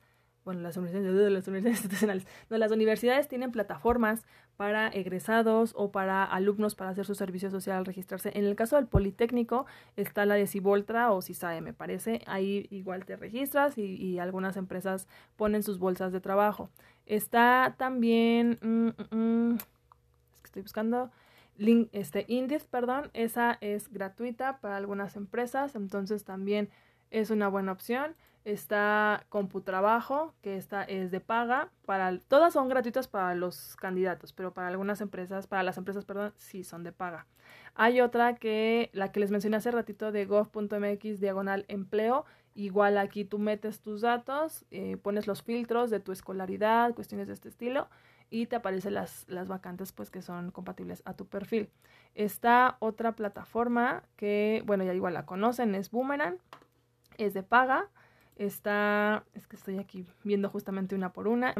bueno, 0.50 0.64
las 0.64 0.78
universidades, 0.78 1.32
las 1.32 1.48
universidades 1.48 1.80
institucionales, 1.84 2.28
no, 2.50 2.58
las 2.58 2.72
universidades 2.72 3.28
tienen 3.28 3.52
plataformas 3.52 4.26
para 4.58 4.88
egresados 4.88 5.74
o 5.76 5.92
para 5.92 6.24
alumnos 6.24 6.74
para 6.74 6.90
hacer 6.90 7.06
su 7.06 7.14
servicio 7.14 7.52
social 7.52 7.78
al 7.78 7.86
registrarse. 7.86 8.32
En 8.34 8.46
el 8.46 8.56
caso 8.56 8.76
del 8.76 8.88
Politécnico 8.88 9.68
está 9.96 10.26
la 10.26 10.34
de 10.34 10.48
Civoltra 10.48 11.12
o 11.12 11.22
CISAE, 11.22 11.62
me 11.62 11.72
parece. 11.72 12.24
Ahí 12.26 12.66
igual 12.72 13.06
te 13.06 13.16
registras 13.16 13.78
y, 13.78 14.18
algunas 14.18 14.58
empresas 14.58 15.08
ponen 15.38 15.62
sus 15.62 15.78
bolsas 15.78 16.12
de 16.12 16.20
trabajo. 16.20 16.72
Está 17.06 17.76
también, 17.78 18.58
mm, 18.64 18.88
mm, 18.88 19.16
mm, 19.16 19.54
es 19.54 20.42
que 20.42 20.46
estoy 20.46 20.62
buscando, 20.64 21.12
link, 21.58 21.90
este, 21.92 22.26
Indiz, 22.28 22.66
perdón, 22.66 23.12
esa 23.14 23.60
es 23.62 23.88
gratuita 23.94 24.58
para 24.62 24.78
algunas 24.78 25.16
empresas, 25.16 25.76
entonces 25.76 26.24
también 26.24 26.70
es 27.12 27.30
una 27.30 27.48
buena 27.50 27.72
opción 27.72 28.16
está 28.52 29.26
CompuTrabajo, 29.30 30.34
que 30.42 30.58
esta 30.58 30.84
es 30.84 31.12
de 31.12 31.20
paga. 31.20 31.70
Para, 31.86 32.18
todas 32.20 32.54
son 32.54 32.70
gratuitas 32.70 33.08
para 33.08 33.36
los 33.36 33.76
candidatos, 33.76 34.34
pero 34.34 34.54
para 34.54 34.68
algunas 34.68 35.02
empresas, 35.02 35.48
para 35.48 35.64
las 35.64 35.78
empresas, 35.78 36.06
perdón, 36.06 36.34
sí 36.38 36.64
son 36.64 36.84
de 36.84 36.92
paga. 36.92 37.26
Hay 37.76 38.02
otra 38.02 38.36
que, 38.36 38.90
la 38.94 39.12
que 39.12 39.20
les 39.20 39.32
mencioné 39.32 39.58
hace 39.58 39.72
ratito 39.72 40.12
de 40.12 40.26
gov.mx 40.26 41.20
diagonal 41.20 41.66
empleo. 41.68 42.26
Igual 42.56 42.98
aquí 42.98 43.24
tú 43.24 43.40
metes 43.40 43.82
tus 43.82 44.02
datos, 44.02 44.66
eh, 44.72 44.98
pones 44.98 45.28
los 45.28 45.44
filtros 45.44 45.90
de 45.90 46.00
tu 46.00 46.12
escolaridad, 46.12 46.94
cuestiones 46.94 47.28
de 47.28 47.34
este 47.34 47.50
estilo, 47.50 47.88
y 48.30 48.48
te 48.48 48.56
aparecen 48.56 48.96
las, 48.96 49.26
las 49.28 49.48
vacantes 49.48 49.92
pues 49.92 50.12
que 50.12 50.22
son 50.22 50.52
compatibles 50.52 51.02
a 51.06 51.14
tu 51.14 51.26
perfil. 51.26 51.70
Está 52.16 52.78
otra 52.80 53.14
plataforma 53.14 54.04
que, 54.18 54.64
bueno, 54.66 54.84
ya 54.84 54.94
igual 54.94 55.14
la 55.14 55.26
conocen, 55.26 55.74
es 55.76 55.92
Boomerang, 55.92 56.38
es 57.18 57.34
de 57.34 57.44
paga 57.44 57.90
Está, 58.40 59.26
es 59.34 59.48
que 59.48 59.58
estoy 59.58 59.80
aquí 59.80 60.08
viendo 60.24 60.50
justamente 60.50 60.96
una 60.96 61.12
por 61.12 61.28
una. 61.28 61.54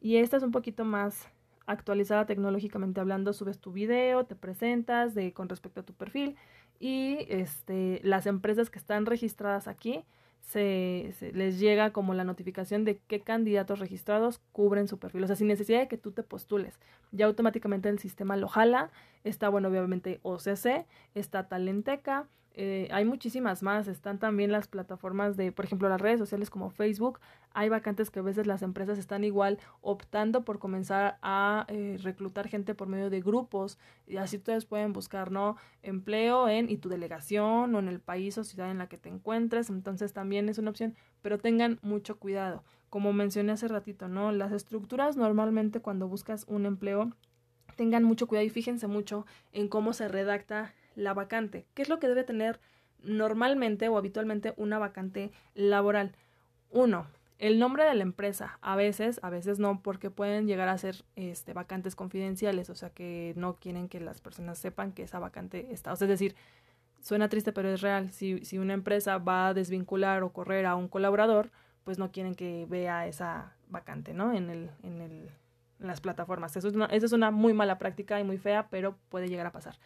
Y 0.00 0.16
esta 0.16 0.36
es 0.36 0.44
un 0.44 0.52
poquito 0.52 0.84
más 0.84 1.28
actualizada 1.66 2.24
tecnológicamente 2.24 3.00
hablando. 3.00 3.32
Subes 3.32 3.58
tu 3.58 3.72
video, 3.72 4.24
te 4.24 4.36
presentas 4.36 5.14
de, 5.14 5.32
con 5.32 5.48
respecto 5.48 5.80
a 5.80 5.82
tu 5.82 5.92
perfil 5.92 6.36
y 6.78 7.26
este, 7.28 8.00
las 8.04 8.26
empresas 8.26 8.70
que 8.70 8.78
están 8.78 9.06
registradas 9.06 9.66
aquí 9.66 10.04
se, 10.40 11.12
les 11.34 11.58
llega 11.58 11.92
como 11.92 12.14
la 12.14 12.22
notificación 12.22 12.84
de 12.84 13.00
qué 13.08 13.20
candidatos 13.20 13.80
registrados 13.80 14.40
cubren 14.52 14.86
su 14.86 14.98
perfil. 15.00 15.24
O 15.24 15.26
sea, 15.26 15.34
sin 15.34 15.48
necesidad 15.48 15.80
de 15.80 15.88
que 15.88 15.98
tú 15.98 16.12
te 16.12 16.22
postules. 16.22 16.78
Ya 17.10 17.26
automáticamente 17.26 17.88
el 17.88 17.98
sistema 17.98 18.36
lo 18.36 18.46
jala. 18.46 18.92
Está, 19.24 19.48
bueno, 19.48 19.68
obviamente 19.68 20.20
OCC, 20.22 20.86
está 21.16 21.48
Talenteca, 21.48 22.28
eh, 22.54 22.88
hay 22.90 23.04
muchísimas 23.04 23.62
más. 23.62 23.88
Están 23.88 24.18
también 24.18 24.52
las 24.52 24.68
plataformas 24.68 25.36
de, 25.36 25.52
por 25.52 25.64
ejemplo, 25.64 25.88
las 25.88 26.00
redes 26.00 26.18
sociales 26.18 26.50
como 26.50 26.70
Facebook. 26.70 27.20
Hay 27.52 27.68
vacantes 27.68 28.10
que 28.10 28.20
a 28.20 28.22
veces 28.22 28.46
las 28.46 28.62
empresas 28.62 28.98
están 28.98 29.24
igual 29.24 29.58
optando 29.80 30.44
por 30.44 30.58
comenzar 30.58 31.18
a 31.22 31.64
eh, 31.68 31.98
reclutar 32.02 32.48
gente 32.48 32.74
por 32.74 32.88
medio 32.88 33.10
de 33.10 33.20
grupos. 33.20 33.78
Y 34.06 34.16
así 34.16 34.36
ustedes 34.36 34.64
pueden 34.64 34.92
buscar, 34.92 35.30
¿no? 35.30 35.56
Empleo 35.82 36.48
en 36.48 36.70
y 36.70 36.76
tu 36.76 36.88
delegación 36.88 37.74
o 37.74 37.78
en 37.78 37.88
el 37.88 38.00
país 38.00 38.36
o 38.38 38.44
ciudad 38.44 38.70
en 38.70 38.78
la 38.78 38.88
que 38.88 38.98
te 38.98 39.08
encuentres. 39.08 39.70
Entonces 39.70 40.12
también 40.12 40.48
es 40.48 40.58
una 40.58 40.70
opción, 40.70 40.94
pero 41.22 41.38
tengan 41.38 41.78
mucho 41.82 42.18
cuidado. 42.18 42.64
Como 42.88 43.12
mencioné 43.12 43.52
hace 43.52 43.68
ratito, 43.68 44.08
¿no? 44.08 44.32
Las 44.32 44.52
estructuras 44.52 45.16
normalmente 45.16 45.80
cuando 45.80 46.08
buscas 46.08 46.44
un 46.48 46.66
empleo 46.66 47.12
tengan 47.76 48.04
mucho 48.04 48.26
cuidado 48.26 48.46
y 48.46 48.50
fíjense 48.50 48.88
mucho 48.88 49.24
en 49.52 49.68
cómo 49.68 49.92
se 49.92 50.08
redacta 50.08 50.74
la 51.00 51.14
vacante. 51.14 51.66
¿Qué 51.74 51.82
es 51.82 51.88
lo 51.88 51.98
que 51.98 52.08
debe 52.08 52.24
tener 52.24 52.60
normalmente 53.02 53.88
o 53.88 53.96
habitualmente 53.96 54.54
una 54.56 54.78
vacante 54.78 55.32
laboral? 55.54 56.12
Uno, 56.70 57.06
el 57.38 57.58
nombre 57.58 57.84
de 57.84 57.94
la 57.94 58.02
empresa. 58.02 58.58
A 58.60 58.76
veces, 58.76 59.18
a 59.22 59.30
veces 59.30 59.58
no, 59.58 59.82
porque 59.82 60.10
pueden 60.10 60.46
llegar 60.46 60.68
a 60.68 60.78
ser 60.78 61.04
este, 61.16 61.52
vacantes 61.54 61.96
confidenciales, 61.96 62.70
o 62.70 62.74
sea 62.74 62.90
que 62.90 63.32
no 63.36 63.56
quieren 63.56 63.88
que 63.88 63.98
las 63.98 64.20
personas 64.20 64.58
sepan 64.58 64.92
que 64.92 65.02
esa 65.02 65.18
vacante 65.18 65.72
está. 65.72 65.92
O 65.92 65.96
sea, 65.96 66.04
es 66.04 66.10
decir, 66.10 66.36
suena 67.00 67.28
triste, 67.28 67.52
pero 67.52 67.70
es 67.70 67.80
real. 67.80 68.12
Si, 68.12 68.44
si 68.44 68.58
una 68.58 68.74
empresa 68.74 69.18
va 69.18 69.48
a 69.48 69.54
desvincular 69.54 70.22
o 70.22 70.32
correr 70.32 70.66
a 70.66 70.76
un 70.76 70.88
colaborador, 70.88 71.50
pues 71.84 71.98
no 71.98 72.12
quieren 72.12 72.34
que 72.34 72.66
vea 72.68 73.06
esa 73.06 73.54
vacante, 73.68 74.12
¿no? 74.12 74.34
En 74.34 74.50
el, 74.50 74.70
en 74.82 75.00
el, 75.00 75.30
en 75.80 75.86
las 75.86 76.02
plataformas. 76.02 76.54
Eso 76.56 76.68
es 76.68 76.74
una, 76.74 76.86
eso 76.86 77.06
es 77.06 77.12
una 77.12 77.30
muy 77.30 77.54
mala 77.54 77.78
práctica 77.78 78.20
y 78.20 78.24
muy 78.24 78.36
fea, 78.36 78.68
pero 78.68 78.98
puede 79.08 79.28
llegar 79.28 79.46
a 79.46 79.52
pasar. 79.52 79.78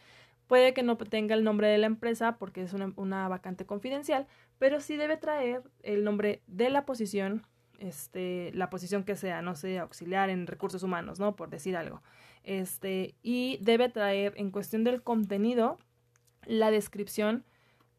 Puede 0.47 0.75
que 0.75 0.83
no 0.83 0.97
tenga 0.97 1.35
el 1.35 1.45
nombre 1.45 1.69
de 1.69 1.79
la 1.79 1.87
empresa 1.87 2.37
porque 2.37 2.63
es 2.63 2.73
una, 2.75 3.29
vacante 3.29 3.65
confidencial, 3.65 4.27
pero 4.59 4.81
sí 4.81 4.97
debe 4.97 5.17
traer 5.17 5.63
el 5.83 6.05
nombre 6.05 6.43
de 6.47 6.71
la 6.71 6.85
posición, 6.85 7.47
este, 7.79 8.51
la 8.55 8.69
posición 8.69 9.05
que 9.05 9.17
sea, 9.17 9.43
no 9.43 9.55
sé, 9.55 9.79
auxiliar 9.79 10.31
en 10.31 10.47
recursos 10.47 10.83
humanos, 10.83 11.19
¿no? 11.19 11.35
Por 11.35 11.49
decir 11.49 11.77
algo. 11.77 12.03
Este, 12.43 13.15
y 13.23 13.59
debe 13.63 13.89
traer 13.89 14.35
en 14.37 14.51
cuestión 14.51 14.85
del 14.85 15.03
contenido 15.03 15.79
la 16.47 16.71
descripción 16.71 17.45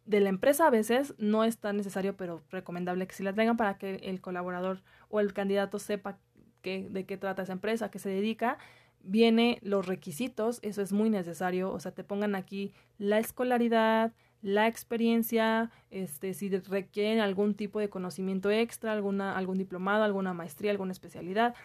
de 0.05 0.19
la 0.19 0.29
empresa 0.29 0.67
a 0.67 0.69
veces 0.69 1.15
no 1.17 1.43
es 1.43 1.57
tan 1.57 1.77
necesario, 1.77 2.15
pero 2.15 2.43
recomendable 2.51 3.07
que 3.07 3.15
si 3.15 3.23
la 3.23 3.33
traigan 3.33 3.57
para 3.57 3.77
que 3.77 3.95
el 3.95 4.21
colaborador 4.21 4.83
o 5.09 5.19
el 5.19 5.33
candidato 5.33 5.79
sepa 5.79 6.19
qué, 6.61 6.87
de 6.89 7.05
qué 7.05 7.17
trata 7.17 7.41
esa 7.41 7.53
empresa, 7.53 7.85
a 7.85 7.91
qué 7.91 7.99
se 7.99 8.09
dedica 8.09 8.59
viene 9.05 9.59
los 9.61 9.85
requisitos, 9.85 10.59
eso 10.61 10.81
es 10.81 10.91
muy 10.91 11.09
necesario, 11.09 11.71
o 11.71 11.79
sea, 11.79 11.91
te 11.91 12.03
pongan 12.03 12.35
aquí 12.35 12.73
la 12.97 13.19
escolaridad, 13.19 14.13
la 14.41 14.67
experiencia, 14.67 15.71
este, 15.89 16.33
si 16.33 16.49
requieren 16.49 17.19
algún 17.19 17.55
tipo 17.55 17.79
de 17.79 17.89
conocimiento 17.89 18.51
extra, 18.51 18.91
alguna, 18.91 19.37
algún 19.37 19.57
diplomado, 19.57 20.03
alguna 20.03 20.33
maestría, 20.33 20.71
alguna 20.71 20.91
especialidad. 20.91 21.55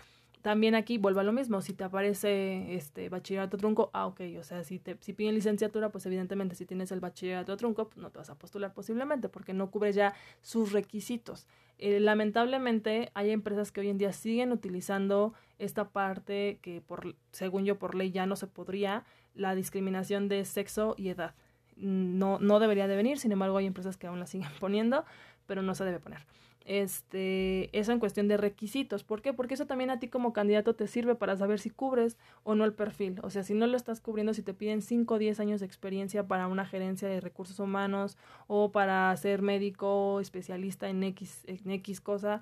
También 0.42 0.74
aquí 0.74 0.96
vuelvo 0.96 1.20
a 1.20 1.22
lo 1.22 1.32
mismo, 1.32 1.60
si 1.60 1.74
te 1.74 1.84
aparece 1.84 2.74
este 2.74 3.10
bachillerato 3.10 3.58
trunco, 3.58 3.90
ah, 3.92 4.06
ok, 4.06 4.22
o 4.38 4.42
sea, 4.42 4.64
si 4.64 4.78
te 4.78 4.96
si 5.00 5.12
piden 5.12 5.34
licenciatura, 5.34 5.90
pues 5.90 6.06
evidentemente 6.06 6.54
si 6.54 6.64
tienes 6.64 6.90
el 6.92 7.00
bachillerato 7.00 7.56
trunco, 7.58 7.88
pues 7.88 7.98
no 7.98 8.10
te 8.10 8.18
vas 8.18 8.30
a 8.30 8.38
postular 8.38 8.72
posiblemente 8.72 9.28
porque 9.28 9.52
no 9.52 9.70
cubre 9.70 9.92
ya 9.92 10.14
sus 10.40 10.72
requisitos. 10.72 11.46
Eh, 11.76 12.00
lamentablemente 12.00 13.10
hay 13.12 13.30
empresas 13.30 13.70
que 13.70 13.80
hoy 13.80 13.90
en 13.90 13.98
día 13.98 14.12
siguen 14.12 14.50
utilizando 14.52 15.34
esta 15.58 15.90
parte 15.90 16.58
que 16.62 16.80
por 16.80 17.16
según 17.32 17.66
yo 17.66 17.78
por 17.78 17.94
ley 17.94 18.10
ya 18.10 18.24
no 18.24 18.34
se 18.36 18.46
podría, 18.46 19.04
la 19.34 19.54
discriminación 19.54 20.28
de 20.28 20.46
sexo 20.46 20.94
y 20.96 21.10
edad. 21.10 21.34
No, 21.76 22.38
no 22.38 22.60
debería 22.60 22.88
de 22.88 22.96
venir, 22.96 23.18
sin 23.18 23.32
embargo 23.32 23.58
hay 23.58 23.66
empresas 23.66 23.98
que 23.98 24.06
aún 24.06 24.20
la 24.20 24.26
siguen 24.26 24.48
poniendo, 24.58 25.04
pero 25.46 25.60
no 25.60 25.74
se 25.74 25.84
debe 25.84 26.00
poner 26.00 26.20
este, 26.64 27.76
eso 27.78 27.92
en 27.92 27.98
cuestión 27.98 28.28
de 28.28 28.36
requisitos. 28.36 29.02
¿Por 29.02 29.22
qué? 29.22 29.32
Porque 29.32 29.54
eso 29.54 29.66
también 29.66 29.90
a 29.90 29.98
ti 29.98 30.08
como 30.08 30.32
candidato 30.32 30.74
te 30.74 30.86
sirve 30.86 31.14
para 31.14 31.36
saber 31.36 31.58
si 31.58 31.70
cubres 31.70 32.16
o 32.42 32.54
no 32.54 32.64
el 32.64 32.72
perfil. 32.72 33.18
O 33.22 33.30
sea, 33.30 33.42
si 33.42 33.54
no 33.54 33.66
lo 33.66 33.76
estás 33.76 34.00
cubriendo, 34.00 34.34
si 34.34 34.42
te 34.42 34.54
piden 34.54 34.82
5 34.82 35.14
o 35.14 35.18
10 35.18 35.40
años 35.40 35.60
de 35.60 35.66
experiencia 35.66 36.26
para 36.26 36.46
una 36.46 36.64
gerencia 36.64 37.08
de 37.08 37.20
recursos 37.20 37.58
humanos 37.58 38.16
o 38.46 38.72
para 38.72 39.16
ser 39.16 39.42
médico 39.42 40.20
especialista 40.20 40.88
en 40.88 41.02
X, 41.02 41.44
en 41.46 41.70
X 41.70 42.00
cosa, 42.00 42.40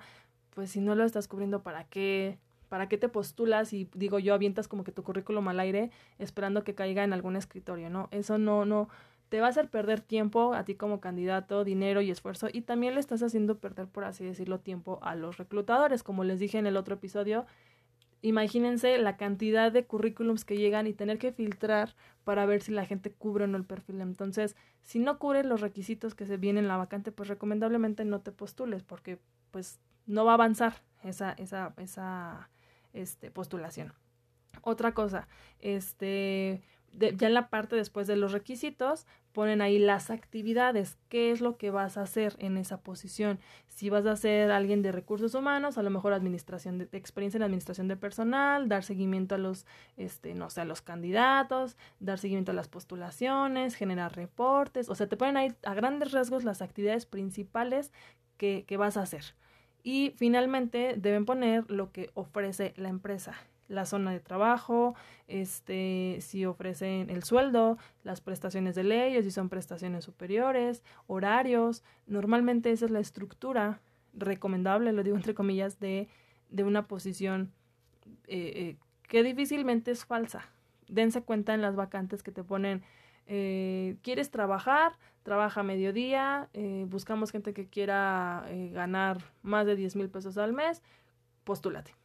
pues 0.53 0.71
si 0.71 0.81
no 0.81 0.95
lo 0.95 1.05
estás 1.05 1.27
cubriendo, 1.27 1.63
¿para 1.63 1.85
qué? 1.85 2.37
¿Para 2.67 2.87
qué 2.87 2.99
te 2.99 3.09
postulas 3.09 3.73
y 3.73 3.89
digo 3.95 4.19
yo 4.19 4.35
avientas 4.35 4.67
como 4.67 4.83
que 4.83 4.91
tu 4.91 5.01
currículum 5.03 5.47
al 5.47 5.59
aire 5.59 5.89
esperando 6.19 6.63
que 6.63 6.75
caiga 6.75 7.03
en 7.03 7.13
algún 7.13 7.35
escritorio, 7.35 7.89
¿no? 7.89 8.09
Eso 8.11 8.37
no, 8.37 8.63
no, 8.65 8.89
te 9.29 9.39
va 9.39 9.47
a 9.47 9.49
hacer 9.49 9.69
perder 9.69 10.01
tiempo 10.01 10.53
a 10.53 10.65
ti 10.65 10.75
como 10.75 10.99
candidato, 10.99 11.63
dinero 11.63 12.01
y 12.01 12.11
esfuerzo 12.11 12.47
y 12.51 12.61
también 12.61 12.95
le 12.95 12.99
estás 12.99 13.21
haciendo 13.23 13.59
perder, 13.59 13.87
por 13.87 14.03
así 14.03 14.25
decirlo, 14.25 14.59
tiempo 14.59 14.99
a 15.03 15.15
los 15.15 15.37
reclutadores. 15.37 16.03
Como 16.03 16.23
les 16.23 16.39
dije 16.39 16.57
en 16.57 16.65
el 16.65 16.77
otro 16.77 16.95
episodio, 16.95 17.45
imagínense 18.21 18.97
la 18.97 19.17
cantidad 19.17 19.71
de 19.71 19.85
currículums 19.85 20.45
que 20.45 20.57
llegan 20.57 20.87
y 20.87 20.93
tener 20.93 21.19
que 21.19 21.31
filtrar 21.31 21.95
para 22.23 22.45
ver 22.45 22.61
si 22.61 22.71
la 22.71 22.85
gente 22.85 23.11
cubre 23.11 23.45
o 23.45 23.47
no 23.47 23.57
el 23.57 23.65
perfil. 23.65 24.01
Entonces, 24.01 24.55
si 24.81 24.99
no 24.99 25.19
cubre 25.19 25.43
los 25.43 25.61
requisitos 25.61 26.15
que 26.15 26.25
se 26.25 26.37
vienen 26.37 26.65
en 26.65 26.67
la 26.67 26.77
vacante, 26.77 27.11
pues 27.11 27.29
recomendablemente 27.29 28.05
no 28.05 28.21
te 28.21 28.31
postules 28.31 28.83
porque 28.83 29.19
pues 29.51 29.79
no 30.07 30.25
va 30.25 30.31
a 30.31 30.35
avanzar 30.35 30.81
esa, 31.03 31.33
esa, 31.33 31.73
esa 31.77 32.49
este, 32.93 33.31
postulación. 33.31 33.93
Otra 34.61 34.93
cosa, 34.93 35.27
este, 35.59 36.63
ya 36.99 37.27
en 37.27 37.33
la 37.33 37.49
parte 37.49 37.75
después 37.75 38.07
de 38.07 38.15
los 38.15 38.31
requisitos, 38.31 39.05
ponen 39.31 39.61
ahí 39.61 39.79
las 39.79 40.09
actividades, 40.09 40.97
qué 41.07 41.31
es 41.31 41.41
lo 41.41 41.57
que 41.57 41.71
vas 41.71 41.97
a 41.97 42.01
hacer 42.01 42.35
en 42.39 42.57
esa 42.57 42.81
posición. 42.81 43.39
Si 43.67 43.89
vas 43.89 44.05
a 44.05 44.15
ser 44.15 44.51
alguien 44.51 44.81
de 44.81 44.91
recursos 44.91 45.33
humanos, 45.35 45.77
a 45.77 45.83
lo 45.83 45.89
mejor 45.89 46.13
administración 46.13 46.77
de, 46.77 46.89
experiencia 46.91 47.37
en 47.37 47.43
administración 47.43 47.87
de 47.87 47.95
personal, 47.95 48.67
dar 48.67 48.83
seguimiento 48.83 49.35
a 49.35 49.37
los, 49.37 49.65
este, 49.97 50.33
no 50.33 50.49
sé, 50.49 50.61
a 50.61 50.65
los 50.65 50.81
candidatos, 50.81 51.77
dar 51.99 52.19
seguimiento 52.19 52.51
a 52.51 52.55
las 52.55 52.67
postulaciones, 52.67 53.75
generar 53.75 54.15
reportes, 54.15 54.89
o 54.89 54.95
sea, 54.95 55.07
te 55.07 55.17
ponen 55.17 55.37
ahí 55.37 55.53
a 55.63 55.73
grandes 55.73 56.11
rasgos 56.11 56.43
las 56.43 56.61
actividades 56.61 57.05
principales 57.05 57.93
que, 58.37 58.65
que 58.67 58.77
vas 58.77 58.97
a 58.97 59.03
hacer. 59.03 59.35
Y 59.83 60.13
finalmente 60.17 60.95
deben 60.97 61.25
poner 61.25 61.69
lo 61.71 61.91
que 61.91 62.09
ofrece 62.13 62.73
la 62.75 62.89
empresa 62.89 63.35
la 63.69 63.85
zona 63.85 64.11
de 64.11 64.19
trabajo, 64.19 64.95
este, 65.27 66.17
si 66.19 66.45
ofrecen 66.45 67.09
el 67.09 67.23
sueldo, 67.23 67.77
las 68.03 68.19
prestaciones 68.19 68.75
de 68.75 68.83
ley 68.83 69.15
o 69.15 69.23
si 69.23 69.31
son 69.31 69.47
prestaciones 69.47 70.03
superiores, 70.03 70.83
horarios. 71.07 71.83
Normalmente 72.07 72.71
esa 72.71 72.85
es 72.85 72.91
la 72.91 72.99
estructura 72.99 73.79
recomendable, 74.13 74.91
lo 74.91 75.03
digo 75.03 75.15
entre 75.15 75.35
comillas, 75.35 75.79
de, 75.79 76.09
de 76.49 76.63
una 76.63 76.87
posición 76.87 77.53
eh, 78.27 78.51
eh, 78.55 78.77
que 79.07 79.23
difícilmente 79.23 79.91
es 79.91 80.03
falsa. 80.03 80.49
Dense 80.87 81.21
cuenta 81.21 81.53
en 81.53 81.61
las 81.61 81.75
vacantes 81.75 82.23
que 82.23 82.31
te 82.31 82.43
ponen, 82.43 82.81
eh, 83.27 83.97
¿quieres 84.01 84.31
trabajar? 84.31 84.93
Trabaja 85.21 85.59
a 85.59 85.63
mediodía, 85.63 86.49
buscamos 86.87 87.31
gente 87.31 87.53
que 87.53 87.67
quiera 87.67 88.47
ganar 88.71 89.19
más 89.43 89.67
de 89.67 89.75
10 89.75 89.97
mil 89.97 90.09
pesos 90.09 90.39
al 90.39 90.53
mes, 90.53 90.81
postúlate 91.43 91.98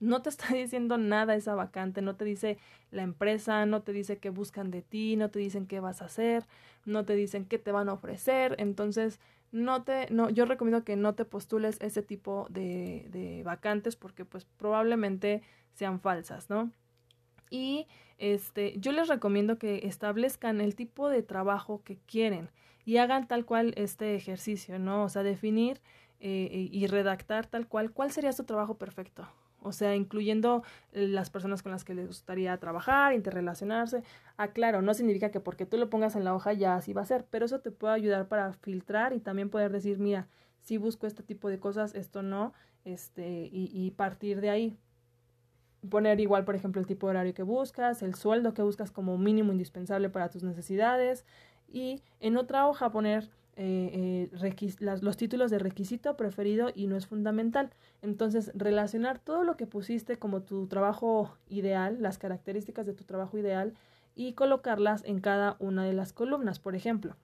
no 0.00 0.22
te 0.22 0.30
está 0.30 0.48
diciendo 0.54 0.98
nada 0.98 1.34
esa 1.36 1.54
vacante, 1.54 2.02
no 2.02 2.16
te 2.16 2.24
dice 2.24 2.58
la 2.90 3.02
empresa, 3.02 3.66
no 3.66 3.82
te 3.82 3.92
dice 3.92 4.18
qué 4.18 4.30
buscan 4.30 4.70
de 4.70 4.82
ti, 4.82 5.16
no 5.16 5.30
te 5.30 5.38
dicen 5.38 5.66
qué 5.66 5.78
vas 5.80 6.02
a 6.02 6.06
hacer, 6.06 6.46
no 6.84 7.04
te 7.04 7.14
dicen 7.14 7.44
qué 7.44 7.58
te 7.58 7.70
van 7.70 7.88
a 7.88 7.92
ofrecer, 7.92 8.56
entonces 8.58 9.20
no 9.52 9.82
te, 9.82 10.08
no, 10.10 10.30
yo 10.30 10.44
recomiendo 10.44 10.84
que 10.84 10.96
no 10.96 11.14
te 11.14 11.24
postules 11.24 11.78
ese 11.80 12.02
tipo 12.02 12.46
de, 12.50 13.06
de 13.10 13.42
vacantes 13.44 13.96
porque 13.96 14.24
pues 14.24 14.44
probablemente 14.44 15.42
sean 15.74 16.00
falsas, 16.00 16.50
¿no? 16.50 16.70
Y 17.50 17.86
este, 18.18 18.78
yo 18.78 18.92
les 18.92 19.08
recomiendo 19.08 19.58
que 19.58 19.86
establezcan 19.86 20.60
el 20.60 20.76
tipo 20.76 21.08
de 21.08 21.22
trabajo 21.22 21.82
que 21.84 21.98
quieren 22.06 22.48
y 22.84 22.98
hagan 22.98 23.26
tal 23.26 23.44
cual 23.44 23.74
este 23.76 24.14
ejercicio, 24.14 24.78
¿no? 24.78 25.04
O 25.04 25.08
sea, 25.08 25.24
definir 25.24 25.80
eh, 26.20 26.68
y 26.70 26.86
redactar 26.86 27.46
tal 27.46 27.66
cual 27.66 27.92
cuál 27.92 28.12
sería 28.12 28.32
su 28.32 28.44
trabajo 28.44 28.76
perfecto 28.78 29.26
o 29.62 29.72
sea, 29.72 29.94
incluyendo 29.94 30.62
eh, 30.92 31.06
las 31.06 31.30
personas 31.30 31.62
con 31.62 31.72
las 31.72 31.84
que 31.84 31.94
les 31.94 32.06
gustaría 32.06 32.56
trabajar, 32.58 33.12
interrelacionarse. 33.12 34.02
Ah, 34.36 34.48
claro, 34.48 34.82
no 34.82 34.94
significa 34.94 35.30
que 35.30 35.40
porque 35.40 35.66
tú 35.66 35.76
lo 35.76 35.90
pongas 35.90 36.16
en 36.16 36.24
la 36.24 36.34
hoja 36.34 36.52
ya 36.52 36.76
así 36.76 36.92
va 36.92 37.02
a 37.02 37.06
ser, 37.06 37.24
pero 37.30 37.44
eso 37.46 37.60
te 37.60 37.70
puede 37.70 37.94
ayudar 37.94 38.28
para 38.28 38.52
filtrar 38.52 39.12
y 39.12 39.20
también 39.20 39.50
poder 39.50 39.72
decir, 39.72 39.98
mira, 39.98 40.28
si 40.60 40.76
busco 40.76 41.06
este 41.06 41.22
tipo 41.22 41.48
de 41.48 41.58
cosas, 41.58 41.94
esto 41.94 42.22
no, 42.22 42.52
este, 42.84 43.48
y, 43.52 43.70
y 43.72 43.90
partir 43.92 44.40
de 44.40 44.50
ahí. 44.50 44.76
Poner 45.88 46.20
igual, 46.20 46.44
por 46.44 46.54
ejemplo, 46.54 46.80
el 46.80 46.86
tipo 46.86 47.06
de 47.06 47.12
horario 47.12 47.34
que 47.34 47.42
buscas, 47.42 48.02
el 48.02 48.14
sueldo 48.14 48.52
que 48.52 48.60
buscas 48.60 48.90
como 48.90 49.16
mínimo 49.16 49.52
indispensable 49.52 50.10
para 50.10 50.28
tus 50.28 50.42
necesidades, 50.42 51.24
y 51.72 52.02
en 52.18 52.36
otra 52.36 52.66
hoja 52.66 52.90
poner 52.90 53.30
eh, 53.56 54.28
eh 54.32 54.98
los 55.00 55.16
títulos 55.16 55.50
de 55.50 55.58
requisito 55.58 56.16
preferido 56.16 56.70
y 56.74 56.86
no 56.86 56.96
es 56.96 57.06
fundamental. 57.06 57.70
Entonces, 58.02 58.50
relacionar 58.54 59.18
todo 59.18 59.44
lo 59.44 59.56
que 59.56 59.66
pusiste 59.66 60.16
como 60.18 60.42
tu 60.42 60.66
trabajo 60.66 61.36
ideal, 61.48 62.00
las 62.00 62.18
características 62.18 62.86
de 62.86 62.94
tu 62.94 63.04
trabajo 63.04 63.38
ideal 63.38 63.74
y 64.14 64.32
colocarlas 64.34 65.04
en 65.04 65.20
cada 65.20 65.56
una 65.58 65.84
de 65.84 65.92
las 65.92 66.12
columnas. 66.12 66.58
Por 66.58 66.74
ejemplo, 66.74 67.16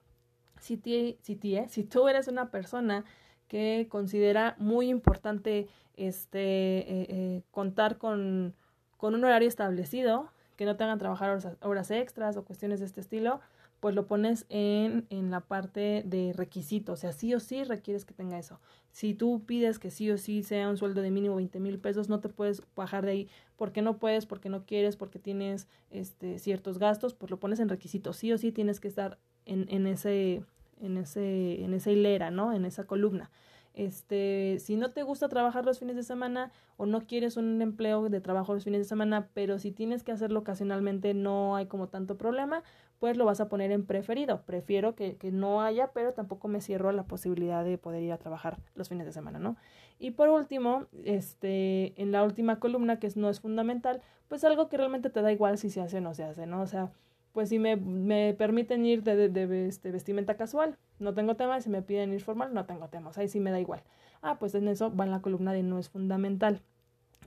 si, 0.59 0.77
si, 1.21 1.39
eh, 1.55 1.67
si 1.69 1.83
tú 1.83 2.07
eres 2.07 2.27
una 2.27 2.51
persona 2.51 3.05
que 3.47 3.87
considera 3.89 4.55
muy 4.57 4.89
importante 4.89 5.67
este, 5.95 6.39
eh, 6.41 7.43
contar 7.51 7.97
con, 7.97 8.53
con, 8.97 9.15
un 9.15 9.23
horario 9.23 9.47
establecido, 9.47 10.29
que 10.57 10.65
no 10.65 10.75
te 10.75 10.83
hagan 10.83 10.99
trabajar 10.99 11.39
horas 11.61 11.91
extras 11.91 12.35
o 12.35 12.43
cuestiones 12.43 12.79
de 12.79 12.87
este 12.87 12.99
estilo, 12.99 13.39
pues 13.79 13.93
lo 13.93 14.07
pones 14.07 14.45
en, 14.49 15.05
en 15.09 15.29
la 15.29 15.41
parte 15.41 16.03
de 16.05 16.33
requisitos, 16.33 16.99
o 16.99 17.01
sea, 17.01 17.11
sí 17.11 17.33
o 17.33 17.39
sí 17.39 17.63
requieres 17.63 18.05
que 18.05 18.13
tenga 18.13 18.39
eso. 18.39 18.59
Si 18.91 19.13
tú 19.13 19.43
pides 19.45 19.77
que 19.77 19.91
sí 19.91 20.09
o 20.09 20.17
sí 20.17 20.41
sea 20.41 20.69
un 20.69 20.77
sueldo 20.77 21.01
de 21.01 21.11
mínimo 21.11 21.35
20 21.35 21.59
mil 21.59 21.77
pesos, 21.77 22.09
no 22.09 22.19
te 22.19 22.29
puedes 22.29 22.63
bajar 22.75 23.05
de 23.05 23.11
ahí 23.11 23.29
porque 23.55 23.81
no 23.83 23.97
puedes, 23.97 24.25
porque 24.25 24.49
no 24.49 24.65
quieres, 24.65 24.95
porque 24.95 25.19
tienes 25.19 25.67
este, 25.91 26.39
ciertos 26.39 26.79
gastos, 26.79 27.13
pues 27.13 27.29
lo 27.29 27.39
pones 27.39 27.59
en 27.59 27.69
requisitos. 27.69 28.17
Sí 28.17 28.31
o 28.31 28.37
sí 28.37 28.51
tienes 28.51 28.79
que 28.79 28.87
estar 28.87 29.19
en, 29.45 29.67
en, 29.69 29.85
ese, 29.85 30.43
en, 30.81 30.97
ese, 30.97 31.63
en 31.63 31.73
esa 31.73 31.91
hilera, 31.91 32.31
¿no? 32.31 32.53
En 32.53 32.65
esa 32.65 32.85
columna. 32.85 33.29
Este, 33.77 34.57
si 34.59 34.75
no 34.75 34.89
te 34.89 35.03
gusta 35.03 35.29
trabajar 35.29 35.63
los 35.63 35.77
fines 35.77 35.95
de 35.95 36.01
semana 36.01 36.51
o 36.77 36.87
no 36.87 37.01
quieres 37.01 37.37
un 37.37 37.61
empleo 37.61 38.09
de 38.09 38.19
trabajo 38.19 38.55
los 38.55 38.63
fines 38.63 38.81
de 38.81 38.85
semana, 38.85 39.27
pero 39.35 39.59
si 39.59 39.71
tienes 39.71 40.01
que 40.01 40.11
hacerlo 40.11 40.39
ocasionalmente 40.39 41.13
no 41.13 41.55
hay 41.55 41.67
como 41.67 41.87
tanto 41.87 42.17
problema, 42.17 42.63
pues 42.99 43.17
lo 43.17 43.25
vas 43.25 43.39
a 43.39 43.49
poner 43.49 43.71
en 43.71 43.85
preferido. 43.85 44.41
Prefiero 44.45 44.95
que, 44.95 45.17
que 45.17 45.31
no 45.31 45.61
haya, 45.61 45.91
pero 45.93 46.13
tampoco 46.13 46.47
me 46.47 46.61
cierro 46.61 46.89
a 46.89 46.93
la 46.93 47.03
posibilidad 47.03 47.63
de 47.63 47.77
poder 47.77 48.03
ir 48.03 48.11
a 48.11 48.17
trabajar 48.17 48.57
los 48.75 48.89
fines 48.89 49.05
de 49.05 49.11
semana, 49.11 49.39
¿no? 49.39 49.55
Y 49.99 50.11
por 50.11 50.29
último, 50.29 50.85
este, 51.03 51.99
en 52.01 52.11
la 52.11 52.23
última 52.23 52.59
columna, 52.59 52.99
que 52.99 53.09
no 53.15 53.29
es 53.29 53.39
fundamental, 53.39 54.01
pues 54.27 54.43
algo 54.43 54.69
que 54.69 54.77
realmente 54.77 55.09
te 55.09 55.21
da 55.21 55.31
igual 55.31 55.57
si 55.57 55.69
se 55.69 55.81
hace 55.81 55.97
o 55.97 56.01
no 56.01 56.13
se 56.13 56.23
hace, 56.23 56.45
¿no? 56.45 56.61
O 56.61 56.67
sea, 56.67 56.91
pues 57.33 57.49
si 57.49 57.59
me, 57.59 57.75
me 57.75 58.33
permiten 58.33 58.85
ir 58.85 59.03
de, 59.03 59.29
de, 59.29 59.67
este, 59.67 59.91
vestimenta 59.91 60.35
casual, 60.37 60.77
no 60.99 61.13
tengo 61.13 61.35
tema, 61.35 61.61
si 61.61 61.69
me 61.69 61.81
piden 61.81 62.13
ir 62.13 62.21
formal, 62.21 62.53
no 62.53 62.65
tengo 62.65 62.87
temas, 62.87 63.17
ahí 63.17 63.27
sí 63.27 63.39
me 63.39 63.51
da 63.51 63.59
igual. 63.59 63.83
Ah, 64.21 64.39
pues 64.39 64.55
en 64.55 64.67
eso 64.67 64.95
va 64.95 65.05
en 65.05 65.11
la 65.11 65.21
columna 65.21 65.53
de 65.53 65.61
no 65.61 65.77
es 65.77 65.89
fundamental. 65.89 66.61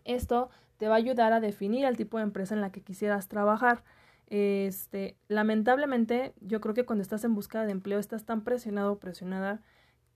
Esto 0.04 0.50
te 0.78 0.88
va 0.88 0.94
a 0.94 0.98
ayudar 0.98 1.32
a 1.32 1.40
definir 1.40 1.84
el 1.84 1.96
tipo 1.96 2.16
de 2.16 2.24
empresa 2.24 2.54
en 2.54 2.60
la 2.60 2.72
que 2.72 2.82
quisieras 2.82 3.28
trabajar. 3.28 3.84
Este, 4.30 5.16
lamentablemente, 5.28 6.34
yo 6.40 6.60
creo 6.60 6.74
que 6.74 6.86
cuando 6.86 7.02
estás 7.02 7.24
en 7.24 7.34
busca 7.34 7.66
de 7.66 7.72
empleo 7.72 7.98
estás 7.98 8.24
tan 8.24 8.42
presionado 8.44 8.92
o 8.92 8.98
presionada 9.00 9.60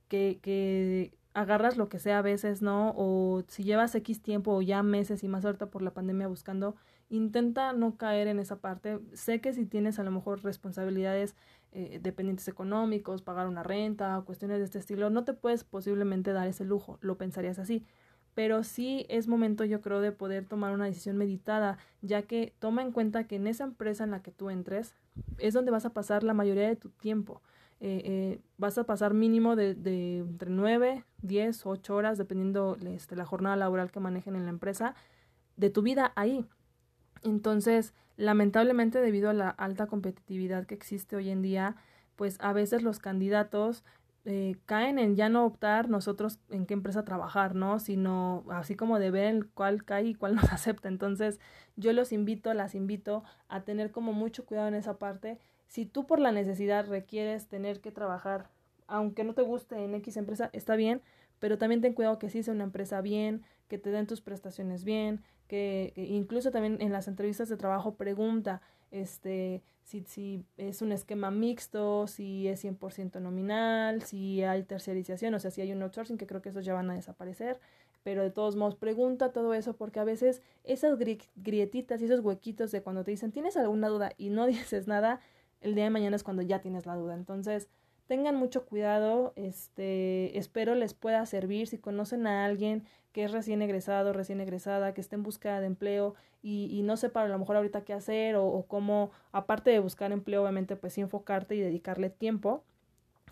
que, 0.08 0.38
que 0.40 1.12
agarras 1.34 1.76
lo 1.76 1.88
que 1.88 1.98
sea 1.98 2.18
a 2.18 2.22
veces, 2.22 2.62
¿no? 2.62 2.94
O 2.96 3.42
si 3.48 3.64
llevas 3.64 3.94
X 3.94 4.22
tiempo 4.22 4.52
o 4.54 4.62
ya 4.62 4.82
meses 4.84 5.24
y 5.24 5.28
más 5.28 5.44
ahorita 5.44 5.66
por 5.66 5.82
la 5.82 5.92
pandemia 5.92 6.28
buscando, 6.28 6.76
intenta 7.10 7.72
no 7.72 7.96
caer 7.96 8.28
en 8.28 8.38
esa 8.38 8.60
parte. 8.60 9.00
Sé 9.14 9.40
que 9.40 9.52
si 9.52 9.66
tienes 9.66 9.98
a 9.98 10.04
lo 10.04 10.12
mejor 10.12 10.44
responsabilidades 10.44 11.34
eh, 11.72 11.98
dependientes 12.00 12.46
económicos, 12.46 13.22
pagar 13.22 13.48
una 13.48 13.64
renta, 13.64 14.22
cuestiones 14.24 14.58
de 14.58 14.64
este 14.64 14.78
estilo, 14.78 15.10
no 15.10 15.24
te 15.24 15.32
puedes 15.34 15.64
posiblemente 15.64 16.32
dar 16.32 16.46
ese 16.46 16.64
lujo, 16.64 16.98
lo 17.00 17.18
pensarías 17.18 17.58
así. 17.58 17.84
Pero 18.34 18.64
sí 18.64 19.06
es 19.08 19.28
momento, 19.28 19.64
yo 19.64 19.80
creo, 19.80 20.00
de 20.00 20.12
poder 20.12 20.44
tomar 20.44 20.72
una 20.72 20.86
decisión 20.86 21.16
meditada, 21.16 21.78
ya 22.02 22.22
que 22.22 22.52
toma 22.58 22.82
en 22.82 22.92
cuenta 22.92 23.24
que 23.24 23.36
en 23.36 23.46
esa 23.46 23.64
empresa 23.64 24.04
en 24.04 24.10
la 24.10 24.22
que 24.22 24.32
tú 24.32 24.50
entres 24.50 24.94
es 25.38 25.54
donde 25.54 25.70
vas 25.70 25.84
a 25.84 25.92
pasar 25.92 26.24
la 26.24 26.34
mayoría 26.34 26.68
de 26.68 26.76
tu 26.76 26.90
tiempo. 26.90 27.42
Eh, 27.80 28.02
eh, 28.04 28.40
vas 28.56 28.78
a 28.78 28.84
pasar 28.84 29.14
mínimo 29.14 29.56
de, 29.56 29.74
de 29.74 30.18
entre 30.18 30.50
9, 30.50 31.04
10, 31.22 31.66
8 31.66 31.94
horas, 31.94 32.18
dependiendo 32.18 32.76
este, 32.86 33.14
la 33.14 33.26
jornada 33.26 33.56
laboral 33.56 33.90
que 33.90 34.00
manejen 34.00 34.36
en 34.36 34.44
la 34.44 34.50
empresa, 34.50 34.94
de 35.56 35.70
tu 35.70 35.82
vida 35.82 36.12
ahí. 36.16 36.46
Entonces, 37.22 37.94
lamentablemente 38.16 39.00
debido 39.00 39.30
a 39.30 39.34
la 39.34 39.50
alta 39.50 39.86
competitividad 39.86 40.66
que 40.66 40.74
existe 40.74 41.16
hoy 41.16 41.30
en 41.30 41.42
día, 41.42 41.76
pues 42.16 42.36
a 42.40 42.52
veces 42.52 42.82
los 42.82 42.98
candidatos 42.98 43.84
eh, 44.26 44.56
caen 44.64 44.98
en 44.98 45.16
ya 45.16 45.28
no 45.28 45.44
optar 45.44 45.90
nosotros 45.90 46.40
en 46.48 46.64
qué 46.64 46.74
empresa 46.74 47.04
trabajar, 47.04 47.54
¿no? 47.54 47.78
Sino 47.78 48.44
así 48.50 48.74
como 48.74 48.98
de 48.98 49.10
ver 49.10 49.46
cuál 49.52 49.84
cae 49.84 50.04
y 50.04 50.14
cuál 50.14 50.34
nos 50.34 50.44
acepta. 50.52 50.88
Entonces, 50.88 51.40
yo 51.76 51.92
los 51.92 52.12
invito, 52.12 52.52
las 52.54 52.74
invito 52.74 53.22
a 53.48 53.64
tener 53.64 53.90
como 53.90 54.12
mucho 54.12 54.46
cuidado 54.46 54.68
en 54.68 54.74
esa 54.74 54.98
parte. 54.98 55.38
Si 55.66 55.84
tú 55.86 56.06
por 56.06 56.20
la 56.20 56.32
necesidad 56.32 56.86
requieres 56.88 57.48
tener 57.48 57.80
que 57.80 57.90
trabajar, 57.90 58.48
aunque 58.86 59.24
no 59.24 59.34
te 59.34 59.42
guste 59.42 59.76
en 59.84 59.94
X 59.94 60.16
empresa, 60.16 60.50
está 60.52 60.76
bien, 60.76 61.02
pero 61.38 61.58
también 61.58 61.80
ten 61.80 61.92
cuidado 61.94 62.18
que 62.18 62.30
sí 62.30 62.42
sea 62.42 62.54
una 62.54 62.64
empresa 62.64 63.00
bien, 63.02 63.42
que 63.68 63.78
te 63.78 63.90
den 63.90 64.06
tus 64.06 64.20
prestaciones 64.20 64.84
bien, 64.84 65.22
que, 65.48 65.92
incluso 65.96 66.50
también 66.50 66.78
en 66.80 66.92
las 66.92 67.08
entrevistas 67.08 67.48
de 67.48 67.56
trabajo 67.56 67.96
pregunta 67.96 68.62
este 68.90 69.62
si, 69.84 70.02
si 70.06 70.44
es 70.56 70.82
un 70.82 70.92
esquema 70.92 71.30
mixto, 71.30 72.06
si 72.06 72.48
es 72.48 72.64
100% 72.64 73.20
nominal, 73.20 74.02
si 74.02 74.42
hay 74.42 74.62
terciarización, 74.64 75.34
o 75.34 75.38
sea, 75.38 75.50
si 75.50 75.60
hay 75.60 75.72
un 75.72 75.82
outsourcing, 75.82 76.16
que 76.16 76.26
creo 76.26 76.40
que 76.40 76.48
esos 76.48 76.64
ya 76.64 76.72
van 76.72 76.90
a 76.90 76.94
desaparecer, 76.94 77.60
pero 78.02 78.22
de 78.22 78.30
todos 78.30 78.56
modos 78.56 78.76
pregunta 78.76 79.32
todo 79.32 79.54
eso 79.54 79.76
porque 79.76 80.00
a 80.00 80.04
veces 80.04 80.42
esas 80.64 80.98
grietitas 80.98 82.00
y 82.00 82.06
esos 82.06 82.20
huequitos 82.20 82.72
de 82.72 82.82
cuando 82.82 83.04
te 83.04 83.10
dicen 83.10 83.32
tienes 83.32 83.56
alguna 83.56 83.88
duda 83.88 84.12
y 84.16 84.30
no 84.30 84.46
dices 84.46 84.86
nada, 84.86 85.20
el 85.60 85.74
día 85.74 85.84
de 85.84 85.90
mañana 85.90 86.16
es 86.16 86.22
cuando 86.24 86.42
ya 86.42 86.60
tienes 86.60 86.86
la 86.86 86.94
duda. 86.96 87.14
Entonces, 87.14 87.68
tengan 88.06 88.36
mucho 88.36 88.66
cuidado, 88.66 89.32
este, 89.36 90.36
espero 90.38 90.74
les 90.74 90.94
pueda 90.94 91.24
servir 91.26 91.66
si 91.66 91.78
conocen 91.78 92.26
a 92.26 92.44
alguien 92.44 92.84
que 93.12 93.24
es 93.24 93.32
recién 93.32 93.62
egresado, 93.62 94.12
recién 94.12 94.40
egresada, 94.40 94.92
que 94.92 95.00
esté 95.00 95.14
en 95.14 95.22
búsqueda 95.22 95.60
de 95.60 95.66
empleo 95.66 96.14
y, 96.42 96.82
no 96.84 96.96
sepa 96.96 97.22
a 97.22 97.28
lo 97.28 97.38
mejor 97.38 97.56
ahorita 97.56 97.82
qué 97.84 97.92
hacer 97.92 98.36
o, 98.36 98.64
cómo, 98.68 99.10
aparte 99.32 99.70
de 99.70 99.78
buscar 99.78 100.12
empleo, 100.12 100.42
obviamente, 100.42 100.76
pues 100.76 100.98
enfocarte 100.98 101.54
y 101.54 101.60
dedicarle 101.60 102.10
tiempo, 102.10 102.64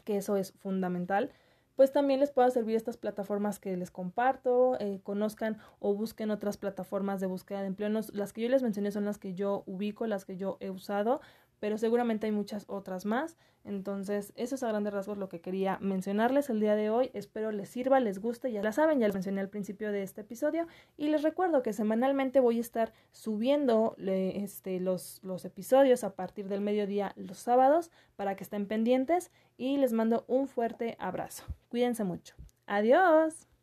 que 0.04 0.16
eso 0.16 0.36
es 0.36 0.52
fundamental 0.52 1.30
pues 1.76 1.90
también 1.90 2.20
les 2.20 2.30
pueda 2.30 2.50
servir 2.50 2.76
estas 2.76 2.96
plataformas 2.96 3.58
que 3.58 3.76
les 3.76 3.90
comparto, 3.90 4.76
eh, 4.78 5.00
conozcan 5.02 5.58
o 5.80 5.94
busquen 5.94 6.30
otras 6.30 6.56
plataformas 6.56 7.20
de 7.20 7.26
búsqueda 7.26 7.60
de 7.62 7.68
empleo. 7.68 7.88
las 8.12 8.32
que 8.32 8.42
yo 8.42 8.48
les 8.48 8.62
mencioné 8.62 8.92
son 8.92 9.04
las 9.04 9.18
que 9.18 9.34
yo 9.34 9.62
ubico, 9.66 10.06
las 10.06 10.24
que 10.24 10.36
yo 10.36 10.58
he 10.60 10.70
usado, 10.70 11.20
pero 11.62 11.78
seguramente 11.78 12.26
hay 12.26 12.32
muchas 12.32 12.64
otras 12.66 13.04
más. 13.06 13.38
Entonces, 13.62 14.32
eso 14.34 14.56
es 14.56 14.64
a 14.64 14.68
grandes 14.68 14.92
rasgos 14.92 15.16
lo 15.16 15.28
que 15.28 15.40
quería 15.40 15.78
mencionarles 15.80 16.50
el 16.50 16.58
día 16.58 16.74
de 16.74 16.90
hoy. 16.90 17.12
Espero 17.14 17.52
les 17.52 17.68
sirva, 17.68 18.00
les 18.00 18.18
guste, 18.18 18.50
ya 18.50 18.64
la 18.64 18.72
saben, 18.72 18.98
ya 18.98 19.06
lo 19.06 19.14
mencioné 19.14 19.40
al 19.40 19.48
principio 19.48 19.92
de 19.92 20.02
este 20.02 20.22
episodio. 20.22 20.66
Y 20.96 21.06
les 21.06 21.22
recuerdo 21.22 21.62
que 21.62 21.72
semanalmente 21.72 22.40
voy 22.40 22.58
a 22.58 22.62
estar 22.62 22.92
subiendo 23.12 23.94
este, 23.96 24.80
los, 24.80 25.20
los 25.22 25.44
episodios 25.44 26.02
a 26.02 26.16
partir 26.16 26.48
del 26.48 26.62
mediodía 26.62 27.12
los 27.14 27.38
sábados 27.38 27.92
para 28.16 28.34
que 28.34 28.42
estén 28.42 28.66
pendientes 28.66 29.30
y 29.56 29.76
les 29.76 29.92
mando 29.92 30.24
un 30.26 30.48
fuerte 30.48 30.96
abrazo. 30.98 31.44
Cuídense 31.68 32.02
mucho. 32.02 32.34
Adiós. 32.66 33.46